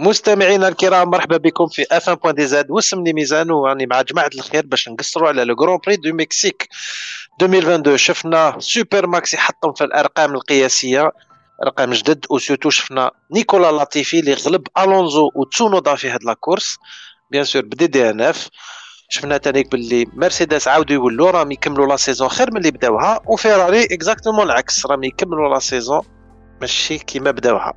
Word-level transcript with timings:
مستمعينا 0.00 0.68
الكرام 0.68 1.10
مرحبا 1.10 1.36
بكم 1.36 1.66
في 1.66 1.86
F1 1.90 2.08
DZ 2.08 2.70
واسمني 2.70 3.12
ميزان 3.12 3.50
وراني 3.50 3.86
مع 3.86 4.02
جماعة 4.02 4.30
الخير 4.34 4.66
باش 4.66 4.88
نقصروا 4.88 5.28
على 5.28 5.44
le 5.44 5.54
Grand 5.54 5.78
Prix 5.86 5.96
du 5.96 6.12
Mexique 6.14 6.68
2022 7.42 7.96
شفنا 7.96 8.56
super 8.58 9.06
Max 9.06 9.34
يحطم 9.34 9.72
في 9.72 9.84
الأرقام 9.84 10.34
القياسية 10.34 11.12
ارقام 11.62 11.92
جدد 11.92 12.24
و 12.30 12.35
surtout 12.35 12.70
شفنا 12.70 13.10
نيكولا 13.30 13.72
لاتيفي 13.72 14.18
اللي 14.18 14.34
غلب 14.34 14.66
الونزو 14.78 15.30
وتسونودا 15.34 15.94
في 15.94 16.10
هاد 16.10 16.24
la 16.24 16.78
course 17.30 17.44
bien 17.44 17.62
sûr 17.62 17.86
ب 17.86 18.10
des 18.10 18.20
DNF 18.20 18.48
شفنا 19.08 19.36
تانيك 19.36 19.72
باللي 19.72 20.06
مرسيدس 20.12 20.68
عاودوا 20.68 20.94
يولوا 20.94 21.30
راهم 21.30 21.52
يكملوا 21.52 21.86
la 21.86 21.96
saison 21.96 22.28
خير 22.28 22.50
من 22.50 22.56
اللي 22.56 22.70
بداوها 22.70 23.20
وفيراري 23.26 23.84
exactement 23.84 24.46
العكس 24.46 24.86
راهم 24.86 25.04
يكملوا 25.04 25.54
la 25.54 25.58
saison 25.58 26.17
ماشي 26.60 26.98
كيما 26.98 27.30
بداوها 27.30 27.72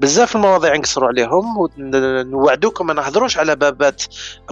بزاف 0.00 0.36
المواضيع 0.36 0.76
نقصروا 0.76 1.08
عليهم 1.08 1.58
ونوعدوكم 1.58 2.86
ما 2.86 2.94
نهضروش 2.94 3.38
على 3.38 3.56
بابات 3.56 4.02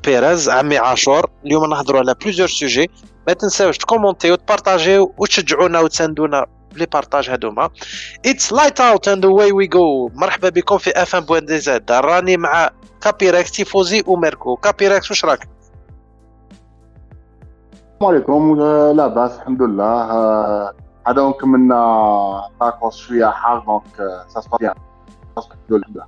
بيريز 0.04 0.48
عمي 0.48 0.78
عاشور. 0.78 1.30
اليوم 1.46 1.70
نهضروا 1.70 2.00
على 2.00 2.14
plusieurs 2.14 2.48
sujets 2.48 2.90
ما 3.26 3.32
تنساوش 3.32 3.78
تكومونتيو 3.78 4.32
وتبارطاجيو 4.32 5.14
وتشجعونا 5.18 5.80
وتساندونا 5.80 6.46
ب 6.74 6.77
les 6.77 6.86
partages 6.86 7.30
هذوما 7.30 7.70
it's 8.26 8.52
lights 8.52 8.80
out 8.80 9.08
and 9.08 9.24
away 9.24 9.52
we 9.52 9.66
go 9.66 10.10
مرحبا 10.14 10.48
بكم 10.48 10.78
في 10.78 10.90
F1 10.90 11.14
point 11.14 11.44
DZ 11.44 11.92
راني 11.92 12.36
مع 12.36 12.70
كابيركس 13.00 13.50
تيفوزي 13.50 14.02
وميركو 14.06 14.56
كابيركس 14.56 15.10
واش 15.10 15.24
راك؟ 15.24 15.48
السلام 17.94 18.14
عليكم. 18.14 18.60
لا 18.96 19.06
باس 19.06 19.36
الحمد 19.36 19.62
لله. 19.62 20.81
هذا 21.06 21.30
كملنا 21.30 22.50
تاكوس 22.60 22.96
شوية 22.96 23.26
حار 23.26 23.58
donc 23.58 24.24
ça 24.28 24.40
se 24.40 24.45
passe 24.45 24.56
bien 24.56 24.74
الحمد 25.38 25.56
لله 25.70 26.06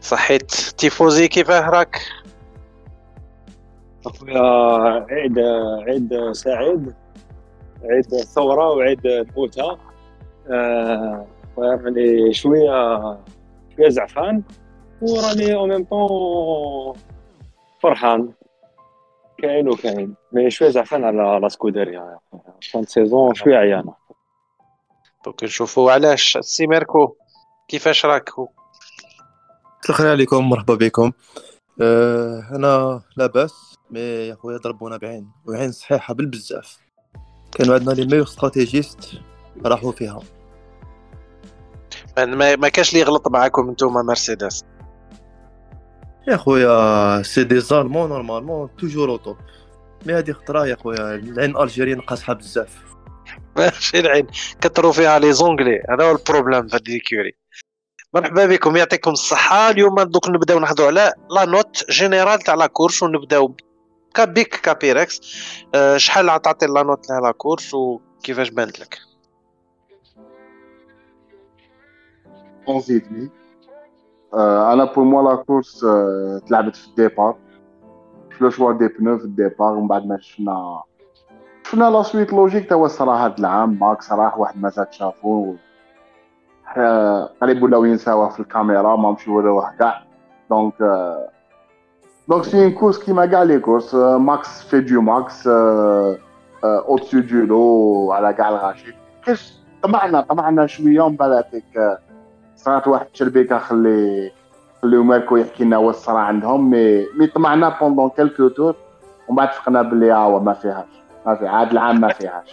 صحيت. 0.00 0.50
تيفوزي 0.50 1.28
كيفاه 1.28 1.70
راك 1.70 2.00
أخويا 4.06 4.42
عيد 5.10 5.38
عيد 5.88 6.32
سعيد 6.32 6.94
عيد 7.84 8.14
الثورة 8.14 8.68
وعيد 8.68 9.06
الموتى. 9.06 9.76
آه 10.50 11.26
راني 11.58 12.32
شوية 12.32 13.00
شوية 13.76 13.88
زعفان 13.88 14.42
وراني 15.02 15.54
au 15.54 15.66
même 15.66 15.84
temps 15.84 16.96
فرحان. 17.82 18.32
كاين 19.42 19.68
وكاين. 19.68 20.14
mais 20.32 20.50
شوية 20.50 20.68
زعفان 20.68 21.04
على 21.04 21.40
la 21.42 21.48
Scuderia 21.48 22.18
fin 22.72 22.84
saison 22.84 23.34
شوية 23.34 23.56
عيانه 23.56 23.94
donc 25.24 25.44
نشوفوا 25.44 25.92
علاش 25.92 26.38
سي 26.40 26.66
ميركو 26.66 27.14
كيفاش 27.68 28.06
راك 28.06 28.30
الخير 29.88 30.10
عليكم 30.10 30.48
مرحبا 30.48 30.74
بكم. 30.74 31.12
أه 31.82 32.48
أنا 32.52 33.02
لاباس 33.16 33.78
mais 33.90 34.00
يا 34.00 34.34
خويا 34.34 34.58
ضربونا 34.58 34.96
بعين. 34.96 35.30
وعين 35.48 35.72
صحيحة 35.72 36.14
بالبزاف. 36.14 36.78
كانوا 37.52 37.74
عندنا 37.74 37.92
les 37.92 38.06
meilleurs 38.06 38.22
stratégistes 38.22 39.20
راحوا 39.66 39.92
فيها. 39.92 40.20
ما, 42.18 42.56
ما 42.56 42.68
كاش 42.68 42.90
اللي 42.90 43.00
يغلط 43.00 43.28
معاكم 43.28 43.70
نتوما 43.70 44.02
مرسيدس. 44.02 44.64
يا 46.28 46.36
خويا 46.36 47.22
c'est 47.22 47.60
des 47.60 47.72
Allemands 47.72 48.08
normalement 48.08 48.76
toujours 48.76 49.10
au 49.10 49.20
top 49.20 49.36
mais 50.06 50.12
هادي 50.12 50.32
خطرة 50.32 50.66
يا 50.66 50.76
خويا 50.76 51.14
العين 51.14 51.56
الجيري 51.56 51.94
نقصها 51.94 52.32
بزاف. 52.34 52.78
ماشي 53.56 54.00
العين 54.00 54.26
كثروا 54.60 54.92
فيها 54.92 55.18
les 55.18 55.32
Anglais 55.32 55.82
هذا 55.90 56.04
هو 56.04 56.10
ال 56.10 56.16
problème 56.16 56.68
في 56.68 56.76
هذه 56.76 56.96
ال 56.96 57.01
écurie. 57.01 57.32
مرحبا 58.14 58.46
بكم 58.46 58.76
يعطيكم 58.76 59.10
الصحة. 59.10 59.70
اليوم 59.70 60.02
دوك 60.02 60.28
نبداو 60.28 60.58
نهضروا 60.58 60.88
على 60.88 61.12
la 61.30 61.44
note 61.44 61.90
générale 61.90 62.38
تاع 62.38 62.54
la 62.54 62.66
course 62.66 63.02
ونبداو 63.02 63.56
كابيك 64.14 64.48
كابيركس 64.48 65.20
أه 65.74 65.96
شحال 65.96 66.30
عطاتي 66.30 66.66
la 66.66 66.82
note 66.82 67.10
لها 67.10 67.20
la 67.20 67.30
course 67.30 67.74
وكيفاش 67.74 68.48
بانت 68.48 68.80
لك؟ 68.80 68.98
11 72.68 72.98
demi 72.98 73.30
أنا 74.34 74.84
pour 74.84 75.04
moi 75.04 75.30
la 75.30 75.36
course 75.36 75.86
تلعبت 76.48 76.76
في 76.76 76.88
ال 76.88 76.95
départ 76.95 77.36
في 78.30 78.44
le 78.44 78.50
choix 78.50 78.72
des 78.72 78.88
pneus 78.88 79.18
في 79.18 79.24
ال 79.24 79.31
départ 79.31 79.72
ومن 79.72 79.88
بعد 79.88 80.06
ما 80.06 80.18
شفنا 80.20 80.82
شفنا 81.66 81.90
la 81.90 82.02
suite 82.02 82.32
logique 82.32 82.70
quoi 82.70 82.86
الصراحه 82.86 83.24
هاد 83.24 83.38
العام 83.38 83.78
ماكس 83.80 84.12
راح 84.12 84.38
واحد 84.38 84.60
ما 84.60 84.68
زاد 84.68 84.92
شافو 84.92 85.54
قريب 87.42 87.62
ولاو 87.62 87.84
ينساوه 87.84 88.28
في 88.28 88.40
الكاميرا 88.40 88.96
ما 88.96 89.12
مشي 89.12 89.30
يوروه 89.30 89.76
كاع 89.78 90.02
donc 90.50 90.74
donc 92.28 92.44
c'est 92.44 92.64
une 92.64 92.72
course 92.72 93.04
كيما 93.04 93.26
كاع 93.26 93.42
les 93.42 93.58
courses 93.58 93.94
Max 93.94 94.62
fait 94.62 94.80
du 94.80 95.00
Max 95.00 95.48
au-dessus 96.64 97.20
du 97.20 97.36
lot 97.36 98.12
على 98.12 98.32
كاع 98.32 98.48
الغاشي 98.48 98.94
كاش 99.26 99.54
طمعنا 99.82 100.20
طمعنا 100.20 100.66
شوية 100.66 101.00
ومن 101.00 101.16
بعد 101.16 101.44
صارت 102.64 102.88
واحد 102.88 103.06
التربيكه 103.06 103.58
خلي 103.58 104.30
خليو 104.82 105.02
ماركو 105.02 105.36
يحكي 105.36 105.64
لنا 105.64 105.76
واش 105.76 105.94
صرا 105.94 106.18
عندهم 106.18 106.70
mais 106.70 107.06
mais 107.18 107.26
طمعنا 107.26 107.78
pendant 107.80 108.10
quelques 108.10 108.48
tours 108.48 108.74
ومن 109.28 109.36
بعد 109.36 109.52
فقنا 109.52 109.82
باللي 109.82 110.10
ها 110.10 110.38
ما 110.38 110.54
فيهاش. 110.54 110.86
ما 111.26 111.34
في 111.34 111.46
عاد 111.48 111.70
العام 111.70 112.00
ما 112.00 112.12
فيهاش. 112.12 112.48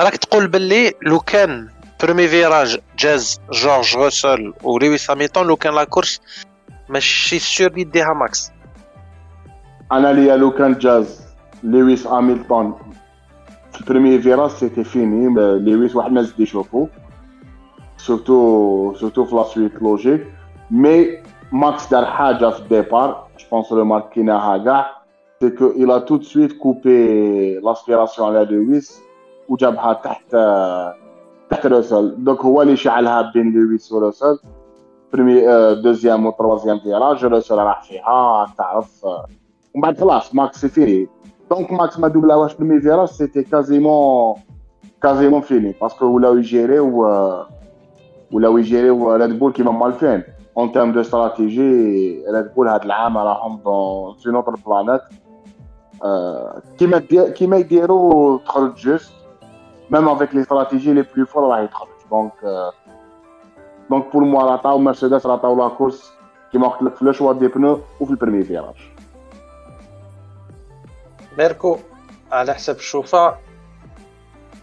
راك 0.00 0.16
تقول 0.16 0.46
باللي 0.46 0.92
لو 1.02 1.20
كان 1.20 1.68
premier 2.02 2.28
virage 2.28 2.78
جاز 2.98 3.40
جورج 3.52 3.96
روسل 3.96 4.54
ولويس 4.62 5.10
هاميلتون 5.10 5.46
لو 5.46 5.56
كان 5.56 5.74
la 5.74 5.84
course 5.84 6.20
ماشي 6.88 7.38
sûr 7.38 7.78
يديها 7.78 8.12
ماكس 8.12 8.50
أنا 9.92 10.12
ليا 10.12 10.36
لو 10.36 10.50
كان 10.50 10.78
جاز 10.78 11.22
لويس 11.62 12.06
هاميلتون 12.06 12.74
في 13.72 13.80
ال 13.80 13.85
premier 13.85 14.18
virage 14.18 14.50
c'était 14.50 14.84
fini 14.84 15.34
لويس 15.58 15.96
واحد 15.96 16.12
ما 16.12 16.22
زاد 16.22 16.40
يشوفو 16.40 16.86
surtout 17.98 18.94
surtout 18.94 19.24
في 19.24 19.34
la 19.36 19.42
suite 19.42 19.82
logique 19.82 20.26
mais 20.70 21.06
ماكس 21.52 21.90
دار 21.90 22.04
حاجة 22.04 22.50
في 22.50 22.60
ال 22.60 22.69
départ 22.69 23.26
je 23.38 23.46
pense 23.52 23.72
لو 23.72 23.84
ماركيناها 23.84 24.58
كاع 24.58 24.90
c'est 25.40 25.50
que 25.50 25.72
il 25.72 25.90
a 25.90 26.00
tout 26.00 26.18
de 26.18 26.24
suite 26.24 26.58
coupé 26.58 27.60
l'aspiration 27.62 28.20
على 28.20 28.44
لويس 28.44 29.00
وجابها 29.48 29.92
تحت 29.92 30.36
تحت 31.50 31.66
روسل 31.66 32.14
donc 32.24 32.40
هو 32.40 32.62
اللي 32.62 32.76
شعلها 32.76 33.32
بين 33.34 33.52
لويس 33.52 33.92
وروسل 33.92 34.38
premier 35.12 35.40
deuxième 35.82 36.26
و 36.26 36.30
troisième 36.30 36.78
virage 36.78 37.24
روسل 37.24 37.58
راح 37.58 37.82
فيها 37.82 38.46
تعرف 38.58 39.04
ومن 39.74 39.82
بعد 39.82 40.00
خلاص 40.00 40.34
ماكس 40.34 40.66
فيه 40.66 41.06
donc 41.50 41.72
ماكس 41.72 41.98
ما 41.98 42.08
دوبلاوهاش 42.08 42.54
premier 42.54 42.80
virage 42.80 43.08
c'était 43.08 43.42
quasiment 43.42 44.34
quasiment 45.02 45.40
fini 45.40 45.74
parce 45.82 45.97
que 45.97 46.06
ولاو 46.06 46.36
يجيريو 46.36 47.08
ولاو 48.32 48.58
يجيريو 48.58 49.14
ريد 49.14 49.38
بول 49.38 49.52
كيما 49.52 49.72
مالفين 49.72 50.22
en 50.56 50.72
termes 50.72 50.92
de 50.92 51.00
stratégie 51.00 52.24
ريد 52.30 52.54
بول 52.54 52.68
هاد 52.68 52.84
العام 52.84 53.18
راهم 53.18 53.60
donc 53.64 54.18
c'est 54.18 54.30
une 54.30 54.39
autre 54.39 54.54
planète 54.66 55.00
كيما 56.78 56.98
كيما 57.30 57.56
يديروا 57.56 58.38
تخرج 58.38 58.74
juste 58.74 59.12
même 59.90 60.08
avec 60.08 60.34
les 60.34 60.40
stratégies 60.40 60.92
les 60.92 61.04
plus 61.16 61.26
fortes 61.26 61.48
راح 61.50 61.58
يتخرج 61.58 61.88
donc 62.10 62.32
donc 63.90 64.12
pour 64.12 64.24
moi 64.24 64.52
عطاو 64.52 64.78
مرسيدس 64.78 65.26
عطاو 65.26 65.58
la 65.58 65.68
course 65.68 66.12
كيما 66.52 66.68
قلت 66.68 66.82
لك 66.82 66.96
في 66.96 67.04
le 67.04 67.12
choix 67.12 67.32
des 67.32 67.48
pneus 67.48 67.80
وفي 68.00 68.10
ال 68.10 68.14
premier 68.14 68.44
virage 68.44 68.74
ميركو 71.38 71.76
على 72.32 72.54
حسب 72.54 72.76
الشوفة 72.76 73.34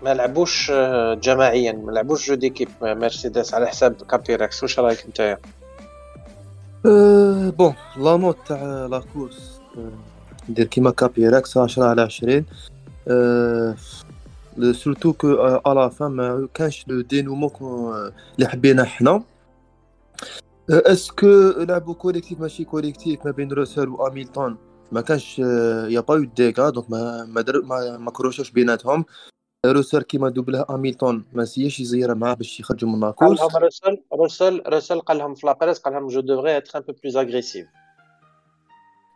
ما 0.06 0.14
لعبوش 0.14 0.72
جماعيا 1.24 1.72
ما 1.72 1.92
لعبوش 1.92 2.28
jeu 2.28 2.36
d'équipe 2.36 2.70
مرسيدس 2.82 3.54
على 3.54 3.68
حساب 3.68 3.94
كابيركس 3.94 4.64
واش 4.64 4.80
رأيك 4.80 5.06
نتايا 5.10 5.38
أه 6.86 7.50
bon 7.50 7.76
la 7.98 8.18
note 8.18 8.38
تاع 8.48 8.86
la 8.86 9.02
course. 9.14 9.62
ندير 10.50 10.66
كيما 10.66 10.92
كابيركس 10.92 11.58
10 11.58 11.84
على 11.84 12.02
20 12.02 12.46
أه 13.08 13.76
surtout 14.72 15.14
que 15.14 15.60
à 15.66 15.75
la 15.75 15.92
fin 15.92 16.12
ما 16.12 16.48
كانش 16.54 16.86
le 16.88 17.02
dénouement 17.02 17.52
اللي 18.36 18.48
حبينا 18.48 18.84
حنا 18.84 19.24
est-ce 20.70 21.09
que 21.09 21.28
لعبوا 21.58 21.94
collectif 21.94 22.40
ماشي 22.40 22.64
collectif 22.64 23.26
ما 23.26 23.32
بين 23.32 23.52
روسل 23.52 23.90
واميلتون 23.90 24.58
ما 24.92 25.02
كانش 25.02 25.40
y 25.90 26.00
a 26.00 26.04
pas 26.04 26.16
eu 26.16 26.24
dégâts 26.24 26.70
donc 26.70 26.92
ما 26.92 27.26
ما, 27.26 27.44
ما, 27.64 27.98
ما 27.98 28.12
كروشوش 28.12 28.52
بيناتهم. 28.52 29.06
روسل 29.72 30.02
كيما 30.02 30.30
دوبلها 30.30 30.66
أميلتون 30.70 31.26
ما 31.34 31.46
سياش 31.46 31.80
يزير 31.80 32.16
معاه 32.16 32.34
باش 32.34 32.60
يخرجوا 32.60 32.90
من 32.90 33.00
la 33.00 33.10
course 33.10 33.40
قال 33.40 33.52
لهم 33.52 33.64
روسل 33.64 33.98
روسل 34.14 34.62
روسل 34.68 35.00
قال 35.00 35.18
لهم 35.18 35.36
في 35.36 35.48
la 35.48 35.56
presse 35.56 35.80
قال 35.80 35.94
لهم 35.94 36.08
je 36.08 36.20
devrais 36.20 36.58
être 36.58 36.80
un 36.80 36.84
peu 36.88 36.94
plus 37.04 37.18
agressif. 37.18 37.68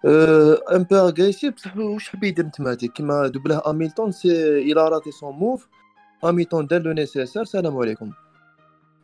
un 0.06 0.84
peu 0.84 0.96
agressif 0.96 1.56
بصح 1.56 1.78
واش 1.78 2.10
حب 2.10 2.24
يدير 2.24 2.46
نتماتيك 2.46 2.94
كيما 2.94 3.28
دوبلها 3.28 3.69
أميلتون 3.69 4.12
c'est 4.12 4.60
il 4.60 4.90
a 4.90 4.94
raté 4.94 5.12
son 5.12 5.34
move 5.34 5.68
أميلتون 6.25 6.68
دار 6.68 6.81
le 6.81 6.92
nécessaire 6.92 7.46
سلام 7.46 7.78
عليكم. 7.78 8.12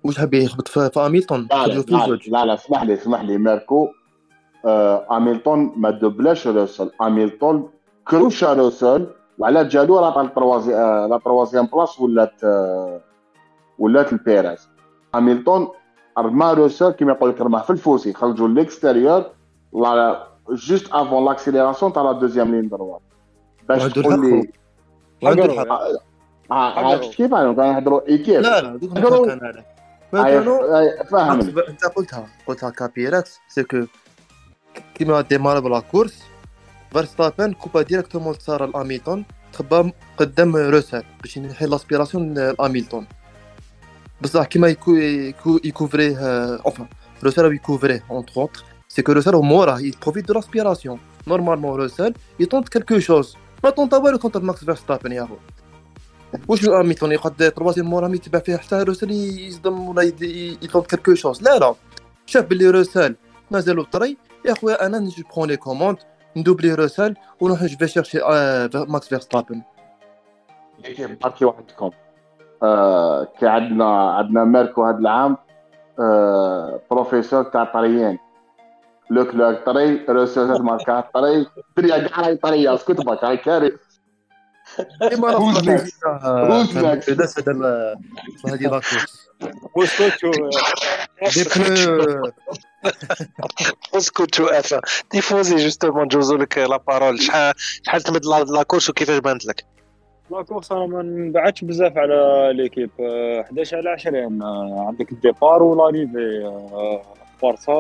واش 0.04 0.18
حاب 0.18 0.34
يخبط 0.34 0.68
في 0.68 0.90
هاميلتون 0.98 1.48
لا 1.52 1.68
لا 1.68 1.74
لا, 1.74 2.08
زوج. 2.08 2.30
لا, 2.30 2.46
لا 2.46 2.54
اسمح 2.54 2.84
لي 2.84 2.94
اسمح 2.94 3.22
لي 3.22 3.38
ماركو 3.38 3.88
آه 4.66 5.08
هاميلتون 5.12 5.74
ما 5.76 5.90
دوبلاش 5.90 6.48
روسل. 6.48 6.92
هاميلتون 7.02 7.70
كروش 8.08 8.44
روسل. 8.44 9.08
وعلى 9.40 9.66
جالو 9.66 10.00
راه 10.00 10.24
la 10.24 10.30
troisi- 10.30 10.76
آه، 10.76 11.08
la 11.08 11.18
troisième 11.18 11.66
place 11.66 12.00
ولات 12.00 12.44
آه، 12.44 13.02
ولات 13.80 14.14
البيريز. 14.14 14.70
هاميلتون 15.16 15.68
رمى 16.20 16.54
روسل 16.54 16.92
كيما 16.92 17.12
يقول 17.12 17.30
لك 17.30 17.42
رماه 17.42 17.62
في 17.62 17.70
ال 17.70 17.77
fossé 17.77 18.14
خرجوا 18.14 18.48
l'extérieur 18.48 19.24
là 19.74 20.28
juste 20.50 20.88
avant 20.92 21.26
l'accélération 21.26 21.94
تاع 21.94 22.04
la 22.04 22.12
deuxième 22.12 22.56
ligne 22.56 22.70
droite 22.70 23.02
باش 23.70 23.84
تقول 23.94 24.06
الحق 24.14 24.20
لي 24.26 24.50
وعنده. 25.24 25.46
الحق 25.46 25.68
ع- 26.52 26.56
عرفت 26.90 27.14
كيف؟ 27.14 27.34
أنا 27.34 27.54
كنهضروا 27.54 28.08
إيكيب. 28.08 28.42
لا 28.42 28.62
لا 28.62 28.78
دوك 28.78 29.30
فاهمني 31.12 31.54
أنت 31.70 31.86
قلتها 31.86 32.28
قلتها 32.48 32.70
كابيركس 32.70 33.40
سي 33.48 33.64
كو 33.64 33.78
كيما 34.96 35.22
ديمارا 35.22 35.60
بلا 35.60 35.80
كورس 35.80 36.24
فيرستابن 36.94 37.54
كوبا 37.54 37.82
ديريكتومون 37.82 38.38
تصار 38.38 38.66
لاميلتون 38.66 39.26
تخبى 39.54 39.92
قدام 40.18 40.56
روسل 40.56 41.04
باش 41.22 41.38
ينحي 41.38 41.66
لاسبيراسيون 41.66 42.34
لاميلتون 42.34 43.08
بصح 44.22 44.46
كيما 44.46 44.68
يكو 44.68 44.96
يكو 44.96 45.60
يكوفريه 45.64 46.18
اوفا 46.56 46.88
روسل 47.24 47.54
يكوفريه 47.54 48.04
اونتر 48.12 48.42
اوتر 48.42 48.64
سي 48.88 49.02
كو 49.02 49.12
روسل 49.12 49.36
موراه 49.36 49.80
يبروفيت 49.80 50.28
دو 50.28 50.34
لاسبيراسيون 50.34 51.00
normalement 51.28 51.80
روسل 51.80 52.14
يطونت 52.40 52.70
quelque 52.70 53.00
chose 53.00 53.38
ما 53.64 53.70
طونت 53.70 53.94
والو 53.94 54.20
contre 54.20 54.42
ماكس 54.42 54.66
فيرستابن 54.66 55.12
يا 55.12 55.22
هو 55.22 55.38
واش 56.48 56.68
اميتون 56.68 57.12
يقعد 57.12 57.52
troisième 57.56 57.86
مورا 57.86 58.08
mais 58.08 58.16
يتبع 58.16 58.40
فيه 58.40 58.58
حتى 58.58 58.76
روسل 58.76 59.12
يصدم 59.12 59.90
ولا 59.90 60.02
يطونت 60.62 60.88
quelque 60.88 61.16
chose 61.16 61.42
لا 61.44 61.58
لا 61.60 61.76
شاف 62.26 62.46
باللي 62.46 62.70
روسل 62.70 63.16
مازالو 63.52 63.84
طري 63.84 64.18
يا 64.46 64.54
خويا 64.54 64.86
أنا 64.86 65.00
نجي 65.00 65.24
prends 65.36 65.48
les 65.48 65.58
commandes 65.58 65.98
ندوبلي 66.38 66.74
روسل 66.74 67.16
ونروح 67.40 67.64
je 67.64 67.78
vais 67.78 67.88
chercher 67.88 68.22
آه، 68.24 68.70
ماكس 68.74 69.08
فيرستابن 69.08 69.62
نحكيو 71.24 71.50
عندكم 71.50 71.92
آه 72.64 73.28
كي 73.40 73.48
عندنا 73.48 74.12
عندنا 74.12 74.44
ماركو 74.44 74.84
هذا 74.84 74.98
العام 74.98 75.38
آه 76.00 76.82
بروفيسور 76.92 77.44
تاع 77.44 77.64
طريين 77.64 78.20
لوك 79.10 79.36
لوك 79.36 79.60
طري 79.66 80.06
روسوزات 80.10 80.62
ماركا 80.62 81.10
طري 81.14 81.48
الدنيا 81.78 82.08
كاع 82.08 82.22
راهي 82.22 82.36
طريه 82.36 82.74
اسكت 82.74 83.02
بك 83.02 83.24
هاي 83.24 83.38
كاري 83.38 83.78
كيما 85.10 85.30
هذا 85.30 85.88
هذه 88.48 88.68
لاكورس 88.68 90.02
دي 91.36 91.44
بنو 92.86 93.98
اسكت 93.98 94.40
افا 94.40 94.82
تيفوزي 95.10 95.56
جوستومون 95.56 96.08
جوزو 96.08 96.36
لك 96.36 96.58
لا 96.58 96.78
بارول 96.78 97.22
شحال 97.22 97.54
شحال 97.58 98.02
تمد 98.02 98.26
لا 98.26 98.64
كورس 98.64 98.90
وكيفاش 98.90 99.18
بانت 99.18 99.46
لك 99.46 99.66
لا 100.32 100.42
كورس 100.42 100.72
أنا 100.72 100.86
ما 100.86 101.02
نبعدش 101.02 101.64
بزاف 101.64 101.98
على 101.98 102.52
ليكيب 102.54 102.90
آه، 103.00 103.42
11 103.42 103.78
على 103.78 103.90
20 103.90 104.42
آه، 104.42 104.86
عندك 104.88 105.12
الديبار 105.12 105.64
ولاريفي 105.64 106.52
بارسا 107.42 107.74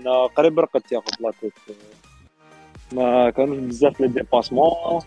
أنا 0.00 0.26
قريب 0.26 0.60
رقدت 0.60 0.92
ياخذ 0.92 1.10
لا 1.20 1.32
كورس 1.40 1.52
آه، 1.70 2.94
ما 2.96 3.30
كانوش 3.30 3.58
بزاف 3.58 4.00
لي 4.00 4.08
ديباسمون 4.08 5.00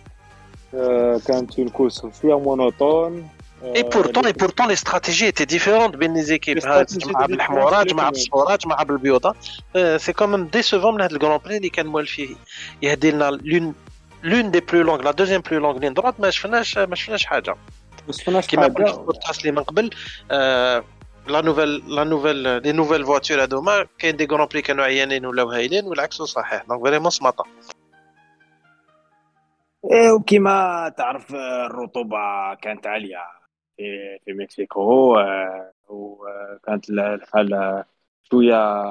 كانت 1.27 1.59
اون 1.59 1.69
كورس 1.69 2.05
مونوتون 2.23 3.27
آه، 3.63 3.75
اي 3.75 3.83
بورتون 3.83 4.25
اي 4.25 4.31
بورتون 4.31 4.67
لي 4.67 4.73
استراتيجي 4.73 5.31
تي 5.31 5.45
ديفيرونت 5.45 5.95
بين 5.95 6.13
لي 6.13 6.21
زيكيب 6.21 6.57
هاد 6.57 6.65
استراتيجي 6.67 6.99
جمعه 7.11 7.25
دي 7.27 7.33
بالحمورات 7.33 7.65
ديفيرونت 7.87 7.89
جمعه 7.91 8.03
لكن- 8.05 8.11
بالصفورات 8.13 8.61
جمعه 8.65 8.83
بالبيوضه 8.85 9.35
سي 9.97 10.13
كوميم 10.13 10.45
ديسوفون 10.47 10.95
من 10.95 11.01
هاد 11.01 11.11
الكرون 11.11 11.37
بري 11.37 11.57
اللي 11.57 11.69
كان 11.69 11.85
موالف 11.87 12.11
فيه 12.11 12.35
يهدي 12.81 13.11
لنا 13.11 13.29
لون 13.43 13.73
لون 14.23 14.51
دي 14.51 14.59
بلو 14.59 14.81
لونغ 14.81 15.01
لا 15.01 15.11
دوزيام 15.11 15.41
بلو 15.41 15.59
لونغ 15.59 15.77
لين 15.79 15.93
درات 15.93 16.19
ما 16.19 16.29
شفناش 16.29 16.77
ما 16.77 16.95
شفناش 16.95 17.25
حاجة 17.25 17.55
ما 18.07 18.13
شفناش 18.13 18.47
كيما 18.47 18.63
قلت 18.67 18.77
في 18.77 18.83
حاجة 18.85 18.99
البودكاست 18.99 19.41
اللي 19.41 19.51
من 19.51 19.63
قبل 19.63 19.89
آه، 20.31 20.83
la 21.27 21.41
nouvelle 21.41 21.95
la 21.95 22.03
nouvelle 22.03 22.35
les 22.35 22.71
nouvelles 22.71 23.05
voitures 23.05 23.41
هادوما 23.41 23.85
كاين 23.99 24.15
des 24.15 24.25
grands 24.27 24.47
prix 24.47 24.61
كانوا 24.61 24.85
عيانين 24.85 25.25
ولاو 25.25 25.49
هايلين 25.51 25.85
والعكس 25.85 26.15
صحيح 26.15 26.63
donc 26.69 26.81
vraiment 26.83 27.09
سماطه 27.09 27.45
إيه، 29.91 30.11
وكما 30.11 30.89
تعرف 30.97 31.35
آه، 31.35 31.65
الرطوبة 31.65 32.17
كانت 32.61 32.87
عالية 32.87 33.17
في 33.83 34.19
في 34.25 34.33
مكسيكو. 34.33 35.15
وكانت 35.89 36.89
ال- 36.89 36.99
الحالة 36.99 37.83
شوية 38.23 38.83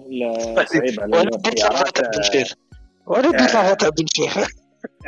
ال- 0.00 0.68
صعيبة 0.68 1.02
على 1.02 1.28
السيارات 1.46 1.98
لافات 1.98 2.16
بن 2.16 2.22
شيخ 2.22 2.54
وأنا 3.06 3.28
بديت 3.28 3.54
لافات 3.54 3.84
بن 3.84 4.06
شيخ 4.14 4.48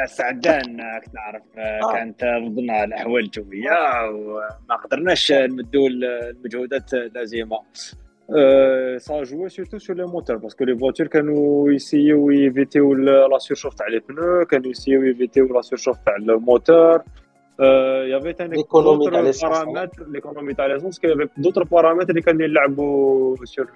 سعدان 0.07 0.77
نعرف 0.77 1.43
آه، 1.59 1.81
آه. 1.85 1.93
كانت 1.93 2.25
ضمن 2.25 2.71
الأحوال 2.71 3.25
الجوية 3.25 4.09
وما 4.11 4.77
قدرناش 4.85 5.33
نمدوا 5.33 5.89
المجهودات 5.89 6.95
اللازمة 6.95 7.59
ça 8.99 9.23
joue 9.23 9.49
surtout 9.49 9.79
sur 9.79 9.97
les 9.97 10.07
moteurs 10.07 10.37
parce 10.37 10.54
que 10.54 10.65
les 10.65 10.79
voitures 10.79 11.07
كانوا 11.07 11.73
يسيو 11.73 12.31
يفيتيو 12.31 12.95
la 12.95 13.39
surchauffe 13.39 13.75
تاع 13.75 13.89
les 13.89 13.99
pneus 13.99 14.45
كانوا 14.45 14.71
يسيو 14.71 15.03
يفيتيو 15.03 15.47
la 15.55 15.61
surchauffe 15.63 15.97
تاع 16.07 16.17
ال 16.17 16.29
moteur 16.29 17.03
y 17.61 17.73
avait 17.73 18.33
تاني 18.33 18.63
L'économie 18.63 19.11
تاع 19.11 19.51
paramètres 19.51 20.01
l'économie 20.01 20.57
تاع 20.57 20.67
l'essence 20.67 21.01
y 21.05 21.09
avait 21.09 21.29
d'autres 21.41 21.65
paramètres 21.65 22.11
اللي 22.11 22.21
كانوا 22.21 22.43
يلعبوا 22.43 23.37
sur 23.45 23.67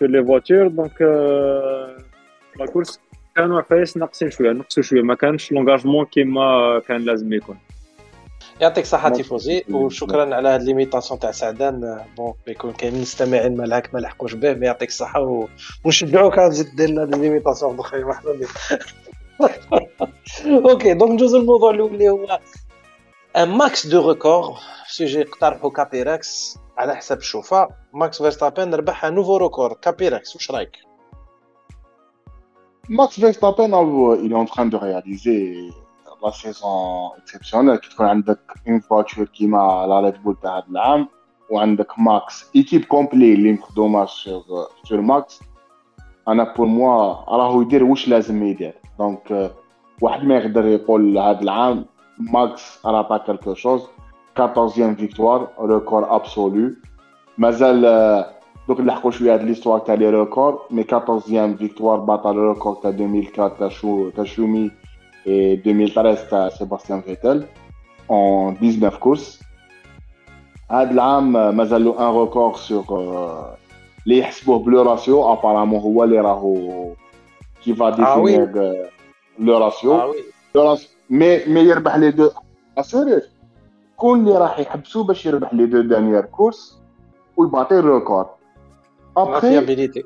sur 0.00 0.08
les 0.08 0.24
voitures 0.24 0.68
donc 0.68 1.00
la 2.60 2.66
course 2.66 3.00
كانوا 3.36 3.58
عفايس 3.58 3.96
ناقصين 3.96 4.30
شوية 4.30 4.50
نقصوا 4.50 4.82
شوية 4.82 5.02
ما 5.02 5.14
كانش 5.14 5.52
l'engagement 5.52 6.04
كيما 6.04 6.80
كان 6.88 7.00
لازم 7.00 7.32
يكون 7.32 7.58
يعطيك 8.60 8.84
الصحة 8.84 9.08
مم. 9.08 9.14
تيفوزي 9.14 9.64
وشكرا 9.70 10.34
على 10.34 10.48
هاد 10.48 10.62
l'imitation 10.62 11.20
تاع 11.20 11.30
سعدان. 11.30 12.00
bon 12.16 12.34
يكون 12.46 12.72
كاين 12.72 13.00
مستمعين 13.00 13.56
مالهاك 13.56 13.94
ما 13.94 13.98
لحقوش 13.98 14.34
به 14.34 14.54
mais 14.54 14.66
يعطيك 14.66 14.88
الصحة 14.88 15.20
و... 15.20 15.48
ونشجعوك 15.84 16.38
على 16.38 16.50
تزيد 16.50 16.76
دير 16.76 16.90
لنا 16.90 17.16
les 17.16 17.30
imitations 17.30 17.78
اخرين 17.78 18.06
بك 18.06 18.48
OK 20.46 20.94
donc 20.94 21.12
ندوزو 21.12 21.38
الموضوع 21.38 21.70
الأول 21.70 21.94
اللي 21.94 22.08
هو 22.08 22.38
ماكس 23.36 23.86
de 23.86 24.08
records 24.10 24.58
sujet 24.86 25.22
اقترحوا 25.22 25.70
كابيركس 25.70 26.58
على 26.78 26.96
حسب 26.96 27.18
الشوفة 27.18 27.68
ماكس 27.92 28.22
فيرستابن 28.22 28.74
ربح 28.74 29.04
nouveau 29.04 29.36
record 29.36 29.72
كابيركس 29.72 30.36
واش 30.36 30.50
رايك؟ 30.50 30.78
Max 32.88 33.18
Verstappen 33.18 33.72
euh, 33.72 34.20
il 34.22 34.32
est 34.32 34.34
en 34.34 34.66
de 34.66 34.76
réaliser 34.76 35.70
la 36.22 36.32
saison 36.32 37.12
exceptionnelle. 37.18 37.80
كي 37.80 37.88
تكون 37.88 38.06
عندك 38.06 38.38
une 38.66 38.80
voiture 38.80 39.24
كيما 39.24 39.86
la 39.88 40.00
Red 40.00 40.22
Bull 40.22 40.36
تاع 40.42 40.58
هذا 40.58 40.64
العام 40.70 41.08
وعندك 41.50 41.98
ماكس 41.98 42.50
équipe 42.56 42.84
complète 42.84 43.34
اللي 43.34 43.52
مخدومه 43.52 44.06
sur 44.84 45.00
ماكس 45.00 45.40
أنا 46.28 46.54
pour 46.56 46.66
moi 46.66 47.14
راهو 47.28 47.62
يدير 47.62 47.84
واش 47.84 48.08
لازم 48.08 48.42
يدير 48.42 48.74
donc 48.98 49.54
واحد 50.02 50.24
ما 50.24 50.36
يقدر 50.36 50.66
يقول 50.66 51.18
هذا 51.18 51.40
العام 51.40 51.86
ماكس 52.18 52.86
راه 52.86 53.02
با 53.02 53.16
quelque 53.18 53.54
chose 53.54 53.82
14 54.38 54.94
victoires 54.94 55.48
record 55.60 56.16
absolu 56.16 56.70
مازال 57.38 57.84
آه، 57.86 58.30
دوك 58.68 58.80
نلحقوا 58.80 59.10
شوية 59.10 59.34
هاد 59.34 59.42
l'histoire 59.42 59.78
تاع 59.78 59.94
les 59.94 60.10
records 60.10 60.62
mais 60.70 60.84
14 60.92 61.56
victoires 61.56 61.98
بطل 61.98 62.36
record 62.36 62.74
تاع 62.74 62.90
2004 62.90 63.48
تاع 63.48 63.68
شو 63.68 64.10
تاع 64.10 64.24
شومي 64.24 64.70
et 65.26 65.66
2013 65.66 66.30
تاع 66.30 66.48
سيباستيان 66.48 67.00
فيتل 67.00 67.46
en 68.10 68.54
19 68.60 68.96
كورس 68.96 69.40
هاد 70.70 70.90
العام 70.90 71.56
مازال 71.56 71.84
له 71.84 72.08
ان 72.10 72.20
ريكور 72.20 72.54
سور 72.56 72.84
اللي 74.06 74.18
يحسبوه 74.18 74.58
بلو 74.58 74.82
راسيو 74.82 75.32
ابارامون 75.32 75.80
هو 75.80 76.04
اللي 76.04 76.20
راهو 76.20 76.92
كي 77.64 77.74
فا 77.74 77.90
Ah 77.90 77.94
oui. 77.94 77.96
ديفينير 78.00 78.88
لو 80.54 80.76
مي 81.10 81.44
مي 81.46 81.60
يربح 81.60 81.96
لي 81.96 82.10
دو 82.10 82.30
اسيريوس 82.78 83.22
كون 83.96 84.20
اللي 84.20 84.38
راح 84.38 84.58
يحبسوه 84.58 85.04
باش 85.04 85.26
يربح 85.26 85.54
لي 85.54 85.66
دو 85.66 85.80
دانيير 85.80 86.20
كورس 86.24 86.78
ويباطي 87.36 87.78
الريكور 87.78 88.26
لا 89.16 89.22
ابخي 89.22 89.40
فيابيليتي 89.40 90.04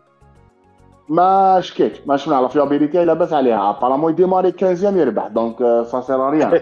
ما 1.08 1.60
شكيتش 1.60 2.00
ما 2.06 2.16
شفنا 2.16 2.36
على 2.36 2.48
fiabilité 2.48 3.04
لاباس 3.04 3.32
عليها. 3.32 3.70
apparemment 3.70 4.12
يديماري 4.12 4.52
15 4.52 4.96
يربح 4.96 5.26
donc 5.26 5.48
ça 5.48 5.58
sert 5.86 6.20
à 6.30 6.36
rien 6.36 6.60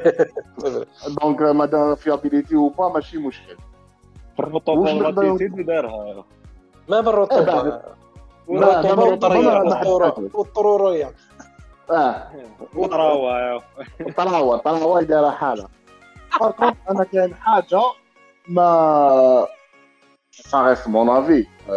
donc 1.23 1.43
مادام 1.43 1.95
fiabilité 1.95 2.57
ou 2.57 2.69
pas 2.69 2.89
ماشي 2.89 3.19
مشكل. 3.19 3.57
نقدر- 4.39 5.25
و 5.25 5.28
l'altitude 5.28 5.67
دارها 5.67 6.25
ما 6.89 6.97
إيه 6.97 7.03
بالرطوبة 7.03 7.45
بعد- 7.45 7.83
والرطوبة 9.87 10.31
آه. 11.91 12.31
وطراوة. 12.77 13.63
طراوه 14.17 14.57
طراوة 14.57 15.03
دايره 15.03 15.31
حاله 15.31 15.69
par 16.41 16.51
contre 16.51 16.77
أنا 16.91 17.05
كاين 17.05 17.35
حاجة 17.35 17.81
ما 18.49 19.47
reste 20.53 20.87
mon 20.89 21.09
avis 21.09 21.47
euh, 21.69 21.73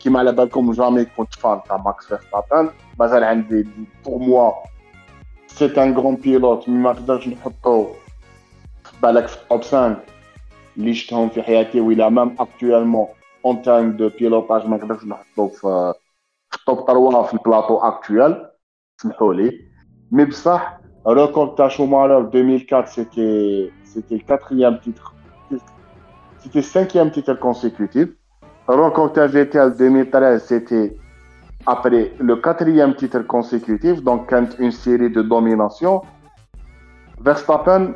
كيما 0.00 0.18
على 0.18 0.32
بالكم 0.32 0.72
جامي 0.72 1.04
كنت 1.04 1.34
fan 1.34 1.60
تاع 1.68 1.76
ماكس 1.76 2.06
فيرستابن. 2.06 2.70
مازال 3.00 3.24
عندي 3.24 3.66
moi 4.06 4.52
c'est 5.48 5.78
un 5.78 5.90
grand 5.92 6.16
pilote 6.24 6.66
mais 6.66 6.68
ما 6.68 6.92
نقدرش 6.92 7.28
نحطو 7.28 7.86
بالك 9.02 9.26
في 9.28 9.36
ال 9.42 9.47
top 9.47 9.62
5 9.62 9.96
اللي 10.76 10.94
شفتهم 10.94 11.28
في 11.28 11.42
حياتي 11.42 11.80
ولا 11.80 12.08
même 12.08 12.36
actuellement 12.40 13.08
en 13.44 13.62
termes 13.62 13.92
de 13.96 14.08
pilotage 14.08 14.66
ما 14.66 14.76
نقدرش 14.76 15.04
نحطو 15.04 15.48
في 15.48 15.94
في 16.50 16.56
ال 16.58 16.65
top 16.65 16.86
3 16.86 17.22
في 17.22 17.34
البلاطو 17.34 17.80
اكtuel 17.90 18.51
سمحوا 19.01 19.33
لي 19.33 19.51
مي 20.11 20.25
بصح 20.25 20.79
record 21.07 21.55
تاع 21.57 21.67
شومالر 21.67 22.29
2004 22.29 22.87
c'était 22.87 23.71
c'était 23.83 24.17
le 24.17 24.25
quatrième 24.29 24.79
titre 24.79 25.13
c'était 26.39 26.59
le 26.59 26.69
cinquième 26.75 27.11
titre 27.11 27.33
consécutif 27.33 28.07
record 28.67 29.13
t'a 29.13 29.27
Vettel 29.27 29.75
2013 29.77 30.43
c'était 30.43 30.97
après 31.65 32.11
le 32.19 32.35
quatrième 32.35 32.95
titre 32.95 33.21
consécutif 33.21 34.03
donc 34.03 34.29
quand 34.29 34.47
une 34.59 34.71
série 34.71 35.11
de 35.11 35.21
domination 35.21 36.01
Verstappen 37.21 37.93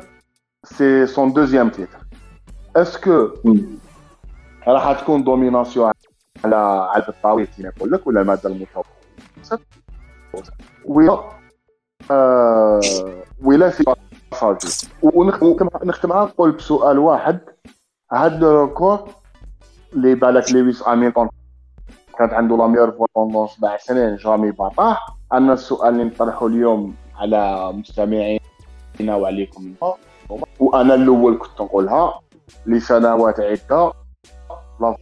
c'est 0.62 1.06
son 1.06 1.26
deuxième 1.26 1.70
titre 1.70 1.98
est-ce 2.76 2.96
que 2.98 3.16
راح 4.66 5.00
تكون 5.00 5.24
دوميناسيون 5.24 5.92
على 6.44 6.56
على 6.94 7.04
الطاوله 7.08 7.44
كيما 7.44 7.68
نقول 7.76 7.90
لك 7.90 8.06
ولا 8.06 8.20
الماده 8.20 8.48
المتوسطه 8.48 9.75
ولا 10.85 11.23
آه 12.11 12.81
ولا 13.43 13.69
في 13.69 13.83
passage 14.31 14.87
ونختمها 15.03 16.25
نقول 16.25 16.51
بسؤال 16.51 16.99
واحد. 16.99 17.39
هاد 18.11 18.41
le 18.41 18.63
record 18.63 19.01
اللي 19.93 20.15
بالك 20.15 20.51
لويس 20.51 20.83
هاميلتون 20.83 21.27
كانت 22.17 22.33
عنده 22.33 22.57
la 22.57 22.67
meilleure 22.67 22.91
voiture 22.91 23.47
سبع 23.47 23.77
سنين 23.77 24.15
جامي 24.15 24.51
باطاه 24.51 24.97
أنا 25.33 25.53
السؤال 25.53 25.93
اللي 25.93 26.03
نطرحه 26.03 26.47
اليوم 26.47 26.95
على 27.15 27.71
مستمعينا 27.73 28.39
وعليكم. 29.09 29.73
وأنا 30.59 30.93
الأول 30.95 31.37
كنت 31.37 31.61
نقولها 31.61 32.19
لسنوات 32.65 33.39
عدة 33.39 33.93
لا 34.81 34.95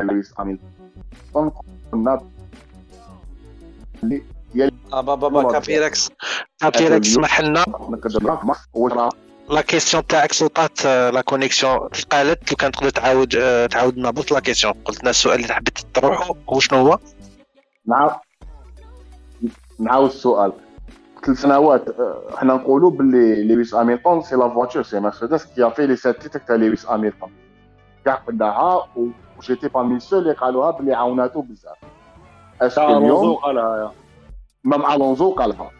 لويس 0.00 0.34
هي 0.40 0.58
آه 1.36 1.52
بابا 4.92 5.14
بابا 5.14 5.52
كابيركس 5.52 6.10
كابيركس 6.60 7.08
سمح 7.08 7.40
لنا 7.40 7.64
لا 9.50 9.60
كيسيون 9.60 10.06
تاعك 10.06 10.32
sautات 10.32 10.84
la 10.84 11.20
connexion 11.20 11.78
قالت 12.10 12.50
لو 12.50 12.56
كان 12.56 12.72
تقدر 12.72 12.90
تعاود 12.90 13.28
تعاود 13.68 13.98
لنا 13.98 14.10
بوط 14.10 14.32
la 14.32 14.40
question 14.40 14.72
قلت 14.84 15.00
لنا 15.00 15.10
السؤال 15.10 15.40
اللي 15.40 15.54
حبيت 15.54 15.78
تطرحه 15.78 16.34
هو 16.48 16.60
شنو 16.60 16.78
هو 16.78 16.98
نعاود 17.86 18.12
نعاود 19.78 20.10
السؤال 20.10 20.52
ثلاث 21.26 21.38
سنوات 21.38 21.84
حنا 22.36 22.54
نقولوا 22.54 22.90
باللي 22.90 23.54
لويس 23.54 23.74
هاميلتون 23.74 24.20
c'est 24.22 24.36
la 24.36 24.48
voiture 24.48 24.82
c'est 24.82 25.00
Mercedes 25.00 25.44
qui 25.44 25.70
fait 25.70 25.86
les 25.86 25.96
sept 25.96 26.22
titres 26.22 26.38
تاع 26.38 26.56
لويس 26.56 26.86
هامilton 26.86 27.28
كاع 28.04 28.14
قداها 28.14 28.88
وجيتي 29.38 29.68
parmi 29.68 30.00
ceux 30.00 30.18
اللي 30.18 30.32
قالوها 30.32 30.70
باللي 30.70 30.94
عاوناتو 30.94 31.40
بزاف 31.40 31.76
est-ce 32.62 32.74
que 32.74 32.80
تاع 32.80 32.90
الونزو 32.90 33.16
اليوم 33.22 33.34
قالها 33.36 33.76
يا. 33.76 33.90
même 34.64 34.86
الونزو 34.92 35.30
قالها 35.30 35.70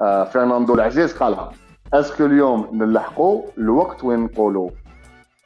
آه 0.00 0.24
فرناندو 0.24 0.74
العزيز 0.74 1.12
قالها 1.16 1.52
est-ce 1.92 2.13
que 2.13 2.24
اليوم 2.26 2.68
نلحقوا 2.72 3.42
الوقت 3.58 4.04
وين 4.04 4.18
نقولوا 4.20 4.70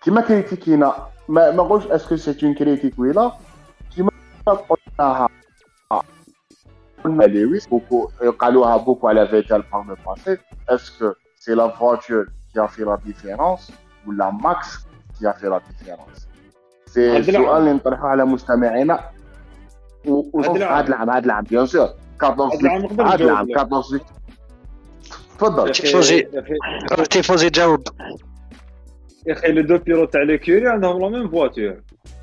كيما 0.02 0.20
كريتيكينا 0.20 0.92
ما 1.28 1.50
ما 1.50 1.56
نقولش 1.56 1.86
est-ce 1.86 2.06
que 2.06 2.16
c'est 2.16 2.46
une 2.46 2.54
critique 2.54 2.98
ولا 2.98 3.32
كيما 3.96 4.10
قلناها 4.46 5.28
قلنا 7.04 7.24
لويس 7.24 7.66
beaucoup 7.66 8.10
قالوها 8.38 8.76
beaucoup 8.76 9.08
على 9.08 9.28
فيتيل 9.28 9.62
par 9.72 9.84
le 9.88 9.96
passé 10.06 10.38
est-ce 10.68 10.97
que 10.97 11.12
c'est 11.36 11.54
la 11.54 11.68
voiture 11.68 12.28
qui 12.54 12.68
fait 12.68 12.82
la 12.84 12.98
différence 13.04 13.72
ولا 14.06 14.30
ماكس 14.30 14.78
qui 15.20 15.32
fait 15.32 15.46
la 15.48 15.60
différence 15.68 16.28
c'est 16.86 17.16
هاد 17.16 17.28
العام. 17.28 17.42
السؤال 17.44 17.60
اللي 17.62 17.72
نطرحه 17.72 18.08
على 18.08 18.24
مستمعينا 18.24 19.00
و- 20.06 20.38
هاد 20.40 20.48
وهذا 20.48 20.56
العام. 20.56 20.86
العام 20.86 21.10
هذا 21.10 21.24
العام. 21.26 21.44
bien 21.44 21.66
sûr 21.66 21.88
14 22.22 22.54
هاد 22.56 22.60
العام 22.64 22.82
نقدر 22.82 23.04
هذا 23.06 23.14
نجاوب 23.14 23.30
العام 23.30 23.46
لك. 23.48 23.58
14 23.58 24.00
تفضل. 25.38 25.72
تيفوزي. 25.72 26.28
تيفوزي 27.10 27.50
جاوب. 27.50 27.82
يا 29.26 29.32
أخي 29.32 29.52
les 29.52 29.62
deux 29.62 29.78
pilotes 29.78 30.12
تاع 30.12 30.22
l'écurie 30.22 30.68
عندهم 30.68 31.00
la 31.02 31.08
même 31.08 31.28
voiture 31.30 31.80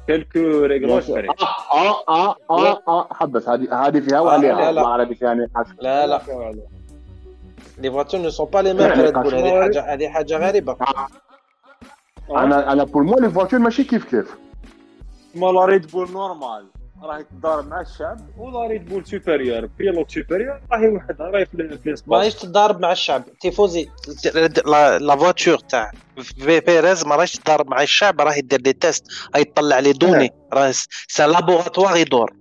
quelques 0.08 0.39
réglages 0.39 1.04
vrai 1.04 1.27
آه 1.29 2.03
آه 2.10 2.36
آه 2.50 2.82
آه 2.88 3.08
حبس. 3.13 3.50
هذه 3.50 3.88
هذه 3.88 4.00
فيها 4.00 4.12
لا، 4.12 4.20
وعليها. 4.20 4.72
لا. 4.72 4.82
ما 4.82 4.88
عرفت 4.88 5.22
يعني. 5.22 5.48
لا 5.82 6.08
لا. 6.08 6.22
les 7.77 7.92
voitures 7.92 8.22
ne 8.22 8.30
sont 8.30 8.46
pas 8.54 8.60
les 8.60 8.74
mêmes 8.74 8.82
هذه. 8.84 9.62
حاجة 9.62 9.94
هذه 9.94 10.08
حاجة 10.10 10.38
غريبه 10.38 10.75
أنا 12.32 12.72
أنا 12.72 12.84
pour 12.84 13.04
moi 13.04 13.20
les 13.20 13.30
voitures 13.30 13.60
ماشي 13.60 13.84
كيف 13.84 14.05
كيف 14.05 14.36
ما 15.36 15.46
la 15.51 15.65
Red 15.65 15.92
Bull 15.92 16.12
normal 16.12 16.65
راهي 17.06 17.24
تضارب 17.24 17.68
مع 17.68 17.82
الشعب. 17.82 18.18
و 18.38 18.48
la 18.48 18.68
Red 18.68 18.89
Bull 18.89 19.06
supérieure 19.06 19.65
pilote 19.65 20.12
supérieur 20.12 20.62
راهي 20.72 20.88
وحدها 20.88 21.28
راهي 21.28 21.46
في 21.46 21.54
ال 21.54 21.61
espace 21.61 22.08
ماهيش 22.08 22.36
تضارب 22.36 22.80
مع 22.80 22.92
الشعب. 22.92 23.24
تيفوزي 23.42 23.88
la 24.65 25.15
voiture 25.15 25.58
تاع 25.58 25.92
في 26.18 26.60
بيريز 26.60 27.06
ما 27.06 27.16
راهيش 27.16 27.34
تضارب 27.34 27.70
مع 27.70 27.82
الشعب 27.82 28.22
راهي 28.22 28.42
دير 28.42 28.62
des 28.62 28.74
tests 28.74 29.08
راهي 29.36 29.44
تطلع 29.44 29.80
les 29.80 29.94
données. 29.94 30.30
راه 30.54 30.72
سي 31.08 31.26
لابوغاتوار 31.26 31.98
يدور. 31.98 32.34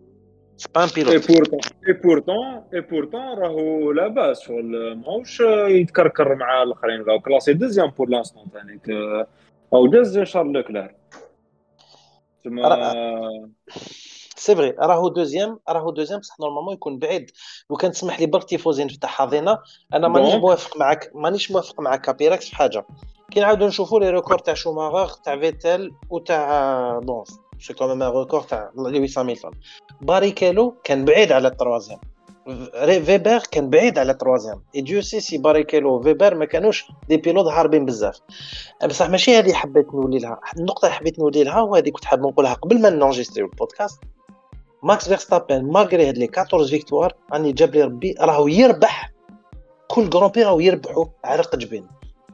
سي 0.57 0.69
با 0.75 0.85
ان 0.85 0.89
اي 0.89 1.05
بيلوت 1.05 1.33
بورتون 1.33 1.61
اي 1.89 1.93
بورتون 1.93 2.63
اي 2.75 2.81
بورتون 2.81 3.39
راهو 3.39 3.93
لاباس 3.93 4.41
شغل 4.41 4.97
ماهوش 4.97 5.41
يتكركر 5.69 6.35
مع 6.35 6.63
الآخرين. 6.63 7.03
راهو 7.03 7.21
كلاسي 7.21 7.53
دوزيام 7.53 7.91
بور 7.91 8.09
لانستون 8.09 8.45
ثاني 8.53 8.81
أو 9.73 9.87
داز 9.87 10.19
شارل 10.19 10.53
لوكلير 10.53 10.95
تما 12.45 12.95
سي 14.37 14.57
فري 14.57 14.71
راهو 14.71 15.09
دوزيام 15.09 15.59
راهو 15.69 15.91
دوزيام 15.91 16.21
بصح 16.21 16.41
نورمالمون 16.41 16.75
يكون 16.75 16.99
بعيد. 16.99 17.31
لو 17.71 17.77
كان 17.77 17.93
تسمح 17.93 18.21
لي 18.21 18.27
برك 18.27 18.45
تيفوزي 18.45 18.85
نفتح 18.85 19.09
حظينا 19.09 19.59
أنا 19.95 20.09
مانيش؟ 20.09 20.35
موافق 20.35 20.77
معك 20.77 21.11
مانيش 21.15 21.51
موافق 21.51 21.81
مع 21.81 21.97
كابيراكس 21.97 22.49
في 22.49 22.57
حاجة. 22.57 22.87
كي 23.31 23.41
نعاودو 23.41 23.67
نشوفو 23.67 23.99
لي 23.99 24.11
ريكورد 24.11 24.41
تاع 24.41 24.55
شوماغر 24.55 25.09
تاع 25.09 25.39
فيتل 25.39 25.93
وتاع 26.11 26.99
بون 26.99 27.25
c'est 27.61 27.75
quand 27.75 27.90
même 27.90 28.03
un 28.03 28.09
record 28.09 28.47
تاع 28.47 28.71
لويس 28.77 29.19
هاميلتون 29.19 29.51
باريكيلو 30.01 30.75
كان 30.85 31.05
بعيد 31.05 31.33
على 31.33 31.49
ال 31.49 31.53
troisième. 31.53 32.01
فيبر 32.81 33.39
كان 33.39 33.71
بعيد 33.71 33.99
على 33.99 34.13
ال 34.13 34.17
troisième. 34.17 34.63
et 34.75 34.81
Dieu 34.81 35.03
sait 35.03 35.21
si 35.21 35.39
باريكيلو 35.39 35.95
وفيبر 35.95 36.35
ما 36.35 36.45
كانوش 36.45 36.85
des 37.09 37.17
pilotes 37.17 37.47
هاربين 37.47 37.85
بزاف. 37.85 38.21
بصح 38.87 39.09
ماشي 39.09 39.39
هذه 39.39 39.53
حبيت 39.53 39.95
نولي 39.95 40.19
لها. 40.19 40.41
النقطه 40.59 40.87
اللي 40.87 40.97
حبيت 40.97 41.19
نولي 41.19 41.45
لها 41.45 41.61
وهذه 41.61 41.91
كنت 41.91 42.05
حاب 42.05 42.21
نقولها 42.21 42.55
قبل 42.55 42.81
ما 42.81 42.91
نونرجستري 42.91 43.45
البودكاست. 43.45 44.01
ماكس 44.85 45.09
فيرستابن 45.09 45.65
malgré 45.65 46.09
هاد 46.09 46.19
les 46.19 46.29
14 46.39 46.71
victoires 46.71 47.15
راني 47.33 47.53
جاب 47.53 47.75
لي 47.75 47.83
ربي 47.83 48.15
راهو 48.21 48.49
يربح 48.49 49.13
كل 49.89 50.11
grand 50.11 50.31
prix 50.31 50.43
راهو 50.43 50.61
يربحوا 50.61 51.05
عرق 51.25 51.57
جبين 51.57 51.87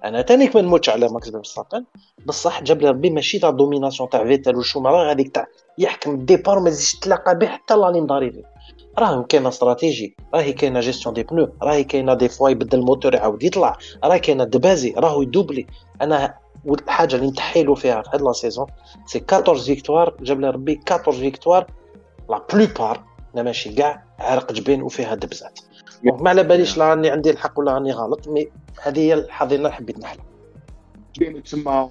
أنا 0.04 0.23
تانيك 0.23 0.57
ما 0.57 0.62
نموتش 0.62 0.88
على 0.88 1.09
ماكس 1.09 1.30
فيرستابن 1.30 1.85
بصح 2.26 2.62
جاب 2.62 2.83
لي 2.83 2.88
ربي 2.88 3.11
ماشي 3.11 3.38
تاع 3.38 3.50
domination 3.50 4.09
تاع 4.09 4.25
فيتيل 4.25 4.57
وشوماخر 4.57 5.12
هذيك 5.12 5.35
تاع 5.35 5.47
يحكم 5.78 6.11
ال 6.11 6.18
départ 6.18 6.61
ما 6.61 6.69
يزيدش 6.69 6.95
تلاقى 6.95 7.38
به 7.38 7.47
حتى 7.47 7.75
la 7.75 7.90
ligne 7.90 8.07
d'arrivée 8.07 8.43
راه 8.99 9.23
كاينة 9.23 9.49
استراتيجي 9.49 10.16
راهي 10.35 10.52
كاينة 10.52 10.80
gestion 10.81 11.14
des 11.14 11.23
pneus 11.23 11.49
راهي 11.62 11.85
كاينة 11.85 12.14
des 12.14 12.29
fois 12.29 12.50
يبدل 12.50 12.78
الموتور 12.78 13.14
يعاود 13.14 13.42
يطلع 13.42 13.78
راه 14.04 14.16
كاينة 14.16 14.45
دبازي 14.45 14.95
راهو 14.97 15.23
يدوبلي 15.23 15.66
أنا 16.02 16.35
الحاجة 16.69 17.16
اللي 17.16 17.26
نتحيلو 17.26 17.75
فيها 17.75 18.02
في 18.02 18.11
هاد 18.14 18.23
la 18.23 18.33
saison 18.33 18.67
c'est 19.07 19.25
14 19.33 19.64
victoires 19.64 20.17
جاب 20.21 20.40
لي 20.40 20.50
ربي 20.50 20.80
14 20.92 21.12
victoires 21.21 21.67
la 22.31 22.43
plupart 22.52 23.05
لا 23.35 23.43
ماشي 23.43 23.75
كاع 23.75 24.03
عرق 24.19 24.53
جبين 24.53 24.83
وفيها 24.83 25.15
دبزات. 25.15 25.59
donc 26.05 26.23
ما 26.23 26.31
على 26.31 26.43
باليش 26.43 26.79
لا 26.79 26.89
راني 26.91 27.11
عندي 27.11 27.31
الحق 27.31 27.59
ولا 27.59 27.73
راني 27.75 27.93
غلط 27.93 28.29
mais 28.29 28.49
هذه 28.83 28.99
هي 29.01 29.15
الحظيره 29.15 29.59
اللي 29.59 29.73
حبيت 29.73 29.99
نحلها. 29.99 30.25
بين 31.19 31.43
تسمى 31.43 31.89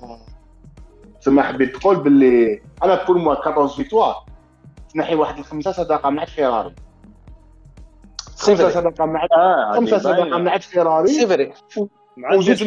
تسمى 1.22 1.44
حبيت 1.44 1.76
تقول 1.78 1.96
باللي 2.04 2.62
أنا 2.84 3.06
pour 3.06 3.18
moi 3.18 3.34
14 3.48 3.76
victoires 3.76 4.16
تنحي 4.94 5.16
واحد 5.16 5.38
الخمسة 5.38 5.72
صداقة 5.72 6.10
مع 6.10 6.26
فيراري 6.26 6.76
خمسة 8.38 8.70
صداقة 8.70 9.06
مع 9.06 9.28
آه 9.38 9.72
خمسة 9.76 9.98
صداقة 9.98 10.38
مع 10.38 10.58
فيراري 10.58 11.08
c'est 11.08 11.28
vrai 11.28 11.54
مع 12.18 12.34
وزوج 12.36 12.64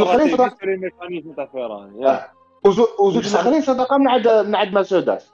تاع 1.37 1.47
فيران 1.47 2.03
يا. 2.03 2.29
وزو- 2.67 3.01
وزوج 3.01 3.29
الاخرين 3.35 3.63
صداقة 3.63 3.99
مع 3.99 4.17
د- 4.17 4.47
مع 4.49 4.65
د 4.65 4.73
مرسيدس 4.75 5.32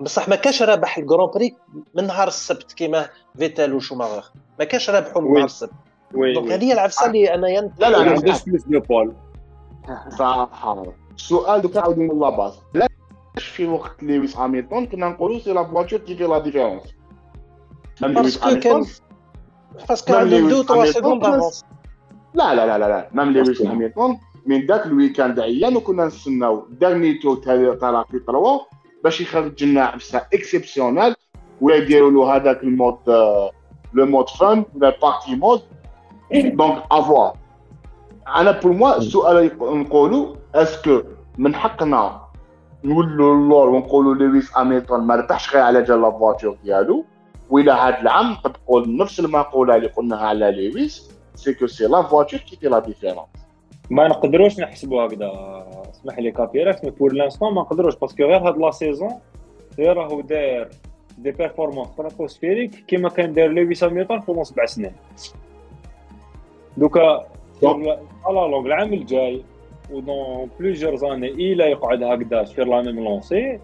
بصح 0.00 0.28
ما 0.28 0.36
كاش 0.36 0.62
رابح 0.62 0.98
ال 0.98 1.03
grand 1.03 1.30
prix 1.34 1.56
من 1.94 2.06
نهار 2.06 2.28
السبت 2.28 2.72
كيما 2.72 3.08
فيتيل 3.38 3.74
وشوماخر. 3.74 4.24
ما 4.58 4.64
كاش 4.64 4.90
رابحوا 4.90 5.22
من. 5.22 5.34
نهار 5.34 5.44
السبت. 5.44 5.72
donc 6.12 6.52
هذه 6.52 6.64
هي 6.64 6.72
العفسة 6.72 7.06
اللي 7.06 7.34
أنا 7.34 7.48
ين... 7.48 7.72
لا 7.78 7.90
لا 7.90 7.98
ما 7.98 8.04
لا 8.04 8.10
عندوش 8.10 8.42
plus 8.42 8.62
de 8.62 8.80
pole. 8.80 9.14
صح. 10.18 10.48
السؤال 11.14 11.62
دوك 11.62 11.76
نعاود 11.76 11.98
من 11.98 12.20
la 12.20 12.30
base 12.30 12.52
علاش 12.74 13.48
في 13.48 13.66
وقت 13.66 14.02
لويس 14.02 14.36
هاميلتون 14.36 14.84
كنا 14.92 15.08
نقولوا 15.08 15.38
c'est 15.38 15.52
la 15.52 15.64
voiture 15.64 15.98
qui 15.98 16.16
fait 16.16 16.24
la 16.24 16.38
différence 16.38 16.82
parce 18.00 18.38
que 18.38 18.60
كان 18.60 18.84
parce 19.88 20.04
que 20.04 20.14
عندهم 20.14 20.48
deux 20.48 20.62
trois 20.62 20.84
secondes 20.84 21.24
avance 21.24 21.64
لا 22.34 22.54
لا 22.54 22.66
لا 22.66 22.78
لا 22.78 22.88
لا. 22.88 23.08
même 23.12 23.32
لويس 23.32 23.62
هاميلتون 23.62 24.16
من 24.46 24.66
ذاك 24.66 24.86
ال 24.86 24.92
week-end 24.92 25.40
عيان 25.40 25.76
وكنا 25.76 26.04
نستناو 26.04 26.66
dernier 26.70 27.14
tour 27.14 27.34
تاع 27.34 28.02
Q3 28.02 28.66
باش 29.06 29.20
يخرج 29.20 29.64
لنا 29.64 29.84
عفسة 29.84 30.18
exceptionnelle 30.34 31.14
ولا 31.60 31.76
يديروا 31.76 32.10
له 32.10 32.36
هذاك 32.36 32.62
ال 32.62 32.69
mode 32.69 32.98
le 33.94 34.06
mode 34.06 34.28
fun 34.28 34.64
ولا 34.74 34.98
party 35.02 35.34
mode 35.34 35.62
donc 36.32 36.82
à 36.90 36.99
voir 36.99 37.36
أنا 38.36 38.50
pour 38.60 38.72
moi 38.72 38.96
السؤال 38.96 39.58
نقولوا 39.60 40.34
est-ce 40.54 40.86
que 40.86 41.02
من 41.38 41.54
حقنا 41.54 42.20
نولوا 42.84 43.34
اللور 43.34 43.68
ونقولوا 43.68 44.14
لويس 44.14 44.50
هاميلتون 44.50 44.92
ما 44.92 45.14
ربحش 45.14 45.54
غير 45.54 45.62
على 45.62 45.82
جال 45.82 46.02
la 46.02 46.14
voiture 46.14 46.56
ديالو؟ 46.64 47.04
ولا 47.50 47.88
هذا 47.88 48.00
العام 48.00 48.34
تقول 48.34 48.96
نفس 48.96 49.20
المقولة 49.20 49.76
اللي 49.76 49.86
قلناها 49.86 50.26
على 50.26 50.50
لويس 50.50 51.10
c'est 51.34 51.54
que 51.54 51.66
c'est 51.66 51.86
la 51.86 52.02
voiture 52.02 52.40
qui 52.40 52.56
fait 52.56 52.68
la 52.68 52.78
différence 52.78 53.45
ما 53.90 54.08
نقدروش 54.08 54.60
نحسبوا 54.60 55.02
هكذا. 55.02 55.32
اسمح 55.90 56.18
لي 56.18 56.30
كابيراكس 56.30 56.84
mais 56.84 56.90
pour 56.90 57.12
l'instant 57.12 57.54
ما 57.54 57.60
نقدروش 57.60 57.96
parce 57.96 58.12
que 58.12 58.22
غير 58.22 58.48
هاد 58.48 58.58
la 58.58 58.70
saison 58.70 59.14
غير 59.78 59.96
راهو 59.96 60.20
داير 60.20 60.68
des 61.18 61.30
performances 61.30 61.88
stratosphériques 61.88 62.70
كيما 62.70 63.08
كان 63.08 63.32
داير 63.32 63.50
لويس 63.50 63.84
هاميلتون 63.84 64.20
في 64.20 64.44
سبع 64.44 64.66
سنين. 64.66 64.92
دوكا 66.76 67.26
à 68.24 68.29
la 68.29 68.40
longue 68.50 68.66
العام 68.66 68.92
الجاي 68.92 69.42
و 69.90 70.02
dans 70.02 70.50
plusieurs 70.60 70.96
années 70.96 71.28
إلى 71.28 71.64
يقعد 71.64 72.02
هكذا 72.02 72.44
sur 72.44 72.66
la 72.66 72.82
même 72.82 73.04
lancée 73.04 73.58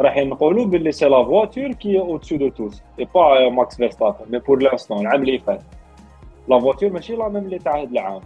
راح 0.00 0.18
نقولوا 0.18 0.66
باللي 0.66 0.92
c'est 0.92 1.08
la 1.08 1.24
voiture 1.24 1.72
qui 1.72 2.00
au-dessus 2.00 2.36
de 2.36 2.48
tous 2.48 2.82
et 2.98 3.08
pas 3.14 3.48
ماكس 3.48 3.76
فيرستابن 3.76 4.14
mais 4.30 4.38
pour 4.38 4.62
l'instant 4.62 5.00
العام 5.00 5.22
اللي 5.22 5.38
فات 5.38 5.62
la 6.48 6.60
voiture 6.60 6.90
ماشي 6.90 7.16
la 7.16 7.28
même 7.28 7.44
اللي 7.44 7.58
تاع 7.58 7.82
هذا 7.82 7.90
العام. 7.90 8.20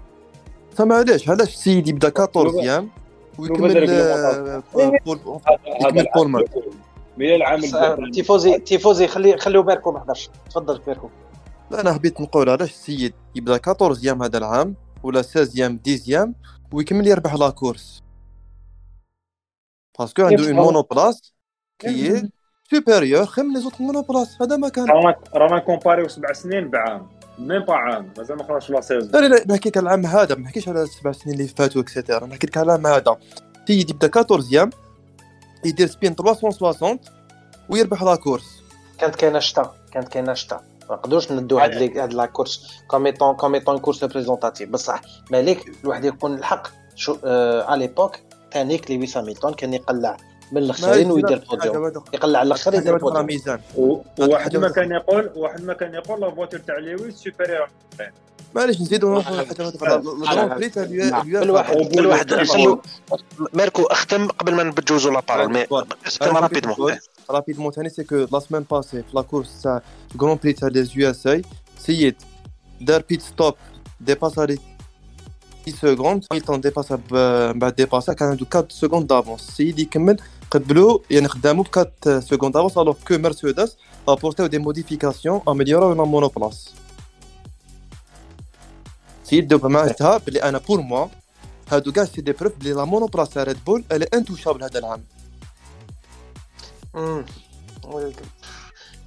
سما 0.79 0.95
علاش؟ 0.95 1.29
علاش 1.29 1.55
السيد 1.55 1.89
يبدا 1.89 2.09
14ème 2.09 2.91
ويكمل 3.39 3.87
pole 5.07 5.21
يكمل 5.67 6.07
pole 6.15 6.29
مان 6.29 6.45
مي 7.17 7.37
العام 7.37 7.61
تيفوزي 8.13 8.59
تيفوزي 8.59 9.07
خلي 9.09 9.39
خليو 9.39 9.63
بيركو 9.63 9.93
ما 9.93 10.01
حضرش 10.01 10.31
تفضل 10.51 10.81
بيركو 10.87 11.09
لا 11.71 11.81
أنا 11.81 11.93
حبيت 11.93 12.21
نقول 12.21 12.49
علاش 12.49 12.71
السيد 12.71 13.15
يبدا 13.35 13.53
14ème 13.69 14.23
هذا 14.23 14.39
العام 14.39 14.75
ولا 15.03 15.23
16ème 15.23 15.81
10ème 15.87 16.35
ويكمل 16.73 17.07
يربح 17.07 17.35
la 17.35 17.51
course 17.51 18.03
parce 19.99 20.14
que 20.14 20.23
عنده 20.23 20.47
une 20.47 20.57
monoplace 20.57 21.35
qui 21.79 22.31
supérieure 22.71 23.27
خير 23.27 23.45
من 23.45 23.55
les 23.55 23.61
autres 23.61 23.81
monoplaces 23.81 24.43
هذا 24.43 24.57
ما 24.57 24.69
كان. 24.69 24.85
رانا 24.85 25.17
رانا 25.35 25.59
كومباريو 25.59 26.09
سبع 26.09 26.33
سنين 26.33 26.69
بعام. 26.69 27.07
même 27.39 27.63
pas 27.63 27.75
عام 27.75 28.13
مازال 28.19 28.37
ما 28.37 28.45
خرجش 28.45 28.71
la 28.71 28.81
saison 28.81 29.11
لا 29.23 29.29
لا 29.29 29.45
نحكيك 29.49 29.77
على 29.77 29.85
العام 29.85 30.07
هذا 30.07 30.35
ما 30.35 30.41
نحكيش 30.41 30.69
على 30.69 30.83
السبع 30.83 31.13
سنين 31.13 31.35
اللي 31.35 31.49
فاتوا 31.49 31.83
et 31.83 31.94
cetera 31.94 32.27
نحكي 32.27 32.47
لك 32.47 32.57
على 32.57 32.65
العام 32.65 32.87
هذا. 32.87 33.17
سيد 33.69 33.91
يبدا 33.91 34.07
14ème 34.07 34.71
يدير 35.65 35.87
spin 35.87 36.15
360 36.15 36.99
ويربح 37.69 38.03
la 38.03 38.17
course 38.17 38.63
كانت 38.99 39.17
كاينة 39.17 39.39
شتا 39.39 39.75
كانت 39.93 40.09
كاينة 40.09 40.35
شتا. 40.35 40.61
ما 40.91 40.97
نقدروش 40.97 41.33
ندو 41.33 41.59
هاد 41.59 41.75
لي 41.75 42.01
هاد 42.01 42.13
la 42.13 42.27
course 42.27 42.83
comme 42.89 43.12
étant 43.12 43.35
comme 43.35 43.57
étant 43.57 43.79
course 43.79 44.03
représentative 44.03 44.69
بصح 44.71 45.03
مالك 45.31 45.65
الواحد 45.85 46.05
يكون 46.05 46.35
الحق. 46.35 46.69
شو 46.95 47.17
آه 47.25 47.63
على 47.63 47.87
l'époque 47.87 48.17
تانيك 48.51 48.91
لويس 48.91 49.19
هاميلتون 49.19 49.55
كان 49.55 49.75
يقلع. 49.75 50.17
من 50.53 50.63
الاخرين 50.63 51.11
ويدير 51.11 51.45
بوديوم 51.51 51.93
يقلع 52.15 52.39
على 52.39 52.47
الآخر 52.47 52.75
يدير 52.75 52.97
بوديوم 52.97 53.27
ميزان. 53.27 53.61
وواحد 53.77 54.57
ما 54.57 54.69
كان 54.69 54.93
يقول 54.93 55.31
واحد 55.37 55.65
ما 55.65 55.73
كان 55.73 55.95
يقول 55.95 56.21
la 56.21 56.31
voiture 56.31 56.61
تاع 56.61 56.79
لويس 56.79 57.15
supérieure 57.15 57.69
معليش 58.55 58.81
نزيدو 58.81 59.09
نروحوا 59.09 59.37
حتى 59.37 59.71
بالواحد 61.31 61.77
بالواحد 61.77 62.35
خلو 62.35 62.83
ميركو 63.55 63.83
اختم 63.83 64.29
قبل 64.29 64.55
ما 64.55 64.63
نبجوزو 64.63 65.11
la 65.11 65.21
parole 65.21 65.53
mais 65.53 65.67
اختم 66.07 66.37
rapidement 66.37 66.97
rapidement 67.31 67.73
ثاني 67.73 67.89
c'est 67.89 68.05
que 68.05 68.27
la 68.33 68.41
semaine 68.41 68.65
passée 68.71 69.03
في 69.03 69.09
la 69.15 69.23
course 69.23 69.63
تاع 69.63 69.83
ال 70.13 70.17
grand 70.17 70.39
prix 70.43 70.53
تاع 70.53 70.69
les 70.69 70.89
USA 70.97 71.43
سيد 71.79 72.15
دار 72.81 73.03
pit 73.09 73.23
stop 73.23 73.55
ديباسا 74.01 74.47
les 74.47 74.59
10 75.69 75.95
secondes 75.95 76.25
ميلتون 76.33 76.61
ديباسا 76.61 77.01
من 77.53 77.59
بعد 77.59 77.75
ديباسا 77.75 78.13
كان 78.13 78.29
عنده 78.29 78.47
4 78.55 78.69
secondes 78.71 79.07
d'avance 79.07 79.49
السيد 79.49 79.79
يكمل 79.79 80.17
قبلو 80.51 81.03
يعني 81.11 81.29
خدامو 81.29 81.63
ب 81.63 81.67
4 82.07 82.21
secondes 82.21 82.55
d'avance 82.55 82.79
alors 82.79 82.97
que 83.09 83.19
مرسيدس 83.19 83.77
ابورتيو 84.09 84.47
des 84.47 84.59
modifications 84.59 85.41
اميليوراو 85.49 85.93
la 85.93 86.05
monoplace 86.05 86.69
سيد 89.25 89.49
دوبا 89.49 89.69
معناتها 89.69 90.19
بلي 90.19 90.43
أنا 90.43 90.59
pour 90.59 90.81
moi 90.81 91.07
هادو 91.71 91.93
كاع 91.93 92.05
c'est 92.05 92.21
des 92.21 92.33
preuves 92.33 92.53
بلي 92.57 92.73
la 92.73 92.85
monoplace 92.85 93.31
تاع 93.31 93.43
ريد 93.43 93.65
بول 93.65 93.85
elle 93.93 94.07
est 94.15 94.25
intouchable 94.25 94.63
هذا 94.63 94.79
العام 94.79 95.05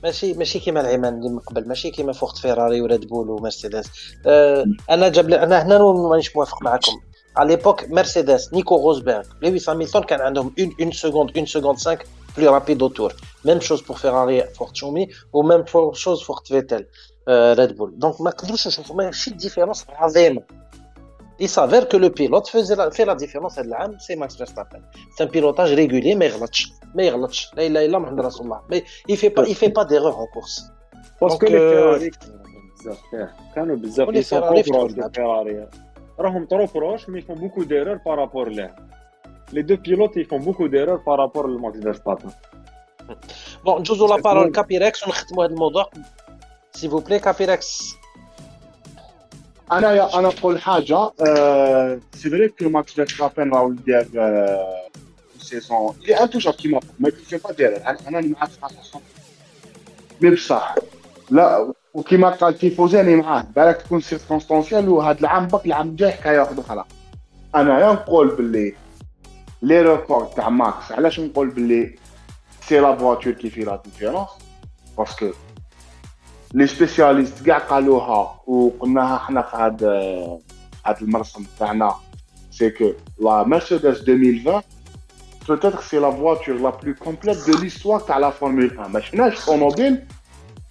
ماشي 0.04 0.34
ماشي 0.34 0.60
كيما 0.60 0.82
العيمان 0.82 1.18
اللي 1.18 1.30
من 1.30 1.40
قبل 1.40 1.68
ماشي 1.68 1.92
كيما 1.92 2.14
فوقت 2.14 2.38
فيراري 2.38 2.82
وريد 2.82 3.08
بول 3.08 3.30
ومرسيدس 3.30 3.90
أه 4.26 4.66
أنا 4.90 5.10
جاب 5.10 5.30
أنا 5.30 5.64
هنا 5.64 5.94
مانيش 5.94 6.36
موافق 6.36 6.64
معكم. 6.64 6.92
على 7.38 7.56
l'époque 7.56 7.90
مرسيدس 7.90 8.54
نيكو 8.54 8.76
روزبرغ 8.76 9.24
لويس 9.42 9.70
هاميلتون 9.70 10.06
كان 10.06 10.22
عندهم 10.22 10.54
une 10.60 10.76
une 10.82 10.92
seconde 10.92 11.38
une 11.38 11.46
seconde 11.46 11.78
5 11.78 11.98
plus 12.38 12.54
rapide 12.54 12.82
au 12.82 12.88
tour 12.88 13.16
même 13.46 13.60
chose 13.60 13.82
pour 13.82 13.98
فيراري 13.98 14.44
فوقت 14.44 14.76
شومي 14.76 15.10
و 15.34 15.40
même 15.40 15.66
chose 15.94 16.22
فوقت 16.24 16.48
فيتل 16.48 16.86
ريد 17.30 17.78
بول 17.78 18.00
donc 18.00 18.22
ما 18.22 18.30
نقدروش 18.30 18.68
نشوفوا 18.68 18.96
ماشي 18.96 19.32
différence 19.32 19.86
عظيمه 19.90 20.42
il 21.42 21.50
s'avère 21.50 21.88
que 21.88 21.98
le 21.98 22.10
pilote 22.12 22.48
faisait 22.50 22.76
la, 22.76 22.92
fait 22.92 23.06
la 23.06 23.16
différence 23.16 23.60
هذا 23.60 23.68
العام 23.68 24.00
c'est 24.00 24.16
ماكس 24.16 24.36
فيرستابن 24.36 24.82
c'est 25.18 25.24
un 25.24 25.30
pilotage 25.30 25.74
régulier 25.74 26.16
ما 26.16 26.26
يغلطش 26.26 26.72
ما 26.96 27.04
يغلطش 27.04 27.52
لا 27.56 27.68
اله 27.68 27.80
الا 27.80 27.86
الله 27.86 28.00
محمد 28.00 28.20
رسول 28.20 28.46
الله 28.46 28.62
mais 28.70 28.84
il 29.12 29.18
fait 29.18 29.30
pas 29.30 29.44
il 29.48 29.56
fait 29.56 29.70
pas 29.70 29.86
d'erreur 29.86 30.20
en 30.20 30.28
course. 30.28 30.62
parce 31.22 31.37
que 31.37 31.46
les 31.46 31.52
فيراري 31.52 32.12
بزاف 32.80 33.00
كانوا 33.56 33.76
بزاف 33.76 34.10
les 34.10 34.22
فيراري 34.24 34.64
فيراري 35.14 35.68
راهم 36.20 36.46
trop 36.46 36.66
proches 36.66 37.10
mais 37.10 37.20
ils 37.20 37.27
font 37.27 37.36
beaucoup 37.36 37.64
d'erreurs 37.64 37.96
par 37.96 38.12
rapport 38.12 38.50
les 38.50 38.76
les 39.54 39.62
deux 39.62 39.76
pilotes 39.76 40.18
ils 40.18 40.27
font 40.27 40.40
beaucoup 40.40 40.68
d'erreurs 40.68 40.98
par 40.98 41.13
rapport 41.13 41.48
لماكس 41.48 41.80
فيرستابن 41.80 42.32
bon 43.66 43.80
نجوزو 43.80 44.08
la 44.08 44.22
parole 44.22 44.52
كابيركس 44.52 45.08
ونختموا 45.08 45.46
هذا 45.46 45.54
الموضوع 45.54 45.90
c'est 46.72 46.90
faux 46.90 47.00
بلي 47.00 47.20
كابيركس 47.20 47.96
أنا 49.72 50.20
أنا 50.20 50.28
نقول 50.28 50.62
حاجة 50.62 51.12
c'est 52.14 52.30
vrai 52.30 52.50
que 52.50 52.70
ماكس 52.70 52.94
فيرستابن 52.94 53.52
راهو 53.52 53.70
دار 53.70 54.06
saison 55.42 55.96
elle 56.02 56.24
est 56.24 56.30
intouchable 56.30 56.54
كيما 56.54 56.80
ما 57.00 57.10
يكونش 57.10 57.36
pas 57.36 57.52
داير 57.52 57.88
أنا 58.08 58.20
اللي 58.20 58.36
معاك 58.40 58.50
100% 58.94 58.98
mais 60.22 60.30
بصح 60.30 60.76
لا 61.32 61.74
وكيما 61.94 62.30
قال 62.30 62.58
تيفوزي 62.58 63.02
أنا 63.02 63.16
معاه 63.16 63.46
بالك 63.56 63.82
تكون 63.82 64.02
circonstanciel 64.02 64.90
وهذا 64.90 65.20
العام 65.20 65.48
بك 65.48 65.66
العام 65.66 65.90
الجاي 65.90 66.12
حكاية 66.12 66.40
واحدة 66.40 66.62
أخرى 66.62 66.86
أنا 67.56 67.80
يا 67.80 67.94
نقول 67.94 68.36
باللي 68.36 68.74
les 69.62 69.82
records 69.82 70.28
تاع 70.28 70.50
ماكس 70.50 70.92
علاش 70.92 71.20
نقول 71.20 71.50
باللي 71.50 71.96
c'est 72.62 72.80
la 72.80 72.96
voiture 72.96 73.34
qui 73.34 73.50
fait 73.50 73.62
la 73.62 73.82
différence 73.86 74.30
parce 74.98 75.19
que 75.19 75.32
les 76.54 76.68
spécialistes 76.68 77.46
كاع 77.46 77.58
قالوها 77.58 78.42
وقلناها 78.48 79.18
حنا 79.18 79.42
في 79.42 79.56
هذا 79.58 80.00
هذا 80.86 81.02
المرسم 81.02 81.46
تاعنا 81.60 81.96
c'est 82.52 82.70
que 82.70 82.92
la 83.20 83.44
مرسيدس 83.44 84.02
2020 84.02 84.62
peut-être 85.48 85.82
c'est 85.82 86.00
la 86.00 86.10
voiture 86.10 86.58
la 86.68 86.72
plus 86.72 86.96
complète 86.96 87.40
de 87.48 87.54
l'histoire 87.62 88.06
تاع 88.08 88.18
la 88.18 88.30
Formule 88.30 88.78
1 88.80 88.90
ما 88.94 89.00
شفناش 89.00 89.46
طوموبيل 89.46 90.06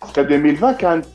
في 0.06 0.20
2020 0.20 0.72
كانت 0.72 1.06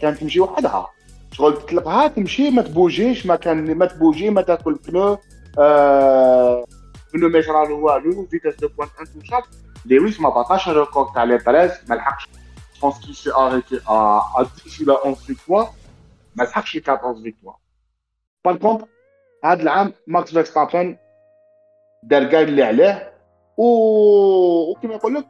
كانت 0.00 0.18
تمشي 0.18 0.40
وحدها 0.40 0.86
شغل 1.32 1.54
تطلقها 1.54 2.08
تمشي 2.08 2.50
ما 2.50 2.62
تبوجيش 2.62 3.26
ما 3.26 3.36
كان 3.36 3.74
ما 3.74 3.86
تبوجي 3.86 4.30
ما 4.30 4.42
تاكل 4.42 4.74
pneu 4.74 5.18
آه 5.58 6.64
pneu 7.14 7.28
ما 7.28 7.38
يجرى 7.38 7.72
والو 7.72 8.26
vitesse 8.26 8.56
de 8.56 8.68
pointe 8.68 8.88
intouchable 9.00 9.42
لويس 9.86 10.20
ما 10.20 10.28
بطاش 10.28 10.68
ال 10.68 10.75
record 10.75 11.14
تاع 11.14 11.24
les 11.24 11.38
13 11.38 11.80
ما 11.88 11.94
لحقش 11.94 12.28
qu'il 13.00 13.14
s'est 13.14 13.30
arrêté 13.30 13.76
à, 13.86 14.20
à 14.36 14.44
10 14.64 14.86
ou 14.86 14.90
à 14.92 15.06
11 15.06 15.26
victoires. 15.26 15.74
ما 16.36 16.44
لحقش 16.44 16.76
14 16.76 17.22
victoires. 17.22 17.56
par 18.44 18.56
contre 18.56 18.84
هذا 19.44 19.62
العام 19.62 19.92
Max 20.06 20.30
Verstappen 20.32 20.96
دار 22.02 22.24
كاع 22.24 22.40
اللي 22.40 22.62
عليه 22.62 23.12
و 23.56 23.64
وكما 24.70 24.94
يقول 24.94 25.14
لك 25.14 25.26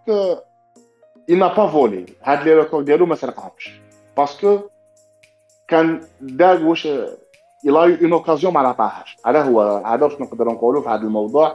il 1.29 1.36
a 1.36 1.39
pas 1.39 1.67
volé. 1.67 2.13
هاد 2.23 2.43
les 2.43 2.55
records 2.55 2.85
ديالو 2.85 3.07
ما 3.07 3.15
سرقهمش 3.15 3.81
parce 4.17 4.44
que 4.44 4.61
كان 5.69 6.01
دار 6.21 6.67
واش 6.67 6.89
eu 7.67 7.71
une 8.01 8.15
occasion 8.15 8.45
ما 8.45 8.61
عطاهاش 8.61 9.17
هذا 9.27 9.43
هو 9.43 9.83
هذا 9.87 10.05
واش 10.05 10.21
نقدر 10.21 10.45
نقولوا 10.45 10.83
في 10.83 10.89
هذا 10.89 11.03
الموضوع 11.03 11.53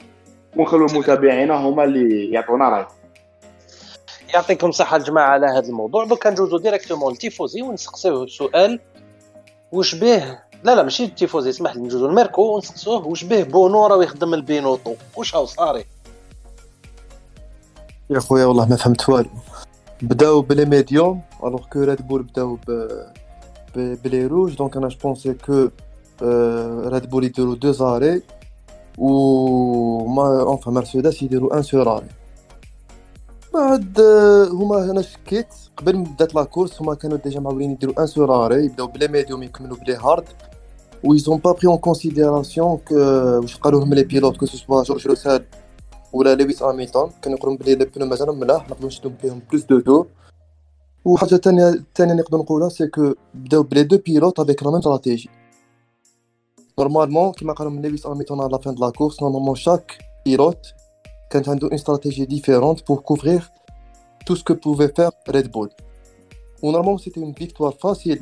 ونخلوا 0.57 0.87
المتابعين 0.87 1.51
هما 1.51 1.83
اللي 1.83 2.31
يعطونا 2.31 2.69
راي 2.69 2.85
يعطيكم 4.33 4.69
الصحة 4.69 4.97
الجماعة 4.97 5.29
على 5.29 5.47
هذا 5.47 5.67
الموضوع. 5.67 6.05
دوكا 6.05 6.29
ندوزو 6.29 6.57
ديريكتومون 6.57 7.11
للتيفوزي 7.11 7.61
ونسقسيوه 7.61 8.27
سؤال 8.27 8.79
واش 9.71 9.95
به؟ 9.95 10.39
لا 10.63 10.75
لا 10.75 10.83
ماشي 10.83 11.03
التيفوزي 11.03 11.49
اسمح 11.49 11.75
لي 11.75 11.81
ندوزو 11.81 12.05
الميركو 12.05 12.41
ونسقسوه. 12.41 13.07
واش 13.07 13.23
به؟ 13.23 13.43
بونو 13.43 13.87
راه 13.87 14.03
يخدم 14.03 14.33
البينوطو. 14.33 14.95
واش 15.17 15.35
هاو 15.35 15.45
صاري؟ 15.45 15.85
يا 18.09 18.19
خويا 18.19 18.45
والله 18.45 18.65
ما 18.69 18.75
فهمت 18.75 19.09
والو. 19.09 19.29
بداو 20.01 20.41
ب 20.41 20.47
les 20.47 20.65
mediums 20.65 21.21
alors 21.43 21.61
que 21.73 21.79
Red 21.79 22.07
Bull 22.07 22.23
بداو 22.23 22.57
ب 22.67 23.97
ب 24.03 24.09
les 24.09 24.25
rouges 24.25 24.55
donc 24.55 24.77
أنا 24.77 24.87
je 24.87 24.98
pensais 24.98 25.33
que 25.33 25.69
Red 26.89 27.09
Bull 27.09 27.23
يديرو 27.23 27.53
deux 27.53 27.71
arrêts 27.71 28.21
و 28.97 30.07
mais 30.07 30.41
en 30.41 30.51
fait 30.51 30.71
Mercedes 30.71 31.23
يديرو 31.23 31.47
un 31.47 31.63
seul 31.63 31.97
arrêt 31.97 32.07
بعد 33.53 34.01
هما 34.51 34.91
هنا 34.91 35.01
شكيت. 35.01 35.47
قبل 35.77 35.97
ما 35.97 36.03
بدات 36.03 36.35
la 36.35 36.43
course 36.43 36.81
هما 36.81 36.93
كانوا 36.95 37.17
déjà 37.17 37.39
معولين 37.39 37.71
يديرو 37.71 37.93
un 37.99 38.07
seul 38.07 38.45
arrêt 38.45 38.65
يبداو 38.65 38.87
ب 38.87 38.92
les 38.92 39.07
mediums 39.07 39.43
يكملوا 39.43 39.77
ب 39.77 39.82
les 39.82 39.95
hards 39.95 40.25
و 41.03 41.15
ils 41.15 41.29
ont 41.29 41.39
pas 41.39 41.53
pris 41.53 41.67
en 41.67 41.77
considération 41.77 42.77
que 42.89 42.93
واش 42.93 43.55
قالوا 43.57 43.79
لهم 43.79 43.93
les 43.93 44.03
pilotes 44.03 44.37
que 44.37 44.45
ce 44.45 44.83
soit 44.83 44.93
George 44.93 45.07
Russell 45.07 45.43
ولا 46.13 46.35
Lewis 46.35 46.63
Hamilton 46.63 47.11
كانوا 47.21 47.37
يقولون 47.37 47.57
بلي 47.57 47.75
les 47.75 47.85
pneus 47.85 48.05
مازالهم 48.05 48.39
ملاح 48.39 48.69
نقدروا 48.69 48.87
نشدو 48.87 49.11
بهم 49.23 49.41
plus 49.51 49.63
de 49.63 49.79
tours 49.79 50.07
وحاجة 51.05 51.35
ثانية 51.35 51.69
الثانية 51.69 52.13
نقدر 52.13 52.37
نقولها 52.37 52.69
c'est 52.69 52.87
que 52.87 53.13
بداو 53.33 53.63
ب 53.63 53.68
les 53.68 53.83
deux 53.83 53.97
pilotes 53.97 54.39
avec 54.39 54.63
la 54.63 54.69
même 54.69 54.79
stratégie 54.79 55.29
normalement 56.79 57.31
كيما 57.31 57.53
قالوا 57.53 57.71
من 57.71 57.81
Lewis 57.81 58.07
Hamilton 58.07 58.41
على 58.41 58.51
la 58.51 58.57
fin 58.57 58.75
de 58.75 58.85
la 58.85 58.89
course 58.89 59.21
normalement 59.21 59.55
chaque 59.55 59.97
pilote 60.25 60.73
كانت 61.29 61.49
عنده 61.49 61.67
une 61.67 61.73
stratégie 61.73 62.25
différente 62.25 62.87
pour 62.87 62.99
couvrir 62.99 63.49
tout 64.25 64.35
ce 64.35 64.43
que 64.43 64.53
pouvait 64.53 64.87
faire 64.87 65.09
Red 65.29 65.51
Bull 65.51 65.69
و 66.63 66.66
normalement 66.66 66.97
c'était 66.97 67.19
une 67.19 67.33
victoire 67.33 67.71
facile 67.71 68.21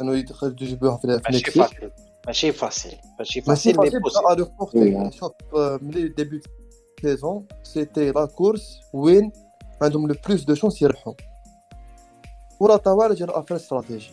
انه 0.00 0.16
يدخل 0.16 0.56
يجيبوها 0.60 0.96
في 0.96 1.06
ماشي 1.06 1.28
المكسيك 1.28 1.62
facile 1.62 1.90
ماشي 2.26 2.52
facile 2.52 2.96
ماشي 3.18 3.40
ماشي 3.40 3.40
فاسيل 3.40 3.80
مي 3.80 3.90
فاسيل 3.90 4.00
بوسيبل 4.00 4.26
à 4.26 4.36
leur 4.36 4.50
portée 4.58 4.96
شوف 7.02 7.08
ملي 7.08 7.14
début 7.14 7.16
saison 7.16 7.46
c'était 7.62 8.10
la 8.10 8.26
course 8.26 8.80
وين 8.92 9.32
عندهم 9.82 10.08
le 10.08 10.14
plus 10.28 10.44
de 10.44 10.54
chances 10.54 10.82
يربحوا 10.82 11.14
ورا 12.60 12.76
طوال 12.76 13.14
جا 13.14 13.26
affaire 13.30 13.56
stratégie 13.56 14.10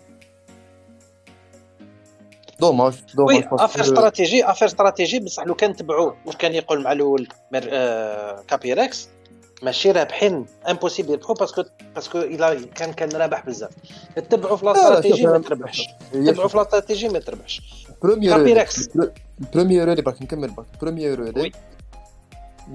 dommage 2.59 2.93
dommage 3.15 3.35
oui 3.35 3.47
affaire 3.51 3.81
stratégie 3.81 4.45
affaire 4.45 4.67
stratégie 4.67 5.19
بصح 5.19 5.43
لو 5.43 5.55
كان 5.55 5.75
تبعوه 5.75 6.15
واش 6.25 6.35
كان 6.35 6.53
يقول 6.53 6.83
مع 6.83 6.91
الأول 6.91 7.27
مير... 7.51 7.69
آه... 7.71 8.43
كابيركس 8.47 9.09
ماشي 9.63 9.91
رابحين 9.91 10.45
impossible 10.69 11.11
يربحوا 11.11 11.35
parce 11.35 11.53
que 11.53 11.63
parce 11.95 12.09
que 12.09 12.17
إلى 12.19 12.65
كان 12.75 12.93
كان 12.93 13.09
رابح 13.09 13.45
بزاف 13.45 13.69
تبعوا 14.29 14.57
في 14.57 14.65
لا 14.65 14.71
لا، 14.71 14.77
la, 14.77 14.83
stratégie 14.83 15.21
شوف، 15.23 15.31
ما 15.31 15.39
أنا- 15.41 15.47
تربحش 15.47 15.87
تبعوا 16.11 16.47
في 16.47 16.57
la 16.57 16.63
stratégie 16.63 17.09
ما 17.09 17.19
تربحش 17.19 17.61
بروميير 18.03 18.37
كابيركس. 18.37 18.89
بروميير 19.53 19.91
اللي 19.91 20.01
باك 20.01 20.21
نكمل 20.21 20.47
باك 20.51 20.65
première 20.81 21.21
oui. 21.21 21.29
اللي 21.29 21.51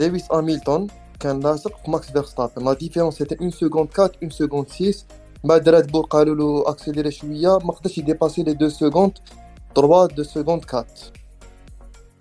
Lewis 0.00 0.32
Hamilton 0.32 0.86
كان 1.20 1.40
لاصق 1.40 1.72
في 1.84 1.90
Max 1.90 2.10
Verstappen. 2.10 2.64
la 2.64 2.72
différence 2.72 3.14
c'était 3.14 3.36
1 3.40 3.50
seconde 3.54 3.88
4 3.98 4.10
1 4.22 4.32
seconde 4.32 4.68
6 4.68 5.04
بعد 5.44 5.68
Red 5.68 5.92
Bull 5.92 6.02
قالوا 6.02 6.34
له 6.34 6.70
accélérer 6.70 7.10
شوية. 7.10 7.58
ما 7.58 7.72
قدرش 7.72 7.98
يديباسي 7.98 8.42
les 8.42 8.50
2 8.50 8.70
secondes 8.70 9.12
3 9.76 10.04
2 10.04 10.24
secondes 10.24 10.64
4 10.74 10.86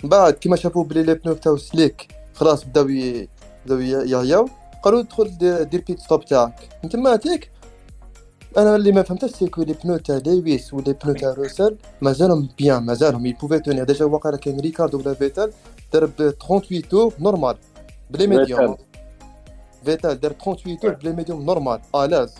بعد 0.04 0.34
كيما 0.34 0.56
شافوا 0.56 0.84
بلي 0.84 1.04
les 1.04 1.14
pneus 1.14 1.34
تاعو 1.34 1.58
slick. 1.58 2.08
خلاص 2.34 2.64
بداو 2.64 2.86
بداو 3.66 3.80
ي- 3.80 4.10
يعياو 4.12 4.50
قالوا 4.84 5.00
ادخل 5.00 5.38
دير 5.72 5.84
pit 5.88 6.00
stop 6.00 6.26
تاعك. 6.26 6.70
انت 6.84 6.96
ما 6.96 7.16
تيك 7.16 7.52
أنا 8.58 8.76
اللي 8.76 8.92
ما 8.92 9.02
فهمتش 9.04 9.30
c'est 9.32 9.48
que 9.48 9.64
les 9.64 9.74
pneus 9.84 9.98
تاع 9.98 10.22
لويس 10.26 10.74
و 10.74 10.79
les 10.79 10.94
pneus 11.04 11.14
تاع 11.14 11.34
روسل 11.34 11.78
مازالهم 12.02 12.50
bien 12.58 12.84
مازالهم. 12.86 13.26
ils 13.26 13.34
pouvaient 13.34 13.60
tenir 13.60 13.84
déjà 13.84 14.06
واقيلا 14.06 14.38
كان 14.38 14.60
ريكاردو 14.60 14.98
ولا 15.00 15.14
Vettel 15.14 15.52
دار 15.94 16.06
ب 16.06 16.12
38 16.18 16.82
tours 16.90 17.14
normal 17.20 17.56
ب 18.10 18.14
les 18.14 18.28
mediums. 18.28 18.78
Vettel 19.86 20.20
دار 20.20 20.32
38 20.32 20.80
tours 20.80 20.92
ب 20.94 20.98
les 20.98 21.12
mediums 21.14 21.46
normal. 21.46 21.80
à 21.96 22.01
l'aise. 22.01 22.36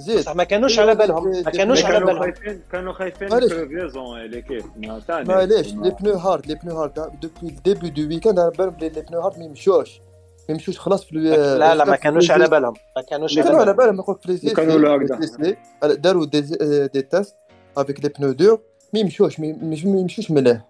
زيد. 0.00 0.18
بصح 0.18 0.34
ما 0.36 0.44
كانوش 0.44 0.78
على 0.78 0.94
بالهم 0.94 1.30
ما 1.44 1.50
كانوش 1.50 1.84
على 1.84 1.94
كانوا 1.94 2.06
بالهم. 2.06 2.22
خايفين 2.22 2.60
كانوا 2.72 2.92
خايفين 2.92 3.28
معليش. 3.30 3.52
كريفيزون 3.52 4.20
l'équipe 4.20 4.64
ما 4.76 5.00
ثاني 5.00 5.28
معليش 5.28 5.72
لي 5.74 5.90
بنو 6.00 6.12
هارد 6.14 6.46
les 6.46 6.54
pneus 6.54 6.76
hard 6.78 6.92
دوبوي 7.22 7.50
الديبي 7.50 7.90
دو 7.90 8.08
ويكاند 8.08 8.38
على 8.38 8.50
بالهم 8.50 8.70
بلي 8.70 8.88
لي 8.88 9.00
بنو 9.02 9.20
هارد 9.20 9.38
ما 9.38 9.44
يمشوش 9.44 10.00
ما 10.48 10.54
يمشوش 10.54 10.78
خلاص 10.78 11.04
في 11.04 11.12
ال- 11.12 11.58
لا 11.58 11.74
لا 11.74 11.84
ما 11.84 11.96
كانوش 11.96 12.30
على 12.30 12.48
بالهم. 12.48 12.74
ما 12.96 13.02
كانوش 13.10 13.38
على 13.38 13.44
كانوا 13.46 13.60
على 13.60 13.72
بالهم. 13.72 13.76
بالهم 13.76 13.96
نقول 13.96 14.18
في 14.38 14.46
لي 14.46 14.54
كانوا 14.54 14.78
لا 14.78 14.96
هكذا. 14.96 15.16
testé 15.16 15.56
داروا 15.82 16.26
des 16.26 16.40
des 16.86 17.02
tests 17.02 17.36
avec 17.76 18.04
les 18.04 18.08
pneus 18.08 18.32
durs 18.32 18.60
ما 18.94 19.00
يمشوش 19.00 19.40
ما 19.40 19.46
يمش- 19.46 19.84
ما 19.84 20.00
يمشوش 20.00 20.30
مليح. 20.30 20.60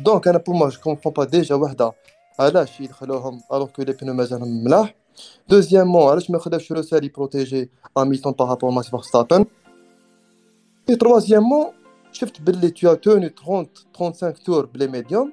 donc 0.00 0.28
أنا 0.28 0.38
pour 0.38 0.56
moi 0.56 0.68
je 0.68 0.80
comprends 0.80 1.12
pas 1.12 1.24
déjà 1.24 1.54
وحده. 1.54 1.92
علاش 2.40 2.80
يدخلوهم 2.80 3.40
alors 3.52 3.66
que 3.66 3.82
les 3.82 3.92
pneus 3.92 4.14
مازالهم 4.14 4.64
ملاح؟ 4.64 4.94
دوزيامون 5.48 6.10
علاش 6.10 6.30
ما 6.30 6.38
خداوش 6.38 6.72
روسال 6.72 7.04
يبروتيجي 7.04 7.70
هاميلتون 7.98 8.32
بارابور 8.32 8.70
ماكس 8.70 8.90
فيرستابن 8.90 9.44
اي 10.88 10.96
تروازيامون 10.96 11.66
شفت 12.12 12.42
باللي 12.42 12.70
تو 12.70 12.94
توني 12.94 13.28
30 13.28 13.66
35 13.94 14.34
تور 14.44 14.66
بلي 14.66 14.86
ميديوم 14.86 15.32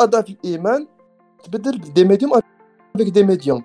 اضاف 0.00 0.30
الايمان 0.30 0.86
تبدل 1.44 1.92
دي 1.92 2.04
ميديوم 2.04 2.32
افيك 2.34 3.08
دي 3.08 3.22
ميديوم 3.22 3.64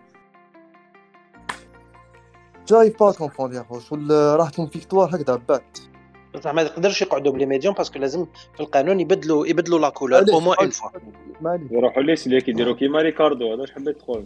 جايف 2.68 3.00
با 3.00 3.12
كومبوند 3.12 3.54
يا 3.54 3.64
خوش. 3.70 3.92
ولا 3.92 4.36
راحت 4.36 4.60
لهم 4.60 4.68
فيكتوار 4.68 5.16
هكذا 5.16 5.36
بات. 5.36 5.89
بصح 6.36 6.54
ما 6.54 6.62
يقدرش 6.62 7.02
يقعدوا 7.02 7.32
بلي 7.34 7.46
ميديوم 7.46 7.74
باسكو 7.74 8.00
لازم 8.00 8.26
في 8.54 8.60
القانون 8.60 9.00
يبدلوا 9.00 9.48
يبدلوا 9.48 9.80
لا 9.80 9.90
كولور 9.90 10.20
أو 10.34 10.40
موان 10.40 10.58
اون 10.60 10.70
فوا 10.70 10.90
يروحوا 11.72 12.04
لي 12.04 12.16
سليك 12.16 12.48
يديروا؟ 12.50 12.76
كيما 12.76 13.02
ريكاردو 13.02 13.54
هذا 13.54 13.62
واش 13.62 13.72
حبيت 13.72 13.98
تقول؟ 13.98 14.26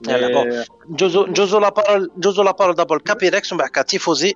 لا، 0.00 0.16
لا، 0.28 0.44
مي- 0.44 0.64
نجوزو 0.90 1.26
نجوزو 1.26 1.58
لا 1.58 1.68
بارول 1.68 2.10
نجوزو 2.16 2.42
لا 2.42 2.50
بارول 2.50 2.74
دابور 2.74 2.98
كابيركس 2.98 3.52
ومن 3.52 3.58
بعد 3.58 3.68
كاتيفوزي 3.68 4.34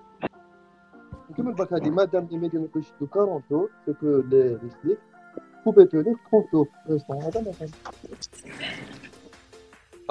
نكمل 1.31 1.53
باك 1.53 1.73
هادي 1.73 1.91
مادام 1.91 2.29
لي 2.31 2.39
ميديوم 2.39 2.65
يقدروا 2.65 2.85
يشدوا 2.85 3.23
40 3.23 3.43
تور 3.51 3.71
سو 3.87 3.93
كو 3.95 4.07
لي 4.07 4.43
لي 4.49 4.71
سليك 4.83 4.99
بوبي 5.67 5.85
توني 5.85 6.05
30 6.05 6.17
تور 6.53 6.67
انستون 6.91 7.23
هذا 7.23 7.41
ما 7.41 7.53
كان 7.61 7.69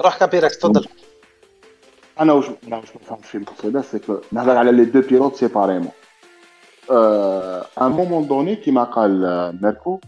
روح 0.00 0.18
كابيركس 0.18 0.58
تفضل 0.58 0.86
أنا 2.20 2.32
واش 2.32 2.44
أنا 2.66 2.76
واش 2.76 2.88
ما 2.96 3.00
فهمتش 3.18 3.26
في 3.28 3.82
سي 3.82 3.98
كو 3.98 4.16
نهضر 4.32 4.56
على 4.56 4.72
لي 4.72 4.84
دو 4.84 5.00
بيلوت 5.00 5.36
سيباريمون 5.36 5.90
Euh, 6.90 7.60
à 7.76 7.84
un 7.84 7.90
moment 7.90 8.22
donné, 8.22 8.60
qui 8.60 8.72
m'appelle 8.72 9.22
euh, 9.22 9.52
Merco, 9.60 10.00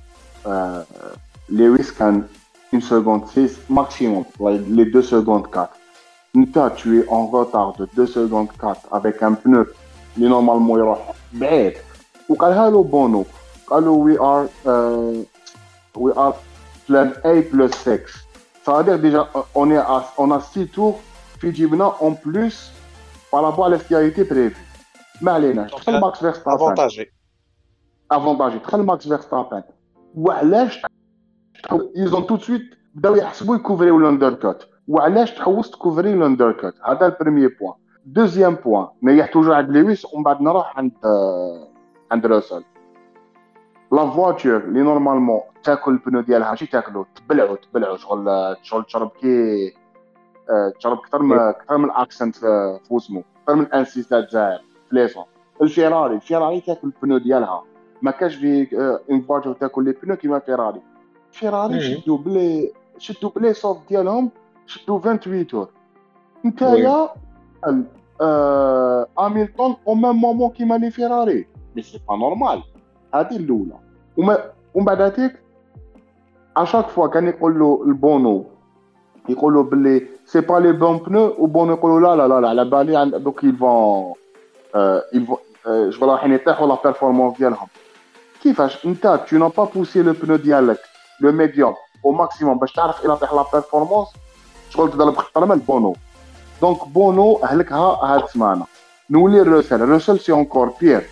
euh, 0.46 0.82
Lewis 1.50 1.88
can 1.96 2.22
une 2.72 2.80
seconde 2.80 3.26
6 3.26 3.58
maximum, 3.68 4.24
les 4.68 4.86
2 4.86 5.02
secondes 5.02 5.50
4. 5.50 5.70
Nita, 6.34 6.70
tu 6.76 7.04
en 7.08 7.26
retard 7.26 7.74
de 7.78 7.88
2 7.96 8.06
secondes 8.06 8.48
4 8.58 8.80
avec 8.92 9.22
un 9.22 9.34
pneu 9.34 9.74
normalement 10.16 10.76
il 10.76 10.84
est 10.84 11.38
bête. 11.38 11.84
Ou 12.28 12.36
quand 12.36 12.52
hello 12.52 12.84
bono, 12.84 13.26
hello 13.70 13.96
we 13.96 14.16
are, 14.20 14.46
euh, 14.66 15.22
we 15.96 16.12
are 16.16 16.34
plan 16.86 17.10
A 17.24 17.42
plus 17.42 17.70
6. 17.72 18.00
Ça 18.64 18.78
veut 18.78 18.84
dire 18.84 18.98
déjà 18.98 19.28
on, 19.54 19.70
est 19.70 19.76
à, 19.76 20.12
on 20.16 20.30
a 20.30 20.40
6 20.40 20.68
tours, 20.68 21.00
puis 21.38 21.52
en 22.00 22.12
plus 22.12 22.72
par 23.30 23.42
rapport 23.42 23.66
à 23.66 23.78
ce 23.78 23.84
qui 23.84 23.94
a 23.94 24.02
été 24.02 24.24
prévu. 24.24 24.69
ما 25.22 25.32
عليناش 25.32 25.70
Donc, 25.70 25.76
دخل 25.76 26.00
ماكس 26.00 26.18
فيرستابن 26.18 26.54
افونتاجي 26.54 27.12
avantagé 28.10 28.58
دخل 28.58 28.82
Max 28.82 29.08
Verstappen 29.08 29.62
وعلاش 30.14 30.82
tout 31.68 32.36
de 32.36 32.44
suite 32.44 32.76
بداو 32.94 33.16
يحسبوا 33.16 33.56
يكوفريو 33.56 33.98
ال 33.98 34.05
undercut 34.05 34.62
وعلاش 34.88 35.30
تحوس 35.30 35.70
تكوفري 35.70 36.14
ال 36.14 36.21
undercut 36.21 36.74
هذا 36.84 37.06
ال 37.06 37.11
premier 37.11 37.46
point 37.46 37.74
deuxième 38.04 38.54
point 38.54 38.88
نريح 39.02 39.32
toujours 39.32 39.54
عند 39.54 39.70
لويس 39.70 40.04
ومن 40.04 40.24
بعد 40.24 40.42
نروح 40.42 40.78
عند 40.78 40.92
آه، 41.04 41.68
عند 42.12 42.26
روسل 42.26 42.64
la 43.92 44.10
voiture 44.10 44.56
اللي 44.56 44.82
normalement 44.82 45.40
تاكل 45.62 45.92
ال 45.92 45.98
pneu 45.98 46.20
ديالها. 46.20 46.50
ماشي 46.50 46.66
تاكلو. 46.66 47.06
تبلعو 47.14 47.54
تبلعو. 47.54 47.96
شغل 47.96 48.28
آه، 48.28 48.56
شغل 48.62 48.84
تشرب 48.84 49.10
كي 49.20 49.66
آه، 50.50 50.72
تشرب 50.78 50.98
أكثر 50.98 51.22
من 51.22 51.38
أكثر 51.38 51.78
من 51.78 51.84
ال 51.84 51.92
Accent 51.92 52.36
في 52.36 52.78
في 52.84 52.94
وسمو. 52.94 53.24
أكثر 53.42 53.54
من 53.54 53.62
الانسيس 53.62 54.08
تاع 54.08 54.18
الجزائر. 54.18 54.60
ليسون 54.92 55.24
الفيراري 55.62 56.14
الفيراري 56.14 56.60
تاكل 56.60 56.92
البنو 57.02 57.18
ديالها 57.18 57.62
ما 58.02 58.10
كاش 58.10 58.34
في 58.34 58.68
اون 59.10 59.20
فواتور 59.20 59.52
تاكل 59.52 59.84
لي 59.84 59.94
بنو 60.02 60.16
كيما 60.16 60.38
فيراري 60.38 60.80
فيراري. 61.32 61.80
شدوا 61.80 62.18
بلي 62.18 62.72
شدوا 62.98 63.30
بلي 63.30 63.54
صوت 63.54 63.78
ديالهم 63.88 64.30
شدوا 64.66 65.00
28 65.00 65.46
تور 65.46 65.68
نتايا 66.44 67.08
هاميلتون 69.18 69.76
أو 69.88 69.94
ميم 69.94 70.16
مومون 70.16 70.50
كيما 70.50 70.74
لي 70.74 70.90
فيراري 70.90 71.46
مي 71.76 71.82
سي 71.82 72.00
با 72.08 72.16
نورمال 72.16 72.62
هذه 73.14 73.36
الاولى 73.36 73.78
ومن 74.16 74.84
بعد 74.84 75.00
هذيك 75.00 75.42
اشاك 76.56 76.88
فوا 76.88 77.06
كان 77.06 77.28
يقول 77.28 77.58
له 77.58 77.82
البونو 77.86 78.44
يقولوا 79.28 79.62
باللي 79.62 80.06
سي 80.24 80.40
با 80.40 80.60
لي 80.60 80.72
بون 80.72 80.96
بنو 80.96 81.34
وبون 81.38 81.68
يقولوا 81.68 82.00
لا 82.00 82.16
لا 82.16 82.28
لا 82.28 82.40
لا 82.40 82.48
على 82.48 82.64
بالي 82.64 83.18
دوك 83.18 83.44
يفون 83.44 84.12
ils 85.14 85.24
vont 85.24 85.36
شغل 85.90 86.08
رايحين 86.08 86.32
يطيحوا 86.32 86.66
la 86.66 86.78
performance 86.84 87.38
ديالهم 87.38 87.66
كيفاش 88.42 88.86
انت 88.86 89.20
tu 89.26 89.34
n'as 89.38 89.50
pas 89.50 89.66
poussé 89.66 90.02
le 90.02 90.14
pneu 90.14 90.36
ديالك 90.36 90.78
le 91.20 91.32
medium 91.32 91.74
au 92.06 92.12
maximum. 92.12 92.58
باش 92.60 92.72
تعرف 92.72 93.04
إلى 93.04 93.16
طيح 93.16 93.32
la 93.32 93.44
performance 93.52 94.08
شغل 94.70 94.90
تضرب 94.90 95.16
خطر 95.16 95.46
من 95.46 95.58
بونو 95.58 95.96
donc 96.60 96.88
بونو 96.88 97.40
هلكها 97.44 97.78
هاد 97.78 98.22
السمانه 98.22 98.64
نولي 99.10 99.42
روسل 99.42 99.80
روسل 99.80 100.20
c'est 100.20 100.32
encore 100.32 100.72
pire 100.80 101.06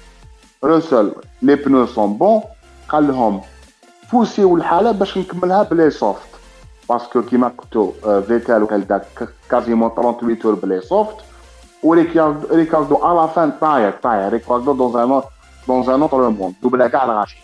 روسل 0.64 1.12
les 1.42 1.54
pneus 1.54 1.87
sont 1.87 2.14
bons 2.14 2.42
قال 2.88 3.08
لهم 3.08 3.40
بوسيو 4.12 4.56
الحاله 4.56 4.92
باش 4.92 5.18
نكملها 5.18 5.62
ب 5.62 5.69
les 5.69 5.90
softs 5.90 6.28
parce 6.88 7.10
que 7.10 7.22
كيما 7.22 7.52
قلتو 7.58 7.92
فيتال 8.22 8.62
وكال 8.62 8.86
داك 8.86 9.28
quasiment 9.50 9.90
38 9.90 10.38
tours 10.38 10.54
ب 10.54 10.61
les 10.61 10.80
softs 10.80 11.16
وريكاردو 11.82 12.96
على 12.96 13.28
فان 13.28 13.50
طاير 13.50 13.92
طاير 13.92 14.32
ريكاردو 14.32 14.72
dans 14.72 15.00
un 15.00 15.22
dans 15.68 15.90
un 15.90 16.02
autre 16.02 16.28
monde 16.28 16.54
دوبلا 16.62 16.88
كاع 16.88 17.04
الغاشي 17.04 17.38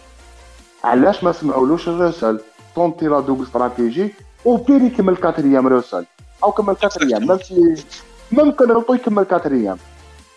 علاش 0.84 1.24
ما 1.24 1.32
سمعولوش 1.32 1.88
ل 1.88 1.99
روسل 1.99 2.40
tenter 2.74 3.06
la 3.06 3.20
double 3.20 3.42
stratégie 3.42 4.14
au 4.44 4.57
pire 4.57 4.82
يكمل 4.82 5.16
quatrième 5.16 5.66
روسل 5.68 6.06
أو 6.44 6.52
كمل 6.52 6.74
quatrième 6.74 7.26
même 7.28 7.38
si 7.38 7.84
ممكن 8.32 8.72
غلطو 8.72 8.94
يكمل 8.94 9.22
quatrième 9.22 9.76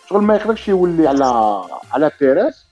شغل 0.08 0.22
ما 0.22 0.36
يقدرش 0.36 0.68
يولي 0.68 1.08
على 1.08 1.24
على 1.92 2.10
بيريز 2.20 2.66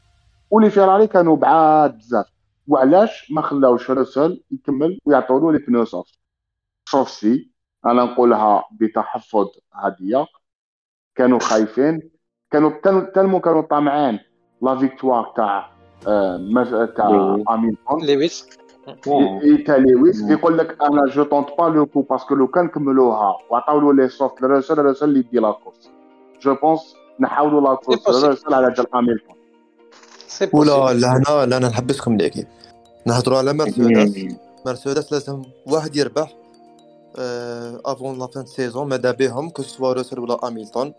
ولي 0.51 0.71
فيراري 0.71 1.07
كانوا 1.07 1.37
بعاد 1.37 1.99
بزاف 1.99 2.27
وعلاش 2.69 3.31
ما 3.31 3.43
خلاوش 3.43 3.91
روسل 3.91 4.43
يكمل 4.51 4.99
ويعطوا 5.05 5.41
له 5.41 5.53
les 5.53 5.59
pneus 5.59 5.85
soft 5.85 6.07
soft 6.89 7.11
c'est 7.11 7.51
أنا 7.87 8.05
نقولها 8.05 8.65
بتحفظ 8.81 9.47
هديه 9.73 10.27
كانوا 11.17 11.39
خايفين. 11.39 12.11
كانوا 12.51 12.71
تلمو 13.15 13.41
كانوا 13.41 13.63
طامعين 13.63 14.19
la 14.63 14.79
victoire 14.79 15.33
تاع 15.37 15.71
آه، 16.07 16.89
تاع 16.97 17.37
اميلتون 17.51 18.07
لويس. 18.07 18.47
تاع 19.67 19.77
لويس 19.77 20.21
يقول 20.31 20.59
لك 20.59 20.77
أنا 20.83 21.07
je 21.07 21.23
tente 21.23 21.49
pas 21.59 21.65
le 21.65 21.87
coup 21.87 22.03
parce 22.03 22.23
que 22.23 22.35
لو 22.35 22.47
كان 22.47 22.69
كملوها 22.69 23.37
وعطاو 23.51 23.81
له 23.81 23.95
les 23.95 24.09
softs 24.09 24.43
لروسل 24.43 24.79
روسل 24.79 25.09
اللي 25.09 25.19
يدي 25.19 25.39
la 25.39 25.51
course 25.51 25.91
je 26.43 26.55
pense 26.55 26.95
نحاولوا 27.21 27.61
la 27.61 27.75
course 27.75 28.25
روسل 28.25 28.55
على 28.55 28.75
جال 28.77 28.95
اميلتون 28.95 29.37
ولا 30.53 30.93
لهنا 30.93 31.47
لهنا 31.47 31.69
نحبسكم 31.69 32.17
l'équipe 32.17 32.47
نهضروا 33.07 33.39
على 33.39 33.53
مرسيدس. 33.53 34.37
مرسيدس 34.67 35.13
لازم 35.13 35.43
واحد 35.67 35.97
يربح. 35.97 36.33
avant 37.19 38.19
la 38.19 38.27
fin 38.27 38.47
saison 38.47 38.89
ماذا 38.89 39.11
بهم 39.11 39.51
que 39.51 39.63
ce 39.63 39.73
soit 39.73 39.93
روسل 39.93 40.19
ولا 40.19 40.49
اميلتون 40.49 40.95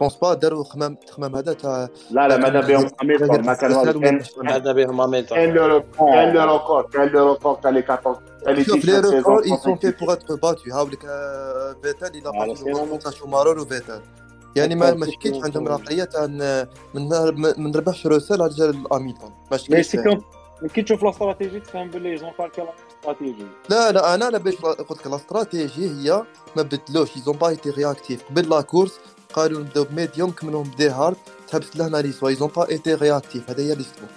pense 0.00 0.16
pas 0.16 0.34
داروا 0.34 0.64
خمام 0.64 0.92
التخمام 0.92 1.36
هذا 1.36 1.52
تاع 1.52 1.88
لا 2.10 2.28
لا 2.28 2.36
ماذا 2.36 2.60
بهم 2.60 2.90
اميلتون 3.02 3.40
ما 3.40 3.54
كان 3.54 4.20
ماذا 4.36 4.72
بهم 4.72 5.00
اميلتون 5.00 5.38
كان 5.38 5.54
le 5.54 5.66
record 6.56 6.84
كان 6.84 7.08
le 7.08 7.32
record 7.32 7.60
تاع 7.60 7.70
les 7.70 7.84
14 7.90 8.62
شوف 8.62 8.84
les 8.84 9.00
records 9.00 9.44
ils 9.44 9.58
sont 9.58 9.76
faits 9.76 9.96
pour 9.98 10.12
être 10.12 10.36
battus. 10.36 10.72
هاوليك 10.72 11.00
فيتال 11.82 12.16
il 12.16 12.32
a 12.32 12.43
battu 12.43 12.98
تاع 12.98 13.10
شوماخر 13.12 13.58
وفيتال 13.58 14.00
يعني 14.56 14.74
ما 14.74 14.94
ما 14.94 15.06
شكيتش 15.06 15.44
عندهم 15.44 15.66
العقليه 15.66 16.04
تاع 16.04 16.26
من 16.94 17.08
ما 17.08 17.54
نربحش 17.58 18.06
روسل 18.06 18.42
على 18.42 18.50
جال 18.54 18.92
اميلتون 18.92 19.30
ما 19.50 19.56
شكيتش 19.56 19.96
كي 20.74 20.82
تشوف 20.82 21.02
la 21.02 21.10
stratégie 21.10 21.60
تفهم 21.60 21.90
باللي 21.90 22.16
ils 22.16 22.23
ont 22.23 22.30
calqué 22.38 22.60
la 22.60 22.72
stratégie. 23.02 23.46
لا 23.68 23.92
لا 23.92 24.14
أنا 24.14 24.24
لا 24.24 24.38
باش 24.38 24.54
قلت 24.54 24.90
لك 24.90 25.06
la 25.06 25.16
stratégie 25.16 25.88
هي 25.88 26.22
ما 26.56 26.62
بدلوش 26.62 27.16
ils 27.16 27.26
ont 27.26 27.36
pas 27.36 27.48
été 27.48 27.70
réactifs 27.70 28.22
قبل 28.30 28.50
la 28.50 28.60
course 28.60 28.92
قالوا 29.32 29.60
نبداو 29.60 29.84
ب 29.84 29.91
medium 29.91 30.30
كملوا 30.30 30.64
ب 30.64 30.70
des 30.70 30.88
hards 30.88 31.16
تحبس 31.48 31.76
لهنا 31.76 31.96
لي 31.96 32.12
سوا 32.12 32.30
ils 32.30 32.39
ont 32.39 32.48
pas 32.56 32.68
été 32.68 32.94
réactifs 32.94 33.50
هذا 33.50 33.62
هي 33.62 33.74
l'histoire 33.74 34.08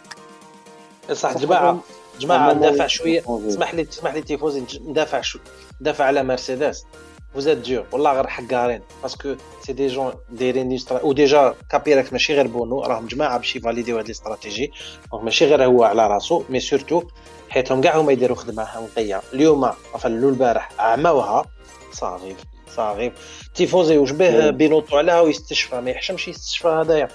صح 1.14 1.38
جماعة 1.38 1.80
جماعة 2.20 2.54
ندافع 2.54 2.88
شوية. 2.88 3.24
اسمح 3.48 3.74
لي 3.74 3.82
اسمح 3.82 4.14
لي 4.14 4.22
تيفوزي 4.22 4.64
ندافع 4.88 5.22
شو 5.22 5.40
ندافع 5.82 6.06
على 6.06 6.24
مرسيدس. 6.24 6.86
vous 7.34 7.46
êtes 7.46 7.58
durs 7.58 7.86
والله 7.92 8.14
غير 8.14 8.28
حقارين. 8.28 8.82
باسكو 9.02 9.36
c'est 9.66 9.74
des 9.74 9.88
gens 9.88 10.14
دايرين 10.30 10.80
أو 10.92 11.14
déjà 11.14 11.56
كابيراك 11.70 12.14
ماشي 12.14 12.34
غير 12.34 12.48
بونو. 12.48 12.82
راهم 12.82 13.08
جماعة 13.08 13.38
باش 13.38 13.56
يفاليديو 13.56 13.98
هاد 13.98 14.06
ال 14.06 14.12
stratégie. 14.12 14.72
donc 15.12 15.24
ماشي 15.24 15.46
غير 15.46 15.66
هو 15.66 15.84
على 15.84 16.08
راسو 16.08 16.44
mais 16.50 16.60
surtout 16.60 17.04
حيتهم 17.56 17.82
كاع 17.82 17.98
هما 17.98 18.12
يديروا 18.12 18.36
خدمة 18.36 18.68
نقيه 18.84 19.22
اليوم 19.34 19.72
فلو 20.00 20.30
البارح 20.30 20.70
عماوها 20.80 21.46
صافي 21.92 22.36
صافي 22.68 23.12
تيفوزي 23.56 23.98
وش 23.98 24.12
به؟ 24.12 24.50
بينوطو 24.50 24.98
عليها 24.98 25.22
ويستشفى. 25.22 25.82
ما 25.82 25.92
يحشمش 25.92 26.28
يستشفى 26.28 26.68
هذايا 26.68 27.08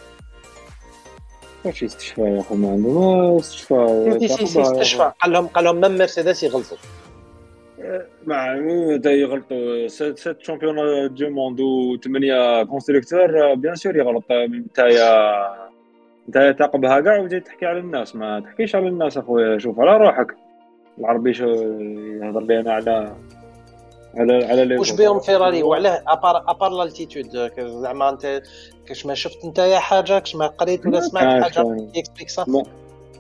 واش 1.65 1.83
يستشفى 1.83 2.21
يا 2.21 2.43
خو 2.43 2.55
ما 2.55 2.71
عنده 2.71 2.89
ما 2.91 3.37
يستشفى 3.37 4.61
يستشفى. 4.61 5.13
قال 5.23 5.33
لهم 5.33 5.47
قال 5.47 5.65
لهم 5.65 5.77
même 5.77 5.99
مرسيدس 5.99 6.43
يغلطوا. 6.43 6.77
مع 8.27 8.57
يغلطوا. 9.07 9.89
sept 9.89 10.43
champions 10.43 10.77
du 11.15 11.31
monde 11.31 11.61
وثمانية 11.61 12.63
constructeurs 12.63 13.55
bien 13.55 13.75
sûr 13.75 13.97
يغلط. 13.97 14.25
نتايا 14.31 15.70
نتايا 16.31 16.53
تعقبها 16.53 17.01
كاع 17.01 17.19
وجاي 17.19 17.41
تحكي 17.41 17.67
على 17.67 17.79
الناس. 17.79 18.17
ما 18.17 18.41
تحكيش 18.41 18.75
على 18.75 18.89
الناس 18.89 19.19
أخويا 19.19 19.59
شوف 19.59 19.81
على 19.81 19.97
روحك. 19.97 20.37
العربي 20.99 21.35
شو 21.35 21.47
يهضر 22.23 22.41
لي 22.41 22.61
أنا 22.61 22.73
على 22.73 23.15
على 24.17 24.45
على 24.45 24.65
لي 24.65 24.79
واش 24.79 24.93
بهم 24.93 25.21
فيراري 25.21 25.63
وعلاه 25.63 26.03
à 26.09 26.17
part 26.17 26.51
à 26.51 26.55
part 26.55 26.71
l'altitude 26.71 27.51
زعما 27.59 28.09
أنت 28.09 28.43
كاش 28.87 29.07
ما 29.07 29.15
شفت 29.15 29.45
أنت 29.45 29.61
حاجة 29.61 30.19
كاش 30.19 30.37
ما 30.37 30.47
قريت 30.47 30.87
ولا 30.87 31.01
سمعت 31.01 31.43
حاجة 31.43 31.89
يكسبيك 31.95 32.29
صح؟ 32.29 32.49
ما 32.49 32.63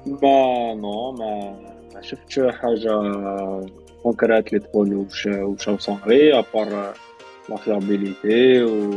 ما 0.07 0.75
نو 0.75 1.12
ما 1.12 1.57
ما 1.94 2.03
شفتش 2.03 2.40
حاجة. 2.40 3.01
concret 4.03 4.48
اللي 4.49 4.61
تقول 4.61 4.94
واش 4.94 5.27
واش 5.27 5.70
صاري 5.70 6.38
à 6.38 6.50
part 6.50 6.94
la 7.48 7.57
fiabilité 7.57 8.62
و 8.62 8.90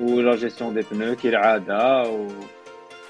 و 0.00 0.20
la 0.20 0.36
gestion 0.36 0.74
des 0.74 0.80
pneus 0.92 1.16
كي 1.16 1.28
العاده 1.28 2.10
و 2.10 2.26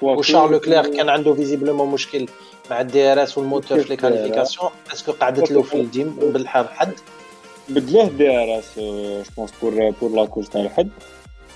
وشارل 0.01 0.57
كلير 0.57 0.87
كان 0.87 1.09
عنده 1.09 1.33
visiblement 1.33 1.89
مشكل 1.89 2.25
مع 2.71 2.81
ال 2.81 3.11
DRS 3.11 3.23
وال 3.23 3.37
moteur 3.37 3.79
في 3.79 3.89
les 3.89 3.95
qualifications 3.95 4.69
est-ce 4.93 5.05
que 5.05 5.11
قعدت 5.11 5.51
له 5.51 5.61
في 5.61 5.81
الديم 5.81 6.09
بالحد 6.21 6.93
بدلوه 7.69 8.09
DRS 8.09 8.79
je 8.79 9.23
pense 9.37 9.51
pour 9.61 9.89
pour 10.01 10.11
la 10.11 10.25
course 10.25 10.49
تاع 10.49 10.61
الحد 10.61 10.89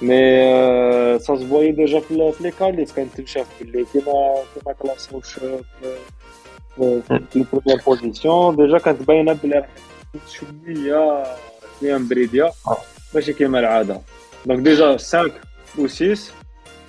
mais 0.01 1.35
ça 1.35 1.44
se 1.44 1.53
voit 1.53 1.71
déjà 1.71 1.99
في 1.99 2.33
les 2.39 2.51
qualifs 2.51 2.95
كان 2.95 3.07
تنشاف 3.17 3.47
باللي 3.59 3.85
كيما 3.93 4.35
كيما 4.53 4.73
كلاسوش 4.73 5.33
في 5.33 5.59
ال 7.35 7.40
première 7.40 7.81
position 7.85 8.55
déjà 8.55 8.77
كانت 8.77 9.01
باينه 9.01 9.33
بلي 9.33 9.55
راح 9.55 9.67
شوية 10.29 11.23
شوية 11.79 11.97
مبريديه 11.97 12.51
ماشي 13.15 13.33
كيما 13.33 13.59
العاده 13.59 14.01
donc 14.45 14.59
déjà 14.59 14.91
5 14.91 15.31
و 15.79 15.87
6 15.87 16.17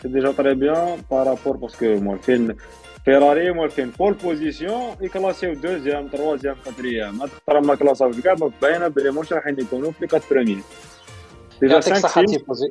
c'est 0.06 0.12
déjà 0.12 0.32
très 0.32 0.54
bien 0.54 1.02
par 1.10 1.24
rapport 1.24 1.56
parce 1.56 1.75
que 1.75 1.86
مولفين 1.86 2.56
فيراري 3.04 3.52
مولفين 3.52 3.90
pole 3.90 4.14
position 4.14 4.96
يكلاسيو 5.00 5.54
deuxième 5.54 6.08
troisième 6.08 6.56
quatrième 6.64 7.18
ما 7.18 7.26
تقرا 7.26 7.60
ما 7.60 7.74
كلاساوش 7.74 8.20
كاع 8.20 8.34
باينه 8.62 8.88
بلي 8.88 9.10
موش 9.10 9.32
رايحين 9.32 9.60
يكونوا 9.60 9.90
في 9.90 10.06
quatre 10.06 10.22
premiers 10.30 10.58
déjà 11.60 11.80
5 11.80 12.24
تيفوزي 12.24 12.68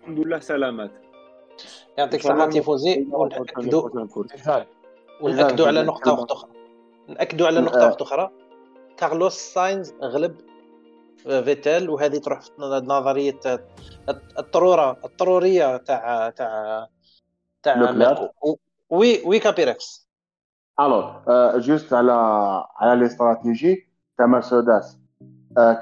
الحمد 0.00 0.18
لله 0.18 0.38
سلامات 0.38 0.90
يعطيك 1.98 2.20
الصحة 2.20 2.48
تيفوزي 2.48 3.06
ونأكدوا 3.12 3.90
ونأكدوا 5.20 5.66
على 5.66 5.82
نقطة 5.82 6.32
أخرى 6.32 6.50
نأكدوا 7.08 7.46
على 7.46 7.60
نقطة 7.60 8.02
أخرى 8.02 8.30
كارلوس 8.96 9.34
ساينز 9.34 9.94
غلب 10.02 10.36
فيتال 11.22 11.90
وهذه 11.90 12.18
تروح 12.18 12.40
في 12.40 12.50
نظرية 12.60 13.40
الطرورة 14.38 14.96
الطرورية 15.04 15.76
تاع 15.76 16.30
تاع 16.30 16.86
تاع 17.62 18.30
oui 18.90 19.22
oui 19.24 19.38
كابيركس 19.38 20.08
alors 20.80 21.12
juste 21.58 21.92
على 21.92 22.12
على 22.76 23.00
les 23.00 23.06
stratégies 23.06 23.88
تاع 24.18 24.26
مرسيدس 24.26 24.98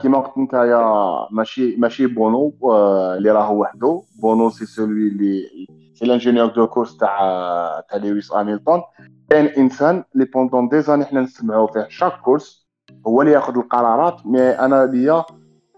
كيما 0.03 0.21
قلت 0.21 0.39
نتايا 0.39 0.83
ماشي 1.31 1.77
ماشي 1.77 2.07
بونو 2.07 2.55
اللي 3.17 3.31
راهو 3.31 3.61
وحده 3.61 4.03
بونو 4.23 4.51
c'est 4.51 4.67
celui 4.67 5.09
اللي 5.09 5.67
c'est 5.95 6.07
l'ingénieur 6.07 6.47
de 6.47 6.67
course 6.67 6.97
تاع 6.97 7.19
تاع 7.91 7.99
لويس 7.99 8.33
هاميلتون 8.33 8.83
كاين 9.31 9.47
انسان 9.47 10.05
اللي 10.15 10.25
pendant 10.25 10.69
des 10.69 10.83
années 10.83 11.05
حنا 11.05 11.21
نسمعوا 11.21 11.67
فيه 11.67 11.87
chaque 11.89 12.21
course 12.21 12.68
هو 13.09 13.23
اللي 13.23 13.33
ياخذ 13.33 13.57
القرارات. 13.57 14.27
mais 14.27 14.41
أنا 14.41 14.87
ليا 14.87 15.25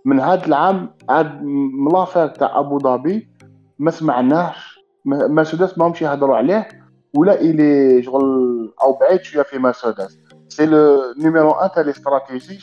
من 0.04 0.20
هذا 0.20 0.46
العام 0.46 0.90
عاد 1.08 1.42
م 1.88 1.92
l'affaire 1.92 2.28
تاع 2.28 2.58
أبو 2.58 2.78
ظبي 2.78 3.30
ما 3.78 3.90
سمعناهش 3.90 4.80
مرسيدس 5.04 5.78
ماهمش 5.78 6.02
يهضروا 6.02 6.36
عليه 6.36 6.68
ولا 7.16 7.40
إلي 7.40 8.02
شغل 8.02 8.74
أو 8.82 8.92
بعيد 8.92 9.22
شوية 9.22 9.42
في 9.42 9.58
مرسيدس. 9.58 10.18
c'est 10.48 10.66
le 10.66 10.98
numéro 11.18 11.48
1 11.48 11.70
تاع 11.70 11.82
les 11.82 11.90
stratégies 11.90 12.58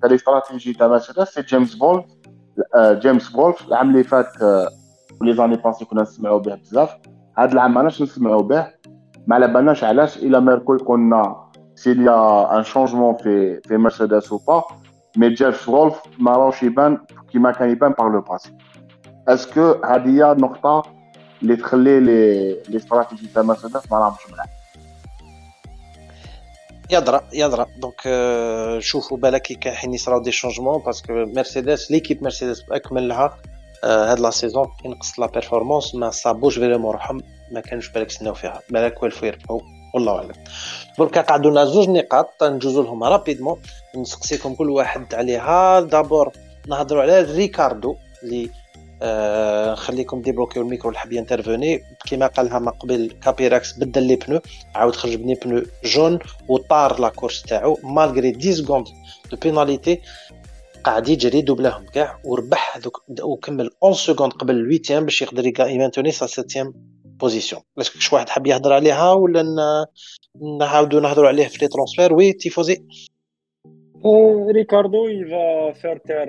تاع 0.00 0.10
les 0.10 0.14
stratégies 0.14 0.72
تاع 0.72 0.88
مرسيدس 0.88 1.28
c'est 1.28 1.42
James 1.42 1.78
Vowles 1.78 2.04
James 2.78 3.32
Vowles 3.32 3.68
العام 3.68 3.90
اللي 3.90 4.04
فات 4.04 4.42
les 5.22 5.34
années 5.34 5.56
passées 5.56 5.84
كنا 5.84 6.02
نسمعوا 6.02 6.38
به 6.38 6.54
بزاف. 6.54 6.96
هاد 7.38 7.52
العام 7.52 7.74
ما 7.74 7.82
نسمعوا 7.82 8.42
به. 8.42 8.66
ما 9.26 9.34
على 9.34 9.48
بالناش 9.48 9.84
علاش 9.84 10.18
إلى 10.18 10.40
ميركو 10.40 10.74
يكون 10.74 11.00
s'il 11.76 12.02
y 12.02 12.08
a 12.08 12.48
un 12.58 12.64
changement 12.64 13.22
في 13.22 13.60
في 13.60 13.76
مرسيدس 13.76 14.32
ou 14.32 14.38
pas. 14.38 14.62
Mais 15.18 15.34
James 15.34 15.54
Vowles 15.54 15.94
ما 16.18 16.36
راهوش 16.36 16.62
يبان 16.62 16.98
كيما 17.32 17.52
كان 17.52 17.70
يبان 17.70 17.92
par 17.92 18.08
le 18.08 18.32
passé. 18.32 18.50
est-ce 19.28 19.59
que 19.59 19.74
هذه 19.84 20.08
هي 20.08 20.32
النقطه 20.32 20.82
اللي 21.42 21.56
تخلي 21.56 22.00
les 22.00 22.52
les 22.68 22.76
stratégies 22.76 23.26
تاع 23.34 23.42
مرسيدس 23.42 23.92
ما 23.92 23.98
راهمش 23.98 24.30
ملاح 24.32 24.46
يضرا 26.90 27.20
يضرا 27.32 27.66
donc 27.78 28.00
شوفوا 28.78 29.16
بالك 29.16 29.42
كي 29.42 29.70
حين 29.70 29.94
يصراو 29.94 30.22
des 30.22 30.32
changements 30.32 30.82
parce 30.82 31.01
que 31.01 31.12
مرسيدس 31.12 31.90
l'équipe 31.90 32.24
مرسيدس 32.24 32.62
باكملها 32.62 33.38
هاد 33.84 34.20
la 34.20 34.30
saison 34.30 34.66
كي 34.82 34.88
نقص 34.88 35.18
la 35.18 35.26
performance 35.26 35.94
ما 35.94 36.10
صابوش 36.10 36.58
vraiment 36.58 36.92
روحهم 36.92 37.20
ما 37.52 37.60
كانوش 37.60 37.88
بالك 37.88 38.10
يستناو 38.10 38.34
فيها 38.34 38.60
بالك 38.70 39.02
والفو 39.02 39.26
يربحوا 39.26 39.60
والله 39.94 40.16
أعلم. 40.16 40.32
دركا 40.98 41.20
قعدوا 41.20 41.50
لنا 41.50 41.64
زوج 41.64 41.88
نقاط 41.88 42.42
نجوزو 42.42 42.82
لهم 42.82 43.04
rapidement. 43.04 43.60
نسقسيكم 43.96 44.54
كل 44.54 44.70
واحد 44.70 45.14
عليها. 45.14 45.80
d'abord 45.80 46.32
نهضروا 46.68 47.02
على 47.02 47.20
ريكاردو 47.22 47.96
اللي 48.22 48.50
آه 49.02 49.72
نخليكم 49.72 50.22
débloquiو 50.22 50.62
ال 50.62 50.66
micro 50.66 50.88
اللي 50.88 50.98
حاب 50.98 51.12
ينترفوني. 51.12 51.80
كيما 52.06 52.26
قالها 52.26 52.58
ما 52.58 52.70
قبل 52.70 53.12
كابيراكس 53.24 53.72
بدل 53.72 54.02
لي 54.02 54.16
pneu 54.16 54.40
عاود 54.74 54.96
خرج 54.96 55.14
بلي 55.14 55.34
pneu 55.34 55.62
jaune 55.84 56.18
وطار 56.48 57.00
la 57.00 57.08
course 57.08 57.42
تاعو. 57.42 57.78
malgré 57.82 58.36
10 58.36 58.52
secondes 58.52 58.86
de 59.30 59.36
pénalité 59.36 60.00
قاعد 60.84 61.08
يجري 61.08 61.40
doubla 61.40 61.75
هم 61.75 61.86
كاع 61.86 62.20
وربح 62.24 62.76
هذوك 62.76 63.04
وكمل 63.22 63.70
11 63.82 64.12
secondes 64.12 64.32
قبل 64.32 64.54
ال 64.54 64.60
huitième 64.60 65.04
باش 65.04 65.22
يقدر 65.22 65.52
ي 65.60 65.65
maintenir 65.65 66.10
sa 66.10 66.26
septième 66.26 66.74
position 67.24 67.62
est-ce 67.80 67.92
que 67.92 67.98
شي 67.98 68.14
واحد 68.14 68.28
حاب 68.28 68.46
يهضر 68.46 68.72
عليها 68.72 69.12
ولا 69.12 69.42
نعاودو 70.60 71.00
نهضروا 71.00 71.28
عليه 71.28 71.46
في 71.46 71.58
les 71.62 71.68
transferts 71.68 72.14
oui 72.14 72.32
tifosi 72.32 72.84
ريكاردو 74.50 75.08
يفا 75.08 75.72
faire 75.72 75.96
taire 75.96 76.28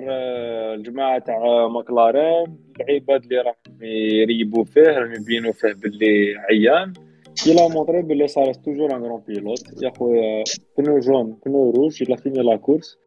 الجماعة 0.74 1.20
تاع 1.20 1.68
ماكلارين. 1.68 2.58
العباد 2.82 3.24
اللي 3.24 3.42
راهم 3.42 3.84
يريبوا 4.22 4.64
فيه 4.64 4.82
راهم 4.82 5.14
يبينوا 5.14 5.52
فيه 5.52 5.74
باللي 5.74 6.36
عيان. 6.50 6.94
A 7.36 7.74
montré 7.74 8.02
باللي 8.04 8.28
صار 8.28 8.54
توجور 8.54 8.96
ان 8.96 9.04
غران 9.04 9.22
بيلوت 9.28 9.84
يا 9.84 9.92
خويا 9.98 10.44
بنو 10.78 11.00
جون 11.00 11.38
بنو 11.46 11.72
روج 11.72 12.04
fini 12.04 12.44
la 12.44 12.58
course. 12.58 12.98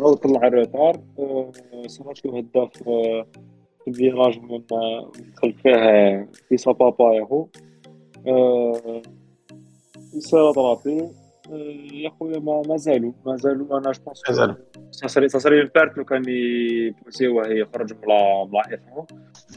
راهو 0.00 0.14
طلع 0.14 0.46
الروتار 0.46 1.00
صارت 1.86 2.26
له 2.26 2.38
هداف 2.38 2.70
في 3.84 3.90
الفيراج 3.90 4.38
من 4.38 4.62
دخل 5.36 5.52
فيه 5.52 6.28
في 6.48 6.56
سا 6.56 6.72
بابا 6.72 7.14
ياهو. 7.14 7.46
سا 10.18 10.52
طرافي 10.52 11.10
يا 11.92 12.10
خويا 12.20 12.38
ما 12.38 12.62
مازالوا 12.68 13.12
مازالوا 13.26 13.78
أنا 13.78 13.92
جو 13.92 14.12
مازالوا 14.28 14.54
ساسري 14.90 15.28
ساسري 15.28 15.60
البارت 15.60 15.98
لو 15.98 16.04
كان 16.04 16.22
يبوسيوه 16.28 17.46
يخرج 17.48 17.92
من 17.92 18.08
لا 18.08 18.44
من 18.44 18.50
لا 18.52 18.58
1 18.58 18.80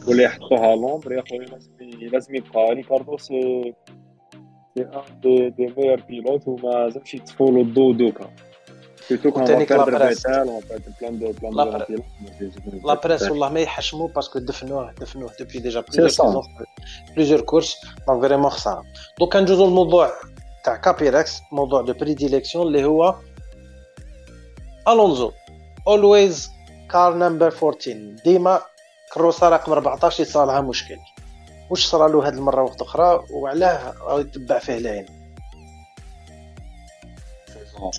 ولا 0.07 0.23
يحطوها 0.23 0.75
l'ombre 0.75 1.13
يا 1.13 1.23
خويا 1.29 1.45
لازم 1.45 1.71
لازم 2.11 2.35
يبقى. 2.35 2.73
ريكاردو 2.73 3.17
c'est 3.17 3.73
c'est 4.75 4.81
un 4.81 5.01
des 5.23 5.49
des 5.49 5.73
meilleurs 5.77 6.01
pilotes 6.09 6.47
وما 6.47 6.69
لازمش 6.69 7.15
يطفوا 7.15 7.51
له 7.51 7.61
الضو 7.61 7.91
donc. 7.93 8.29
la 12.85 12.93
presse 12.93 13.23
والله 13.23 13.49
ما 13.49 13.59
يحشموا 13.59 14.07
parce 14.07 14.27
que 14.27 14.39
دفنوه 14.39 14.91
دفنوه 14.91 15.31
depuis 15.39 15.59
déjà 15.59 15.83
plusieurs 17.15 17.41
courses 17.41 17.77
donc 18.07 18.21
vraiment 18.21 18.49
خساره 18.49 18.83
donc 19.19 19.39
ندوزو 19.39 19.65
للموضوع 19.65 20.11
تاع 20.63 20.75
كابيراكس 20.75 21.41
موضوع 21.51 21.81
de 21.81 21.93
prédilection 21.93 22.67
اللي 22.67 22.85
هو 22.85 23.15
الونزو 24.87 25.31
اولويز 25.87 26.51
كار 26.91 27.13
نمبر 27.13 27.47
14 27.47 27.93
ديما 28.25 28.61
كروسه 29.13 29.49
رقم 29.49 29.71
14 29.71 30.21
يصالها 30.23 30.61
مشكل 30.61 30.97
واش 31.69 31.85
صرا 31.85 32.07
له 32.07 32.27
هاد 32.27 32.33
المره 32.33 32.63
وقت 32.63 32.81
أخرى 32.81 33.23
وعلاه 33.31 33.93
راه 34.01 34.19
يتبع 34.19 34.59
فيه 34.59 34.77
العين 34.77 35.16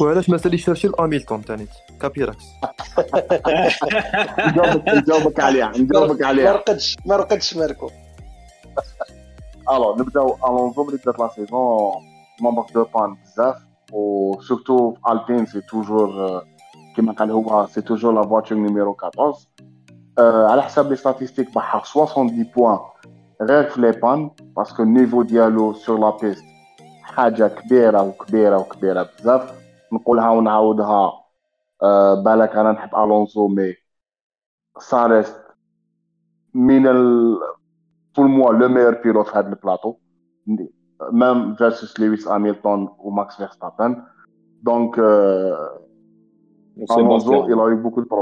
وعلاش 0.00 0.30
ما 0.30 0.36
ساليش 0.36 0.64
شرشي 0.64 0.86
الاميلتون 0.86 1.44
تاني 1.44 1.66
كابيراكس 2.00 2.44
نجاوبك 4.38 4.88
نجاوبك 4.88 5.40
عليها 5.40 5.72
نجاوبك 5.78 6.20
ما 6.20 6.26
عليها 6.26 6.52
رقدش 6.52 6.96
ما 7.06 7.16
رقدش 7.16 7.56
ماركو 7.56 7.90
ألو 9.70 9.96
نبداو 9.96 10.36
الونزو 10.46 10.84
ملي 10.84 10.96
بدات 10.96 11.18
لا 11.18 11.28
سيزون 11.28 11.92
مونبر 12.40 12.66
دو 12.74 12.84
بان 12.84 13.16
بزاف 13.24 13.56
و 13.92 14.05
surtout 14.05 14.94
في 14.94 15.12
ألبين 15.12 15.46
c'est 15.46 15.60
toujours 15.60 16.42
كيما 16.96 17.12
قال 17.12 17.30
هو 17.30 17.66
c'est 17.66 17.80
toujours 17.80 18.12
la 18.12 18.22
voiture 18.22 18.58
numéro 18.58 18.96
14 19.04 19.48
آه، 20.18 20.46
على 20.46 20.62
حساب 20.62 20.90
les 20.90 20.96
statistiques 20.96 21.54
خسر 21.54 21.84
70 21.84 22.46
points 22.56 22.78
غير 23.42 23.70
في 23.70 23.80
les 23.80 23.90
pannes 23.90 24.30
parce 24.56 24.72
que 24.73 24.82
ال 24.82 24.88
niveau 24.88 25.22
ديالو 25.22 25.74
sur 25.74 25.98
la 25.98 26.10
piste 26.10 26.44
حاجة 27.02 27.48
كبيره 27.48 28.02
وكبيره 28.02 28.56
وكبيره 28.58 29.08
بزاف 29.18 29.57
نقولها 29.92 30.30
ونعاودها 30.30 31.12
آه 31.82 32.14
بالك 32.22 32.56
أنا 32.56 32.72
نحب 32.72 32.94
الونسو 32.94 33.48
mais 33.48 33.74
ساريس 34.78 35.34
من 36.54 36.86
ال 36.86 37.36
pour 38.16 38.26
moi 38.26 38.52
le 38.52 38.68
meilleur 38.68 38.94
pilote 38.94 39.36
هاد 39.36 39.46
البلاطو 39.46 39.94
مام 41.12 41.54
فيرسس 41.54 42.00
لويس 42.00 42.28
هاميلتون 42.28 42.88
وماكس 42.98 43.36
فيرستابن 43.36 44.02
دونك 44.62 44.98
آه، 44.98 45.78
الونسو 46.90 47.46
il 47.46 47.58
a 47.58 47.74
eu 47.74 47.82
beaucoup 47.82 48.12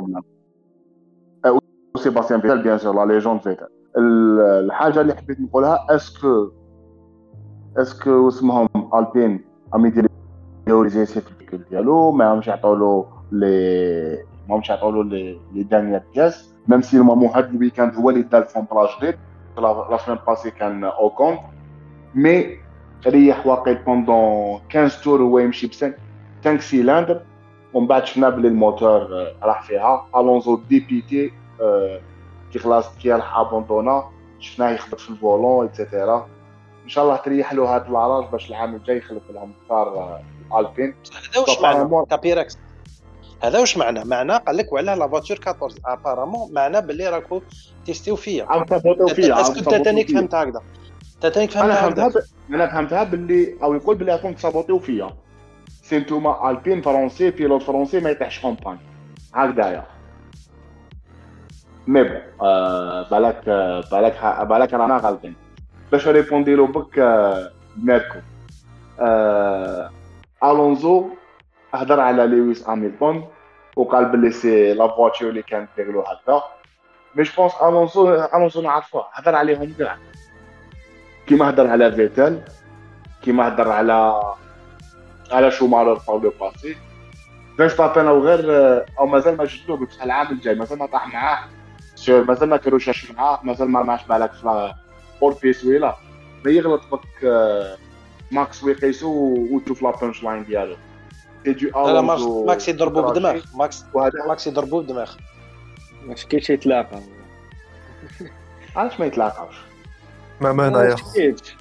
آه، 1.44 1.58
de 1.96 1.98
سيباستيان 1.98 2.40
فيتال 2.40 2.62
بيان 2.62 2.78
سور 2.78 3.04
لا 3.06 3.12
ليجوند 3.12 3.40
فيتال 3.40 3.68
الحاجة 4.40 5.00
اللي 5.00 5.14
حبيت 5.14 5.40
نقولها 5.40 5.86
اسكو 5.90 6.50
اسكو 7.76 8.28
اسمهم 8.28 8.68
البين 8.94 9.44
عم 9.74 9.86
يديروا 9.86 10.82
ريزيسيف 10.82 11.28
الفيكول 11.46 11.64
ديالو 11.70 12.12
ما 12.12 12.24
عمش 12.24 12.46
يعطوا 12.46 12.76
له 12.76 13.06
لي 13.32 14.24
ما 14.48 14.54
عمش 14.54 14.68
يعطوا 14.68 14.92
له 14.92 15.04
لي 15.04 15.40
لي 15.54 15.62
دانيير 15.62 16.02
بياس 16.14 16.54
ميم 16.68 16.82
سي 16.82 16.96
المامو 16.96 17.26
هاد 17.26 17.54
الويكاند 17.54 17.94
هو 17.94 18.10
اللي 18.10 18.22
دار 18.22 18.42
الفونطراج 18.42 18.88
جديد 18.98 19.18
لا 19.58 19.98
سيمين 20.04 20.20
باسي 20.26 20.50
كان 20.50 20.84
اوكون 20.84 21.38
مي 22.14 22.58
ريح 23.06 23.46
واقيل 23.46 23.74
بوندون 23.74 24.60
15 24.72 25.04
تور 25.04 25.22
هو 25.22 25.38
يمشي 25.38 25.66
ب 25.66 25.70
5 26.44 26.58
سيلاندر 26.58 27.20
ومن 27.74 27.86
بعد 27.86 28.06
شفنا 28.06 28.28
بلي 28.28 28.48
الموتور 28.48 29.02
آه، 29.02 29.34
راح 29.42 29.62
فيها 29.62 30.06
الونزو 30.16 30.60
دي 30.68 30.80
بيتي 30.80 31.32
آه، 31.60 32.00
كي 32.52 32.58
خلاص 32.58 32.98
كي 32.98 33.12
راح 33.12 33.38
ابوندونا 33.38 34.04
شفناه 34.38 34.70
يخبط 34.70 35.00
في 35.00 35.10
الفولون 35.10 35.66
ايتترا 35.66 36.26
ان 36.84 36.88
شاء 36.88 37.04
الله 37.04 37.16
تريح 37.16 37.52
له 37.52 37.74
هاد 37.74 37.86
العراج 37.86 38.30
باش 38.30 38.50
العام 38.50 38.74
الجاي 38.74 38.96
يخلف 38.96 39.30
لهم 39.30 39.52
كار 39.68 40.20
البين 40.54 40.94
هذا 41.14 41.40
واش 41.40 41.60
معنى؟ 41.60 42.06
كابيراكس 42.10 42.58
هذا 43.42 43.58
واش 43.60 43.76
معنى؟ 43.76 44.04
معنى 44.04 44.32
قال 44.36 44.56
لك 44.56 44.72
وعلاه 44.72 44.94
لا 44.94 45.08
فواتور 45.08 45.38
14 45.46 45.76
ابارامون 45.86 46.52
معنى 46.52 46.80
باللي 46.80 47.08
راكو 47.08 47.42
تيستيو 47.86 48.16
فيا 48.16 48.44
عم 48.48 48.64
تفوتوا 48.64 49.08
فيها 49.08 49.34
عم 49.34 49.40
اسكو 49.40 49.58
انت 49.58 49.84
تانيك. 49.84 50.10
فهمت 50.10 50.34
هكذا. 50.34 50.62
انت 51.16 51.26
تانيك 51.26 51.56
أنا 51.56 51.74
فهمت 51.74 51.96
فهمتها 51.96 52.08
هكذا 52.08 52.22
ب... 52.48 52.54
أنا 52.54 52.66
فهمتها 52.66 53.04
باللي 53.04 53.54
أو 53.62 53.74
يقول 53.74 53.96
باللي 53.96 54.12
راكم 54.12 54.32
تصابوطيو 54.32 54.78
فيا 54.78 55.10
سي 55.82 55.98
نتوما 55.98 56.50
البين 56.50 56.82
فرونسي 56.82 57.30
بيلوت 57.30 57.62
فرونسي 57.62 58.00
ما 58.00 58.10
يطيحش 58.10 58.44
اون 58.44 58.54
بان 58.54 58.78
هكذايا. 59.34 59.86
مي 61.86 62.02
بون 62.02 62.20
آه 62.42 63.08
بالك 63.10 63.48
آه 63.48 63.80
بالك 63.92 64.46
بالك 64.48 64.74
رانا 64.74 64.96
غالطين 64.96 65.34
باش 65.92 66.08
ريبوندي 66.08 66.54
له 66.54 66.66
بك 66.66 66.98
آه 66.98 67.50
ميركو. 67.82 68.18
آه 69.00 69.90
الونزو 70.44 71.10
هضر 71.74 72.00
على 72.00 72.26
لويس 72.26 72.64
هامilton 72.68 73.16
وقال 73.76 74.04
باللي 74.04 74.30
سي 74.30 74.74
لا 74.74 74.88
فواتور 74.88 75.28
اللي 75.28 75.42
كانت 75.42 75.68
دير 75.76 75.92
له 75.92 76.00
هكذا 76.00 76.42
مي 77.14 77.22
جو 77.22 77.32
بونس 77.36 77.52
الونزو 77.62 78.14
الونزو 78.34 78.62
نعرفوه 78.62 79.06
هضر 79.12 79.34
عليهم 79.34 79.74
كاع 79.78 79.96
كيما 81.26 81.50
هضر 81.50 81.66
على 81.66 81.92
فيتال 81.92 82.42
كيما 83.22 83.48
هضر 83.48 83.72
على 83.72 84.22
على 85.32 85.50
شومارر 85.50 86.00
باغ 86.08 86.18
لو 86.22 86.32
باسي 86.40 86.76
فيرستابن 87.56 88.06
أو 88.06 88.20
غير 88.20 88.44
أو 88.98 89.06
مازال 89.06 89.36
ما 89.36 89.44
جدوه 89.44 89.76
بصح 89.76 90.02
العام 90.02 90.26
الجاي. 90.32 90.54
مازال 90.54 90.78
ما 90.78 90.86
طاح 90.86 91.14
معاه. 91.14 91.38
سير 91.94 92.24
مازال 92.24 92.48
ما 92.48 92.56
كانوا 92.56 92.78
شاش 92.78 93.10
معاه. 93.10 93.40
مازال 93.42 93.70
ما 93.70 93.82
معاش 93.82 94.06
بالك 94.06 94.32
في 94.32 94.74
اول 95.22 95.34
بيس 95.42 95.64
ويلا 95.64 95.96
ما 96.44 96.50
يغلط 96.50 96.82
بك 96.92 97.24
ماكس 98.30 98.64
ويقيسو 98.64 99.08
وتشوف 99.50 99.82
لا 99.82 99.90
بانش 99.90 100.22
لاين 100.22 100.44
ديالو 100.44 100.76
سي 101.44 101.52
دو 101.52 101.86
لا 101.86 101.92
لا 101.92 102.00
ماكس 102.00 102.70
دراجي. 102.70 103.10
بدماغ 103.10 103.40
ماكس 103.54 103.84
ماكس 104.28 104.46
يضربوا 104.46 104.82
بدماغ 104.82 105.14
مش 106.04 106.26
كاينش 106.26 106.50
يتلاقى 106.50 107.00
علاش 108.76 109.00
ما 109.00 109.06
يتلاقاوش 109.06 109.54
مع 110.40 110.52
منايا 110.52 110.96
كاينش 111.14 111.56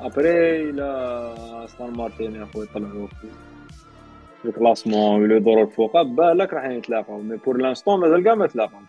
ابري 0.00 0.70
إلى 0.70 0.84
استون 1.64 1.90
مارتين 1.96 2.34
يا 2.34 2.48
خويا 2.54 2.66
طلعوا 2.74 3.06
في 4.42 4.48
الكلاسمون 4.48 5.22
ولا 5.22 5.36
يدوروا 5.36 5.64
الفوق 5.64 6.02
بالك 6.02 6.52
راح 6.52 6.64
يتلاقاو 6.64 7.18
مي 7.20 7.36
بور 7.36 7.56
لانستون 7.56 8.00
مازال 8.00 8.24
كاع 8.24 8.34
ما 8.34 8.46
تلاقاوش 8.46 8.82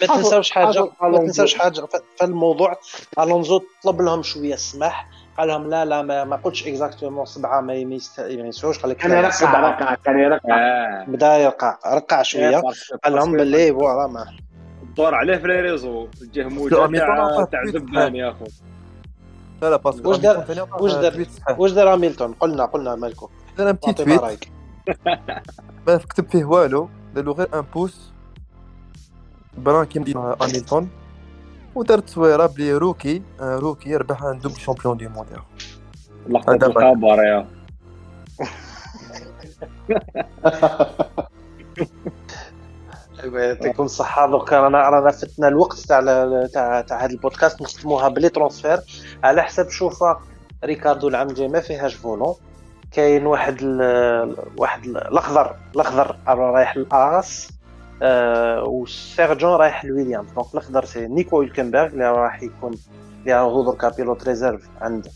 ما 0.00 0.06
تنساوش 0.16 0.50
حاجة 0.50 0.90
حاجة 1.00 1.10
ما. 1.10 1.18
تنساوش 1.18 1.54
حاجة 1.54 1.80
في 2.16 2.24
الموضوع 2.24 2.76
الونزو 3.18 3.60
طلب 3.82 4.02
لهم 4.02 4.22
شوية 4.22 4.54
السماح 4.54 5.08
قال 5.38 5.48
لهم 5.48 5.70
لا 5.70 5.84
لا 5.84 6.02
ما, 6.02 6.24
ما 6.24 6.36
قلتش 6.36 6.66
اكزاكتومون 6.66 7.24
سبعه 7.26 7.60
ما 7.60 7.74
يسووش 8.28 8.78
قال 8.78 8.90
لك 8.90 8.96
كان 8.96 9.10
يرقع 9.10 9.60
رقع 9.70 9.94
كان 9.94 10.18
يرقع. 10.18 11.04
بدا 11.04 11.36
يرقع 11.38 11.78
رقع 11.86 12.22
شوية. 12.22 12.62
قال 13.04 13.12
لهم 13.14 13.32
باللي 13.32 13.72
فوالا 13.72 14.06
ما 14.06 14.26
الدور 14.82 15.14
عليه 15.14 15.36
في 15.36 15.46
لي 15.46 15.60
ريزو 15.60 16.08
جه 16.34 16.48
موجه 16.48 16.74
تاع 16.98 17.44
تاع 17.44 17.64
زبان 17.66 18.16
يا 18.16 18.30
اخو 18.30 18.44
لا 19.62 19.70
لا 19.70 19.76
باسكو 19.76 20.08
واش 20.10 20.18
دار- 20.18 20.44
واش 20.80 20.92
دار- 20.92 21.26
واش 21.58 21.70
دار 21.72 21.92
هاميلتون 21.92 22.32
قلنا 22.32 22.64
قلنا 22.64 22.94
مالكو. 22.96 23.28
دار 23.58 23.70
ان 23.70 23.72
بتي 23.74 23.92
تويت 23.92 24.44
ما 25.86 25.96
كتب 25.96 26.30
فيه 26.30 26.44
والو 26.44 26.88
دار 27.14 27.24
له 27.24 27.32
غير 27.32 27.48
ان 27.54 27.64
بوس 27.74 28.10
بران 29.58 29.84
كيما 29.86 30.36
هاميلتون 30.40 30.90
ودار 31.74 31.98
تصويره 31.98 32.46
بلي 32.46 32.72
rookie 32.72 33.22
آه، 33.40 33.56
rookie 33.58 33.90
يربح 33.90 34.22
un 34.22 34.38
double 34.38 34.56
champion 34.56 34.96
du 34.96 35.08
monde 35.08 35.26
لقطة 36.28 36.52
هذا 36.54 36.66
الخبر 36.66 37.24
يا. 37.24 37.46
يعطيكم 43.24 43.82
الصحة. 43.82 44.30
donc 44.30 44.52
رانا 44.52 44.78
رانا 44.88 45.10
فتنا 45.10 45.48
الوقت 45.48 45.78
تاع 45.78 46.00
تاع 46.46 46.80
تاع 46.80 47.04
هذا 47.04 47.10
البودكاست 47.12 47.62
نختموها 47.62 48.08
ب 48.08 48.13
les 48.13 48.28
transferts. 48.28 48.78
على 49.24 49.42
حسب 49.42 49.68
شوفة 49.68 50.18
ريكاردو 50.64 51.08
العام 51.08 51.28
الجاي 51.28 51.48
ما 51.48 51.60
فيهاش 51.60 51.94
volant 51.94 52.34
كاين 52.92 53.26
واحد 53.26 53.56
ال 53.62 54.36
واحد 54.58 54.84
ال- 54.84 54.96
الاخضر 54.96 55.56
الأخضر 55.74 56.16
رايح 56.28 56.76
ل 56.76 56.88
Haas. 56.88 57.48
آه 58.02 58.64
وسيرجون 58.64 59.50
رايح 59.50 59.84
لويليامز 59.84 60.30
donc 60.32 60.46
الاخضر 60.54 60.84
c'est 60.84 61.06
نيكو 61.06 61.36
هولكنبرغ 61.36 61.86
اللي 61.86 62.10
راح 62.10 62.42
يكون 62.42 62.74
اللي 63.20 63.34
هو 63.34 63.70
دركا 63.70 63.88
pilote 63.88 64.28
réserve 64.28 64.68
عند 64.80 65.08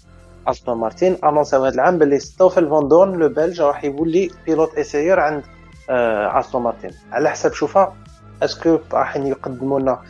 أستون 0.47 0.79
مارتين. 0.79 1.17
انونساو 1.25 1.65
هذا 1.65 1.75
العام 1.75 1.99
باللي 1.99 2.19
ستوفل 2.19 2.69
فون 2.69 2.89
دورن 2.89 3.19
le 3.19 3.29
belge 3.29 3.61
راح 3.61 3.85
يولي 3.85 4.31
pilote 4.47 4.79
essayeur 4.79 5.21
عند 5.21 5.43
آه 5.91 6.41
أستون 6.41 6.63
مارتين. 6.63 6.91
على 7.13 7.31
حسب 7.31 7.53
شوفها 7.53 7.97
est-ce 8.43 8.67
que 8.67 8.79
راح 8.93 9.17
يقدموا 9.17 9.81
لنا 9.81 10.03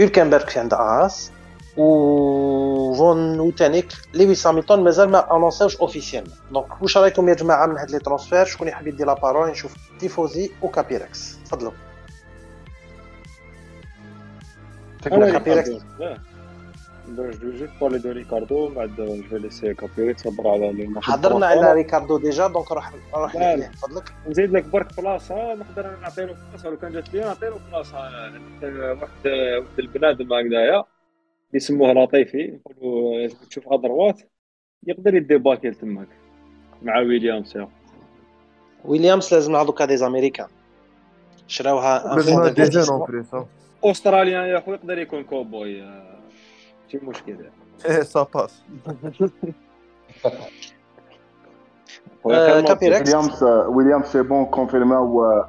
هولكنبرغ 0.00 0.58
عند 0.58 0.74
Haas؟ 0.74 1.32
و 1.76 2.94
فون 2.94 3.40
وتانيك 3.40 3.92
لويس 4.14 4.46
هاميلتون 4.46 4.70
مازال 4.72 5.08
ما 5.10 5.36
انونساوش 5.36 5.76
officiel 5.76 6.24
donc 6.52 6.82
واش 6.82 6.96
رايكم 6.98 7.28
يا 7.28 7.34
جماعة 7.34 7.66
من 7.66 7.78
هاد 7.78 7.90
les 7.90 7.98
transferts 7.98 8.44
شكون 8.44 8.68
يحب 8.68 8.86
يدي 8.86 9.04
la 9.04 9.14
parole 9.14 9.50
نشوف 9.50 9.74
تيفوزي 9.98 10.50
وكابيركس 10.62 11.38
تفضلوا 11.44 11.72
أنا 15.06 15.30
كابيركس. 15.38 15.70
جو 17.08 17.30
جوست 17.30 17.70
بارلي 17.80 17.98
دو 17.98 18.10
ريكاردو 18.10 18.68
بعد 18.68 18.90
جو 19.30 19.36
ليسي 19.36 19.74
كابيريكس 19.74 20.22
صبر 20.22 20.48
على 20.48 20.72
لي 20.72 20.86
ماتش 20.86 21.06
حضرنا. 21.06 21.46
على 21.46 21.72
ريكاردو 21.72 22.18
ديجا 22.18 22.46
دونك 22.46 22.72
روح 22.72 22.92
روح 23.14 23.36
ليه 23.36 23.70
فضلك 23.82 24.12
نزيد 24.28 24.52
لك 24.52 24.64
برك 24.64 24.96
بلاصه 25.00 25.54
نقدر 25.54 25.96
نعطي 26.02 26.24
له 26.26 26.36
بلاصه 26.50 26.70
لو 26.70 26.76
كان 26.76 26.92
جات 26.92 27.14
لي 27.14 27.20
نعطي 27.20 27.46
له 27.46 27.58
بلاصه 27.70 27.96
واحد 27.98 28.40
واحد 28.64 29.08
البنادم 29.78 30.32
هكذايا 30.32 30.84
يسموه 31.54 31.92
لطيفي 31.92 32.60
نقولوا 32.66 33.28
تشوف 33.48 33.72
ادروات 33.72 34.20
يقدر 34.86 35.14
يديباكي 35.14 35.70
تماك 35.70 36.08
مع 36.82 36.98
ويليامز 36.98 37.56
يا. 37.56 37.68
ويليامز 38.84 39.34
لازم 39.34 39.56
هذوك 39.56 39.82
des 39.82 39.96
américains 39.96 40.46
شراوها. 41.46 42.16
australien 43.84 44.44
يا 44.44 44.58
اخو 44.58 44.72
يقدر 44.72 44.98
يكون 44.98 45.24
كوبوي 45.24 45.82
آه، 45.82 46.18
شي 46.88 46.98
مشكل 47.02 47.36
إيه 47.86 48.02
ça 48.02 48.26
passe 48.34 48.62
آه، 52.26 52.60
ويليامز 53.04 53.42
ويليامز 53.44 54.06
c'est 54.06 54.22
bon 54.22 54.44
كونفيرماو 54.44 55.42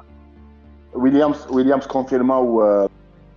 ويليامز 0.94 1.46
ويليامز 1.50 1.86
كونفيرماو 1.86 2.62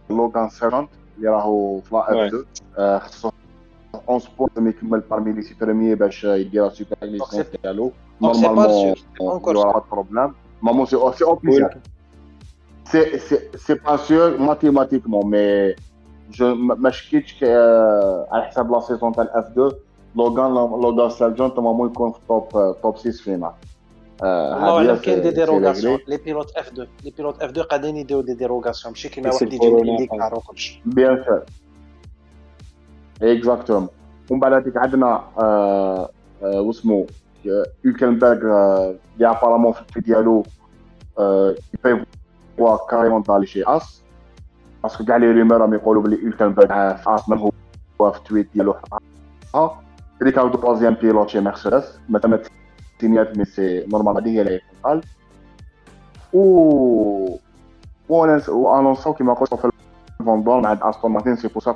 لوغان 0.09 0.49
سيرجنت 0.49 0.89
اللي 1.17 1.29
راهو 1.29 1.79
في 1.81 1.95
la 1.95 2.11
F 2.11 2.43
2 2.75 2.99
خصو 2.99 3.29
11 3.95 4.29
بوان 4.37 4.49
لازم 4.55 4.69
يكمل 4.69 4.99
بارمي 4.99 5.31
لي 5.31 5.41
سي 5.41 5.55
بروميي 5.61 5.95
باش 5.95 6.23
يدير 6.23 6.69
سوبر 6.69 6.89
ليسونس 7.01 7.47
ديالو 7.63 7.91
Donc, 8.23 8.33
c'est 8.35 8.39
pas 8.39 8.43
نورمالمون 8.43 8.95
sûr, 8.95 8.97
c'est 8.97 9.17
pas 9.25 9.33
encore 9.37 9.47
يورا 9.55 9.71
با 9.71 9.83
بروبليم 9.91 10.33
مامون 10.61 10.85
سي 10.85 10.97
سي 11.15 11.23
اوفيسيال 11.25 11.69
سي 12.85 13.17
سي 13.19 13.39
سي 13.57 13.73
با 13.73 13.97
سور 13.97 14.37
ماتيماتيكمون 14.37 15.25
مي 15.31 15.75
جو 16.31 16.55
ما 16.55 16.89
شكيتش 16.89 17.33
ك- 17.39 17.43
آه، 17.43 18.27
على 18.31 18.43
حساب 18.43 18.71
لا 18.71 18.79
سيزون 18.79 19.11
تاع 19.11 19.23
الاف 19.23 19.45
2 19.45 19.71
لوغان 20.15 20.51
لوغان 20.53 21.09
سيرجون 21.09 21.47
نورمالمون 21.47 21.89
يكون 21.89 22.11
في 22.11 22.19
توب 22.27 22.75
توب 22.81 22.97
6 22.97 23.11
فينال 23.11 23.43
آه، 23.43 23.53
والله 24.21 24.69
اعلم 24.77 24.95
كاين 24.95 25.21
دي 25.21 25.29
سي- 25.29 25.35
سي 25.35 25.35
ديروغاسيون. 25.45 25.99
لي 26.07 26.17
بيلوت 26.17 26.51
اف 26.57 26.67
2 26.67 26.87
لي 27.03 27.11
بيلوت 27.17 27.41
اف 27.43 27.49
2 27.49 27.65
قاعدين 27.65 27.97
يديروا 27.97 28.21
دي 28.23 28.33
ديروغاسيون 28.33 28.91
ماشي 28.91 29.09
كيما 29.09 29.31
واحد 29.33 29.47
يجي 29.53 29.55
الكورونا 29.55 29.91
ينديكار 29.91 30.35
وكلشي 30.35 30.81
بيان 30.85 31.23
سور 31.25 31.43
اكزاكتومون 33.21 33.89
ومن 34.29 34.39
بعد 34.39 34.53
هذيك 34.53 34.77
عندنا 34.77 35.23
آه، 35.39 36.09
آه، 36.43 36.61
واسمو 36.61 37.07
هولكنبرغ 37.85 38.33
اللي 39.15 39.27
ابارامون 39.29 39.71
في 39.73 39.81
الفي 39.81 39.99
ديالو 39.99 40.43
يبيفوا 41.73 42.77
كاريمون 42.89 43.21
دالي 43.21 43.45
شي 43.47 43.63
اس 43.63 44.01
باسكو 44.83 45.05
كاع 45.05 45.17
لي 45.17 45.31
ريمور 45.31 45.57
راهم 45.57 45.73
يقولوا 45.73 46.03
بلي 46.03 46.15
هولكنبرغ 46.25 46.67
في 46.95 47.03
اس 47.15 47.29
ميم 47.29 47.49
هو 48.01 48.11
في 48.11 48.17
التويت 48.17 48.53
ديالو 48.53 48.75
ريكاردو 50.23 50.57
بوزيام 50.57 50.93
بيلوت 50.93 51.29
شي 51.29 51.39
مرسيدس 51.39 51.99
مثلا 52.09 52.39
تينيات 52.99 53.37
مي 53.37 53.45
سي 53.45 53.85
نورمال 53.87 54.17
هذه 54.17 54.29
هي 54.29 54.41
اللي 54.41 54.61
قال 54.83 55.01
و 56.33 57.37
ونس 58.09 58.49
وانونسو 58.49 59.13
كيما 59.13 59.33
قلت 59.33 59.53
في 59.53 59.69
فون 60.25 60.43
دون 60.43 60.65
عند 60.65 60.79
أستون 60.83 61.11
مارتين 61.11 61.35
سي 61.35 61.47
بوسا 61.47 61.71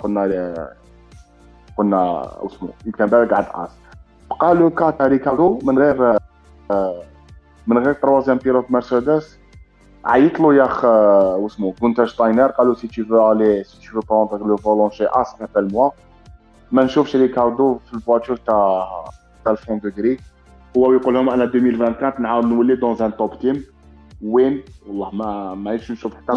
قلنا 1.77 2.21
اسمه 2.45 2.69
يمكن 2.85 3.05
بالك 3.05 3.33
عند 3.33 3.45
أس. 3.53 3.69
بقى 4.39 4.55
لو 4.55 4.69
تاع 4.69 5.07
ريكاردو 5.07 5.59
من 5.63 5.79
غير 5.79 6.17
من 7.67 7.77
غير 7.77 7.93
تروازيام 7.93 8.37
بيلوت 8.37 8.71
مرسيدس 8.71 9.37
عيط 10.05 10.39
له 10.39 10.53
يا 10.53 10.65
أخ 10.65 10.83
واسمه 11.39 11.73
كونتر 11.79 12.05
شتاينر 12.05 12.47
قال 12.47 12.67
له 12.67 12.73
سي 12.73 12.87
tu 12.87 13.03
veux 13.03 13.21
aller 13.21 13.63
si 13.63 13.79
tu 13.79 13.91
veux 13.95 14.01
prendre 14.11 14.37
le 14.37 14.55
volant 14.55 14.89
chez 14.91 15.07
اس 15.21 15.35
appelle 15.41 15.71
moi 15.73 15.91
ما 16.71 16.83
نشوفش 16.83 17.15
ريكاردو 17.15 17.77
في 17.87 17.93
الفواتور 17.93 18.37
تاع 18.37 18.87
تاع 19.43 19.51
الفون 19.51 19.79
دوغري 19.79 20.19
هو 20.77 20.93
يقول 20.93 21.13
لهم 21.13 21.29
أنا 21.29 21.43
2024 21.43 22.21
نعاود 22.23 22.45
نولي 22.45 22.75
dans 22.75 22.97
un 23.01 23.17
top 23.17 23.39
team 23.39 23.65
وين؟ 24.21 24.63
والله 24.87 25.15
ما 25.15 25.55
ما 25.55 25.71
عرفتش 25.71 25.91
نشوف 25.91 26.13
حتى 26.15 26.31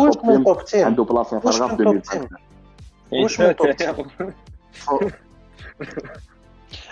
top 0.45 0.65
team 0.65 0.85
عنده 0.87 1.05
بلاصة 1.05 1.39
فارغه 1.39 1.67
في 1.67 1.73
من 1.73 1.85
top 1.85 1.97
2024 1.97 2.29
واش 3.23 3.41
من 3.41 3.57
top 3.57 3.71
team؟ 3.71 3.95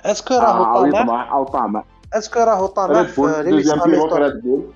est-ce 0.05 0.25
que 0.25 0.35
راهو 0.35 0.65
آه 0.87 0.91
طامع 0.91 1.33
أو 1.33 1.45
طامع 1.45 1.85
est-ce 2.13 2.31
que 2.31 2.41
راهو 2.41 2.67
طامع 2.67 3.03
في 3.05 3.21
لويس 3.21 3.73
بول 3.73 4.73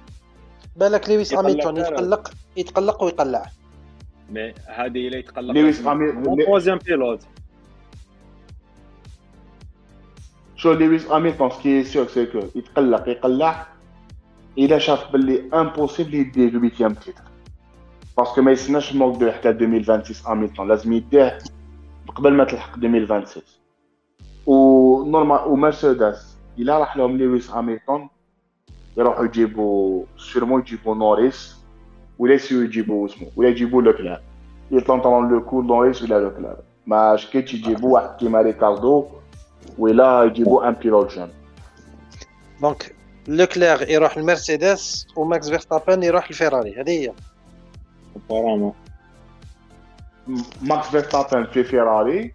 بالك 0.76 1.10
لويس 1.10 1.34
فعلا. 1.34 1.88
يتقلق 1.88 2.30
يتقلق 2.56 3.02
ويقلع. 3.02 3.42
mais 4.30 4.54
هذه 4.66 4.86
اللي 4.86 5.18
يتقلق. 5.18 5.54
لويس 5.54 5.82
هامي- 5.86 6.44
troisième 6.44 6.78
pilote 6.78 7.20
شو 10.56 10.72
لويس 10.72 11.06
هاميلتون 11.10 11.50
سكي 11.50 11.84
سيغ 11.84 12.06
سي 12.06 12.26
كو 12.26 12.38
يتقلق 12.54 13.08
يقلع 13.08 13.66
إلا 14.58 14.78
شاف 14.78 15.12
باللي 15.12 15.42
امبوسيبل 15.54 16.14
يديه 16.14 16.50
لو 16.50 16.68
8 16.68 16.94
تيتر. 16.94 17.22
باسكو 18.18 18.42
ما 18.42 18.50
يستناش 18.50 18.92
الموك 18.92 19.20
دو 19.20 19.30
حتى 19.30 19.48
2026 19.50 20.32
هاميلتون 20.32 20.68
لازم 20.68 20.92
يديه 20.92 21.38
قبل 22.16 22.32
ما 22.32 22.44
تلحق 22.44 22.74
2026 22.76 23.44
و 24.46 25.04
نورمال 25.04 25.40
ومرسيدس 25.46 26.36
إلا 26.58 26.78
راح 26.78 26.96
لهم 26.96 27.18
لويس 27.18 27.50
هاميلتون 27.50 28.08
يروحوا 28.96 29.24
يجيبوا 29.24 30.04
سيرمون 30.18 30.60
يجيبوا 30.60 30.94
نوريس 30.94 31.56
ولا 32.18 32.34
يسيو 32.34 32.62
يجيبوا 32.62 33.06
اسمه 33.06 33.28
ولا 33.36 33.48
يجيبوا 33.48 33.82
لوكلير 33.82 34.20
يطلونطون 34.70 35.28
لو 35.28 35.44
كو 35.44 35.62
نوريس 35.62 36.02
ولا 36.02 36.20
لوكلير 36.20 36.56
ما 36.86 37.16
شكيتش 37.16 37.54
يجيبوا 37.54 37.94
واحد 37.94 38.16
كيما 38.16 38.40
ريكاردو. 38.40 39.06
ولا 39.78 40.24
يجيبوا 40.24 40.68
un 40.68 40.72
pilote 40.74 41.14
jeune 41.14 41.32
donc 42.62 42.94
لوكلير 43.28 43.90
يروح 43.90 44.16
المرسيدس 44.16 45.06
وماكس 45.16 45.48
فيرستابن 45.48 46.02
يروح 46.02 46.28
الفيراري 46.28 46.80
هذه 46.80 46.90
هي 46.90 47.12
apparemment. 48.16 48.74
ماكس 50.62 50.86
فيرستابن 50.88 51.46
في 51.46 51.64
فيراري 51.64 52.34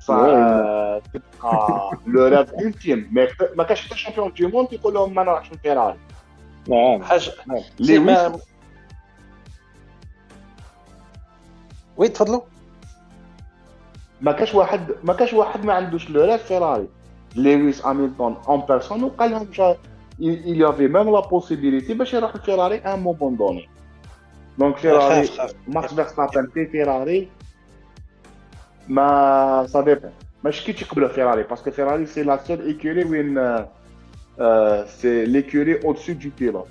صح 0.00 0.14
Ouais. 0.16 1.02
تبقى 1.12 1.90
le 2.06 2.26
rêve 2.26 2.54
ال 2.54 2.65
team 2.65 3.10
ما 3.56 3.64
كانش 3.64 3.86
حتى 3.86 3.96
champion 3.98 4.32
du 4.32 4.46
monde 4.46 4.72
يقول 4.72 4.94
لهم 4.94 5.14
ما 5.14 5.22
نروحش 5.22 5.52
لفيراري 5.52 5.98
نعم 6.68 7.02
حاجة 7.02 7.32
ما... 7.98 8.38
oui 11.96 12.08
تفضلوا 12.08 12.40
ما 14.24 14.32
كاش 14.32 14.54
واحد 14.54 14.80
ما 15.04 15.12
كاش 15.12 15.32
واحد 15.32 15.64
ما 15.64 15.72
عندوش 15.72 16.10
le 16.10 16.24
rêve 16.24 16.42
فيراري 16.42 16.88
لويس 17.36 17.82
هاميلتون 17.82 18.48
en 18.48 18.60
personne 18.68 19.04
وقال 19.04 19.30
لهم 19.30 19.46
جا 19.52 19.76
il 20.20 20.56
y 20.56 20.64
avait 20.64 20.88
même 20.88 21.10
la 21.10 21.22
possibilité 21.22 21.92
باش 21.92 22.14
يروح 22.14 22.36
لفيراري 22.36 22.76
un 22.76 22.98
moment 22.98 23.36
donné 23.36 23.68
donc 24.58 24.76
فيراري 24.76 25.28
ماكس 25.68 25.94
فيرستابن 25.94 26.46
في 26.54 26.66
فيراري 26.66 27.28
mais 28.88 29.66
ça 29.68 30.12
ماشي 30.44 30.72
كي 30.72 30.84
تقبلوا 30.84 31.08
فيراري 31.08 31.42
parce 31.42 31.60
que 31.60 31.70
فيراري 31.70 32.06
c'est 32.06 32.22
la 32.22 32.36
seule 32.36 32.60
écurie 32.60 33.04
وين 33.04 33.64
c'est 34.86 35.24
l'écurie 35.24 35.84
au-dessus 35.84 36.12
du 36.12 36.28
pilote 36.38 36.68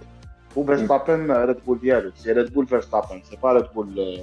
وفيرستابن 0.56 1.32
ريد 1.32 1.58
بول 1.66 1.80
ديالو 1.80 2.12
c'est 2.16 2.32
ريد 2.32 2.54
بول 2.54 2.68
فيرستابن 2.68 3.22
c'est 3.24 3.38
pas 3.44 3.54
ريد 3.54 3.66
بول 3.76 4.20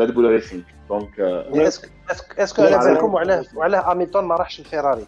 ريد 0.00 0.10
بول 0.10 0.24
ريسينغ 0.24 0.62
donc 0.88 1.20
est-ce 1.20 1.65
que 1.65 1.88
est-ce 2.10 2.31
que 2.31 2.42
est-ce 2.42 2.55
que 2.55 2.62
على 2.62 2.78
بالكم 2.78 3.14
وعلاه 3.14 3.44
وعلاه 3.54 3.90
هاميلتون 3.90 4.24
ما 4.24 4.36
راحش 4.36 4.60
لفيراري 4.60 5.06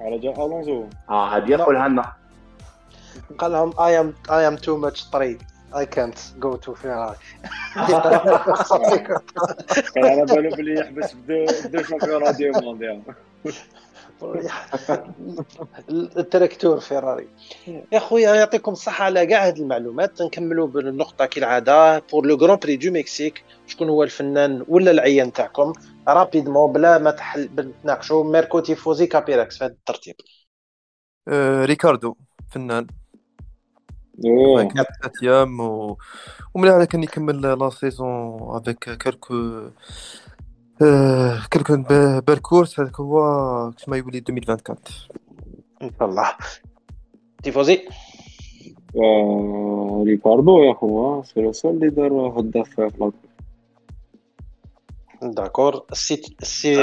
على 0.00 0.18
جا 0.18 0.32
الونزو 0.32 0.84
آه 1.10 1.36
هذه 1.36 1.50
يقولها 1.50 1.88
لنا 1.88 2.12
قال 3.38 3.52
لهم 3.52 3.72
I 3.72 3.92
am 4.02 4.30
I 4.30 4.42
am 4.50 4.56
too 4.64 4.76
much 4.86 5.10
tired 5.12 5.42
I 5.72 5.84
can't 5.84 6.18
go 6.40 6.56
to 6.56 6.74
Ferrari. 6.74 7.18
كان 9.94 10.04
على 10.04 10.24
بالو 10.24 10.56
بلي 10.56 10.80
يحبس 10.80 11.12
بدو 11.12 11.46
بدو 11.64 11.82
champion 11.82 12.32
du 12.32 12.50
mondial 12.50 13.02
التراكتور 15.90 16.80
فيراري. 16.80 17.28
يا 17.92 17.98
خويا 17.98 18.34
يعطيكم 18.34 18.72
الصحة 18.72 19.04
على 19.04 19.26
كاع 19.26 19.46
هاد 19.46 19.58
المعلومات. 19.58 20.22
نكملوا 20.22 20.66
بالنقطة 20.66 21.26
كالعادة 21.26 21.98
pour 21.98 22.26
le 22.26 22.36
Grand 22.36 22.56
Prix 22.56 22.76
de 22.76 22.92
Mexique 22.92 23.44
شكون 23.66 23.88
هو 23.88 24.02
الفنان 24.02 24.64
ولا 24.68 24.90
العيان 24.90 25.32
تاعكم؟ 25.32 25.72
rapidement 26.08 26.72
بلا 26.72 26.98
ما 26.98 27.10
تحل 27.10 27.48
نتناقشوا 27.58 28.24
ميركو 28.24 28.60
تيفوزي 28.60 29.06
كابيراكس 29.06 29.58
في 29.58 29.64
هذا 29.64 29.72
الترتيب. 29.72 30.14
آه، 31.28 31.64
ريكاردو 31.64 32.16
فنان. 32.50 32.86
septième 35.02 35.60
و... 35.60 35.98
ومن 36.54 36.68
هذا 36.68 36.84
كان 36.84 37.02
يكمل 37.02 37.40
la 37.40 37.70
saison 37.70 38.38
avec 38.56 38.78
quelques 38.78 39.34
آه، 40.82 41.38
كالكو 41.50 41.76
ب- 41.76 42.24
باركورس 42.24 42.80
هذاك 42.80 43.00
هو 43.00 43.20
كما 43.84 43.96
يولي 43.96 44.18
2024 44.18 44.78
إن 45.82 45.90
شاء 45.98 46.08
الله. 46.08 46.30
تيفوزي؟ 47.42 47.88
آه، 48.96 50.04
ريكاردو 50.06 50.58
يا 50.62 50.74
خويا 50.74 51.22
سي 51.22 51.40
لو 51.40 51.52
سول 51.52 51.74
اللي 51.74 51.90
دار 51.90 52.12
هداف 52.40 52.68
في 52.70 52.82
لاكو 52.82 53.12
داكور 55.22 55.84
السي 55.92 56.22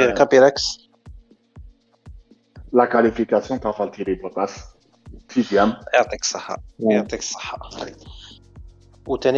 آه. 0.09 0.11
كابيراكس 0.13 0.89
لا 2.73 2.85
كاليفيكاسيون 2.85 3.59
تاع 3.59 3.71
فالتيري 3.71 4.15
بوتاس 4.15 4.59
سيتيام 5.29 5.73
يعطيك 5.93 6.21
الصحة 6.21 6.57
يعطيك 6.79 7.19
الصحة 7.19 7.57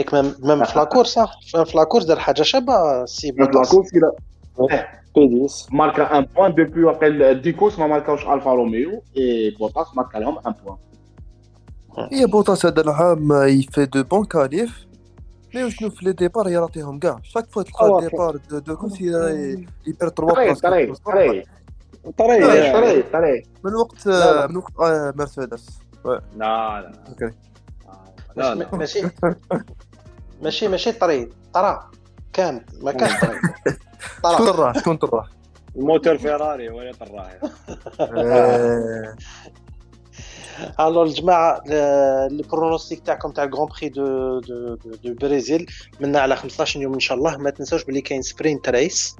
كمان 0.03 0.36
ميم 0.39 0.64
في 0.66 0.80
لاكورس 0.80 1.20
في 1.66 1.78
لاكورس 1.78 2.05
دار 2.05 2.20
حاجة 2.20 2.41
شابة 2.41 3.05
سي 3.05 3.32
بوتاس 3.32 3.55
لاكورس 3.55 3.88
إلى 4.60 4.88
بي 5.16 5.43
10 5.43 5.76
ماركا 5.76 6.18
ان 6.18 6.26
بوان 6.36 6.55
دوبوي 6.55 6.84
وقيل 6.84 7.41
ديكوس 7.41 7.80
ما 7.80 7.88
ماركاوش 7.88 8.26
الفا 8.28 8.53
روميو 8.53 9.03
اي 9.18 9.49
بوتاس 9.60 9.88
ماركا 9.97 10.18
لهم 10.18 10.39
ان 10.47 10.53
بوان 10.64 10.78
هي 12.12 12.26
بوطاس 12.26 12.66
هذا 12.66 12.82
العام 12.82 13.32
يفي 13.32 13.86
دو 13.86 14.03
بون 14.03 14.26
كاليف 14.26 14.88
مي 15.55 15.64
وشنو 15.64 15.89
في 15.89 16.05
لي 16.05 16.12
ديبار 16.12 16.47
يعطيهم 16.49 16.99
كاع 16.99 17.20
شاك 17.24 17.45
فوا 17.49 17.64
تلقى 17.64 17.86
أوا. 17.88 18.01
ديبار 18.01 18.38
دو, 18.49 18.60
دو 18.60 18.76
كوس 18.76 19.01
يبير 19.01 19.68
3 20.10 20.10
طري 20.10 20.45
بلاص 20.45 20.60
طري 20.62 20.93
طري 21.05 21.43
طري 22.18 22.72
طري 22.74 23.01
طري 23.01 23.43
من 23.64 23.76
وقت 23.76 24.05
لا، 24.05 24.34
لا. 24.34 24.47
من 24.47 24.58
وقت 24.58 24.72
آه، 24.80 25.14
مرسيدس 25.18 25.80
لا 26.05 26.22
لا 26.36 26.91
أوكي 27.10 27.36
لا 28.36 28.55
لا 28.55 28.76
ماشي 28.76 29.01
ماشي 30.41 30.68
ماشي 30.68 30.91
طريد 30.91 31.34
طرا 31.53 31.91
كان 32.34 32.62
ما 32.82 32.91
كان 32.91 33.10
شكون 34.00 34.38
طرا 34.38 34.52
طراح 34.52 34.80
شكون 34.80 34.98
طراح 34.98 35.28
الموتور 35.76 36.18
فيراري 36.18 36.70
ولا 36.70 36.91
طراح. 36.91 37.38
ألو 40.80 41.04
الجماعه 41.04 41.62
البرونوستيك 41.68 43.00
تاعكم 43.00 43.32
تاع 43.32 43.43
الجران 43.43 43.68
بري 43.68 43.89
دو 43.89 44.39
دو 44.39 44.76
دو, 44.76 45.14
برازيل 45.14 45.66
منا 46.00 46.20
على 46.20 46.36
15 46.36 46.82
يوم 46.82 46.93
إن 46.93 47.00
شاء 47.00 47.18
الله. 47.18 47.38
ما 47.38 47.50
تنساوش 47.50 47.84
بلي 47.84 48.02
كاين 48.02 48.22
سبرينت 48.22 48.70
ريس 48.70 49.16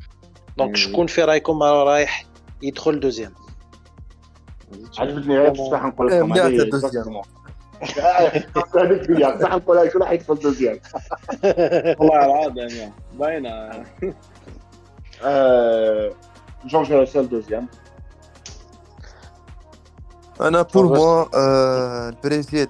دونك. 0.57 0.75
شكون 0.75 1.07
في 1.07 1.23
رايكم 1.23 1.63
رايح 1.63 2.25
يدخل 2.61 2.99
deuxième. 2.99 3.33
عجبتني 4.99 5.38
غير 5.38 5.49
بصح 5.49 5.84
نقول 5.84 6.11
إيه، 6.11 6.19
لكم 6.19 6.30
مليح 6.30 6.45
هذه 6.45 6.69
بصح 9.38 9.55
نقولها 9.55 9.89
شو 9.89 9.99
راح 9.99 10.11
يدخل 10.11 10.36
deuxième. 10.35 10.79
والله 11.99 12.25
العظيم 12.25 12.78
يا. 12.78 12.91
باينة. 13.13 13.84
آه، 15.24 16.11
جورج 16.65 16.93
روسيل 16.93 17.30
deuxième 17.29 17.67
أنا 20.41 20.61
pour 20.61 20.88
بس. 20.88 20.99
moi 20.99 21.25
آه، 21.36 22.09
البرازيل 22.09 22.68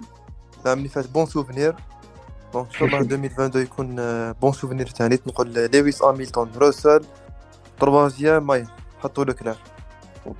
العام 0.65 0.77
اللي 0.77 0.89
فات 0.89 1.07
bon 1.07 1.25
souvenir 1.25 1.75
donc 2.53 2.67
ان 2.67 2.73
شاء 2.73 2.87
الله 2.87 2.99
2022 2.99 3.63
يكون 3.63 3.95
bon 4.31 4.51
souvenir 4.51 4.87
ثاني 4.89 5.19
نقول 5.27 5.53
Lewis 5.73 6.03
Hamilton 6.03 6.57
روسل 6.57 7.05
troisième 7.79 8.47
mais 8.47 8.65
حطوا 9.03 9.25
له 9.25 9.33
كلار 9.33 9.57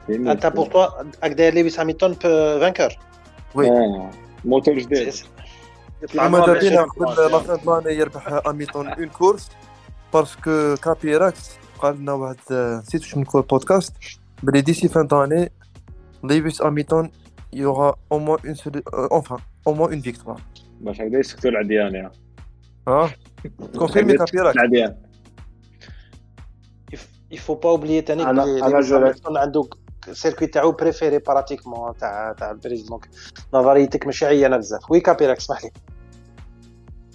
انت 0.10 0.45
pour 0.45 0.67
toi 0.67 0.86
راك 1.24 1.32
داير 1.32 1.53
Lewis 1.53 1.80
Hamilton 1.80 2.13
vainqueur 2.21 2.97
oui. 3.55 3.69
آه، 3.70 4.12
موتور 4.45 4.74
جديد 4.80 5.14
يطلع 6.03 6.28
ماذا 6.28 6.53
ماشي 6.53 6.70
بينا 6.70 6.82
ماشي 6.82 7.22
قبل 7.22 7.32
la 7.32 7.39
fin 7.39 7.59
de 7.65 7.78
l'année 7.80 7.99
يربح 7.99 8.28
Hamilton 8.30 8.75
une 8.75 9.09
course 9.09 9.49
parce 10.13 10.52
que 10.52 10.75
كابيراكس 10.84 11.51
قال 11.80 11.97
لنا 11.99 12.13
واحد 12.13 12.36
آه، 12.51 12.78
نسيت 12.78 13.01
واش 13.01 13.17
من 13.17 13.23
كل 13.23 13.41
بودكاست 13.41 13.93
بلي 14.43 14.61
d'ici 14.61 14.88
fin 14.88 15.07
d'année 15.07 15.51
Lewis 16.23 16.61
Hamilton 16.61 17.07
aura 17.53 17.95
au 18.11 18.19
moins 18.19 18.39
une 18.45 18.55
seule 18.55 18.84
enfin 19.11 19.38
au 19.67 19.73
moins 19.73 19.91
une 19.91 20.01
victoire 20.01 20.41
باش 20.82 21.01
هكذا 21.01 21.19
يسكتوا 21.19 21.49
العديان 21.51 21.95
يا 21.95 22.11
ها 22.88 23.11
كونفيرمي 23.78 24.17
كابيراكس 24.17 24.57
العديان 24.57 24.95
il 27.34 27.38
faut 27.39 27.55
pas 27.63 27.71
oublier 27.78 28.03
تاني 28.05 28.23
أنا- 28.25 28.30
بلي 28.30 28.61
أنا 28.63 28.69
لويس 28.69 28.86
جو- 28.89 29.11
هامilton 29.13 29.38
عنده 29.38 29.69
سيركوي 30.11 30.47
تاعو 30.47 30.71
بريفيري 30.71 31.19
براتيكمون 31.19 31.97
تاع 31.97 32.34
تاع 32.34 32.51
البريز 32.51 32.82
دونك 32.88 33.09
نظريتك 33.53 34.05
ماشي 34.05 34.25
عيانه 34.25 34.57
بزاف 34.57 34.91
وي 34.91 34.99
كابيراك 34.99 35.38
اسمح 35.38 35.63
لي 35.63 35.71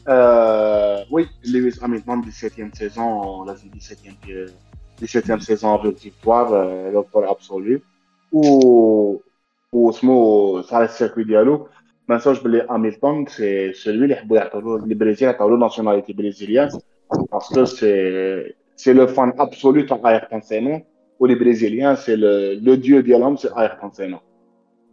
Euh, 0.09 1.05
oui, 1.11 1.29
Lewis 1.45 1.79
Hamilton, 1.81 2.23
17e 2.23 2.75
saison, 2.75 3.03
on 3.03 3.45
l'a 3.45 3.55
dit 3.55 3.71
17e, 3.71 4.15
euh, 4.31 4.47
17e 5.01 5.41
saison 5.41 5.75
avec 5.75 5.99
victoire, 5.99 6.53
euh, 6.53 6.91
l'auteur 6.91 7.31
absolu. 7.31 7.83
Ou, 8.33 9.23
ou 9.73 9.91
اسمه 9.91 10.63
صار 10.63 10.85
السيركوي 10.85 11.25
ديالو 11.25 11.69
ما 12.09 12.17
نساوش 12.17 12.43
بلي 12.43 12.67
Hamilton 12.71 13.29
c'est 13.29 13.73
celui 13.73 14.03
اللي 14.03 14.15
يحبوا 14.15 14.37
يعطوا 14.37 14.61
له 14.61 14.87
les 14.87 14.95
Brésiliens 14.95 15.29
يعطوا 15.29 15.51
له 15.51 15.57
nationalité 15.57 16.13
brésilienne 16.13 16.69
parce 17.33 17.53
que 17.53 17.65
c'est 17.65 18.55
c'est 18.77 18.93
le 18.93 19.07
fan 19.07 19.33
absolu 19.39 19.87
تاع 19.87 20.11
ايرتون 20.11 20.41
سينا 20.41 20.83
و 21.21 21.24
les 21.24 21.35
Brésiliens 21.35 21.97
c'est 21.97 22.17
le 22.17 22.75
dieu 22.75 23.01
ديالهم 23.01 23.37
c'est 23.37 23.49
ايرتون 23.49 23.91
سينا 23.91 24.21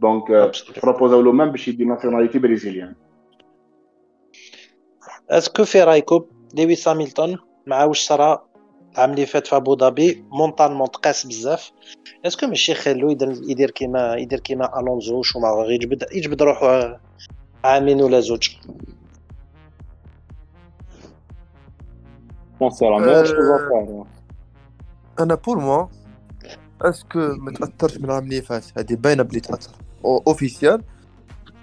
donc 0.01 0.51
بروبوزاو 0.83 1.21
له 1.21 1.31
même 1.31 1.51
باش 1.51 1.67
يدي 1.67 1.85
nationalité 1.85 2.39
brésilienne 2.39 2.93
est-ce 5.29 5.53
que 5.53 5.65
في 5.65 5.83
رايكم 5.83 6.25
Lewis 6.53 6.89
Hamilton 6.89 7.37
مع 7.67 7.83
واش 7.83 8.07
صرا 8.07 8.45
العام 8.93 9.11
اللي 9.11 9.25
فات 9.25 9.47
في 9.47 9.55
ابو 9.55 9.77
ظبي 9.77 10.25
mentalement 10.31 10.91
تقاس 10.91 11.25
بزاف. 11.25 11.71
اسكو 12.25 12.47
ماشي 12.47 12.73
خلو 12.73 13.09
يدير 13.09 13.31
يدير 13.31 13.71
كيما 13.71 14.15
يدير 14.15 14.39
كيما 14.39 14.79
آلونزو 14.79 15.21
شوماغر 15.21 15.71
يجبد 15.71 16.05
يجبد 16.11 16.41
روحو 16.41 16.95
عامين 17.63 18.01
ولا 18.01 18.19
زوج. 18.19 18.49
افار 22.61 24.05
أنا 25.19 25.35
بور 25.35 25.59
موا 25.59 25.87
اسكو 26.81 27.19
ما 27.19 27.51
تاثرش 27.51 27.97
من 27.97 28.05
العام 28.05 28.23
اللي 28.23 28.41
فات؟ 28.41 28.65
هذه 28.77 28.95
باينة 28.95 29.23
بلي 29.23 29.39
تأثر. 29.39 29.71
اوفيسيال 30.05 30.83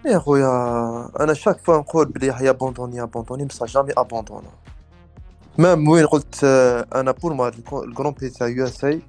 يا 0.07 0.19
خويا 0.19 0.47
أنا 1.21 1.35
شاك 1.35 1.59
فوا 1.59 1.77
نقول 1.79 2.07
بلي 2.07 2.27
يابوندوني 2.27 2.97
يابوندوني 2.97 3.45
بصح 3.45 3.67
جامي 3.67 3.93
ابوندونا 3.97 4.51
مام 5.59 5.89
وين 5.89 6.07
قلت 6.07 6.45
آه، 6.45 6.87
أنا 6.95 7.11
بور 7.11 7.33
ما 7.33 7.53
الكرون 7.73 8.13
بي 8.13 8.31
تاع 8.31 8.49
يو 8.49 8.65
اس 8.65 8.85
اي 8.85 9.03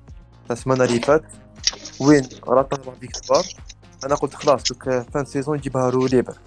السمانه 0.52 0.84
اللي 0.84 1.00
فات 1.00 1.24
وين؟ 2.02 2.24
راه 2.48 2.68
la 2.72 2.93
victoire 3.00 3.43
أنا 4.06 4.16
قلت 4.16 4.34
خلاص 4.34 4.64
دوك 4.64 4.89
fin 4.89 5.26
saison 5.26 5.58
يجيبها 5.58 5.89
roue 5.89 6.08
libre. 6.08 6.38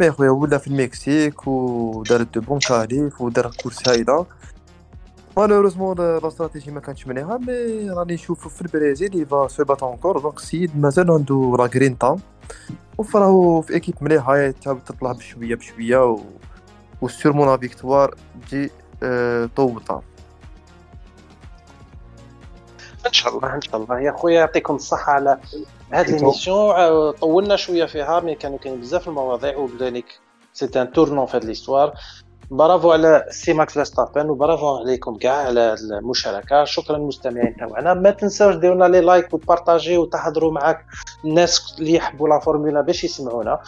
mais 0.00 0.10
خويا 0.10 0.30
ولا 0.30 0.58
في 0.58 0.66
المكسيك 0.66 1.46
ودار 1.46 2.22
de 2.22 2.40
bonnes 2.40 2.58
qualifs 2.58 3.20
ودار 3.20 3.50
course 3.62 3.88
هايلة. 3.88 4.26
malheureusement 5.36 5.96
la 5.96 6.28
stratégie 6.28 6.70
ما 6.70 6.80
كانتش 6.80 7.06
مليحه 7.06 7.38
mais 7.38 7.90
راني 7.90 8.14
نشوفو 8.14 8.48
في 8.48 8.62
البرازيل 8.62 9.22
il 9.22 9.35
va 9.35 9.48
se 9.48 9.64
battre 9.64 9.82
encore 9.82 10.18
donc 10.18 10.36
السيد 10.36 10.78
مازال 10.78 11.10
عنده 11.10 11.56
la 11.58 11.64
grinta 11.64 12.16
وفراهو 12.98 13.62
في 13.62 13.74
équipe 13.74 13.94
مليحه 14.00 14.50
تعاود 14.50 14.84
تطلع 14.84 15.12
بشوية 15.12 15.54
بشوية 15.54 16.04
و 16.04 16.20
وsûrement 17.00 17.48
la 17.48 17.56
victoire 17.56 18.14
تجي 18.50 18.70
آه 19.02 19.50
طوطه 19.56 20.02
إن 23.06 23.12
شاء 23.12 23.36
الله 23.36 23.54
إن 23.54 23.60
شاء 23.60 23.76
الله. 23.76 24.00
يا 24.00 24.12
خويا 24.12 24.34
يعطيكم 24.34 24.74
الصحة 24.74 25.12
على 25.12 25.38
هذه 25.90 26.16
l'émission 26.16 27.10
طولنا 27.10 27.56
شوية 27.56 27.84
فيها 27.84 28.20
mais 28.20 28.34
كانوا 28.34 28.58
كاين 28.58 28.80
بزاف 28.80 29.08
المواضيع 29.08 29.56
وبذلك 29.56 30.20
c'est 30.52 30.70
un 30.76 30.92
tournant 30.92 31.26
في 31.26 31.36
هذه 31.36 31.44
l'histoire 31.44 31.94
برافو 32.52 32.92
على 32.92 33.24
سي 33.30 33.52
ماكس 33.52 33.72
فيرستابن 33.72 34.30
وبرافو 34.30 34.76
عليكم 34.76 35.14
كاع 35.16 35.32
على 35.32 35.74
المشاركه 35.74 36.64
شكرا 36.64 36.98
للمستمعين 36.98 37.56
تاعنا 37.56 37.94
ما 37.94 38.10
تنساوش 38.10 38.54
ديرونا 38.54 38.84
les 38.84 39.00
likes 39.00 39.34
وتبارطاجي 39.34 39.98
وتحضروا 39.98 40.52
معاك 40.52 40.86
الناس 41.24 41.76
اللي 41.78 41.94
يحبوا 41.94 42.28
la 42.28 42.38
Formula 42.38 42.80
باش 42.80 43.04
يسمعونا 43.04 43.60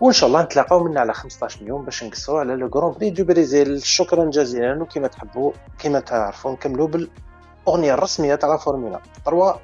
وان 0.00 0.12
شاء 0.12 0.28
الله 0.28 0.42
نتلاقاو 0.42 0.84
منا 0.84 1.00
على 1.00 1.14
15 1.14 1.62
يوم 1.62 1.84
باش 1.84 2.04
نقصروا 2.04 2.40
على 2.40 2.56
le 2.56 2.66
Grand 2.66 2.92
Prix 2.92 3.10
du 3.10 3.24
Brésil 3.24 3.82
شكرا 3.82 4.24
جزيلا 4.24 4.82
وكما 4.82 5.08
تحبوا 5.08 5.52
كما 5.78 6.00
تعرفوا 6.00 6.52
نكملوا 6.52 6.88
بالاغنيه 6.88 7.94
الرسميه 7.94 8.34
تاع 8.34 8.48
la 8.48 8.56
Formula 8.56 9.00
3 9.24 9.28
4 9.28 9.60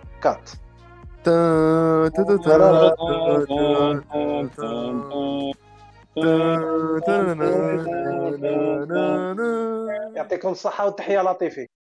يعطيكم 10.16 10.48
الصحة 10.48 10.86
والتحية 10.86 11.22
لطيفي 11.22 11.68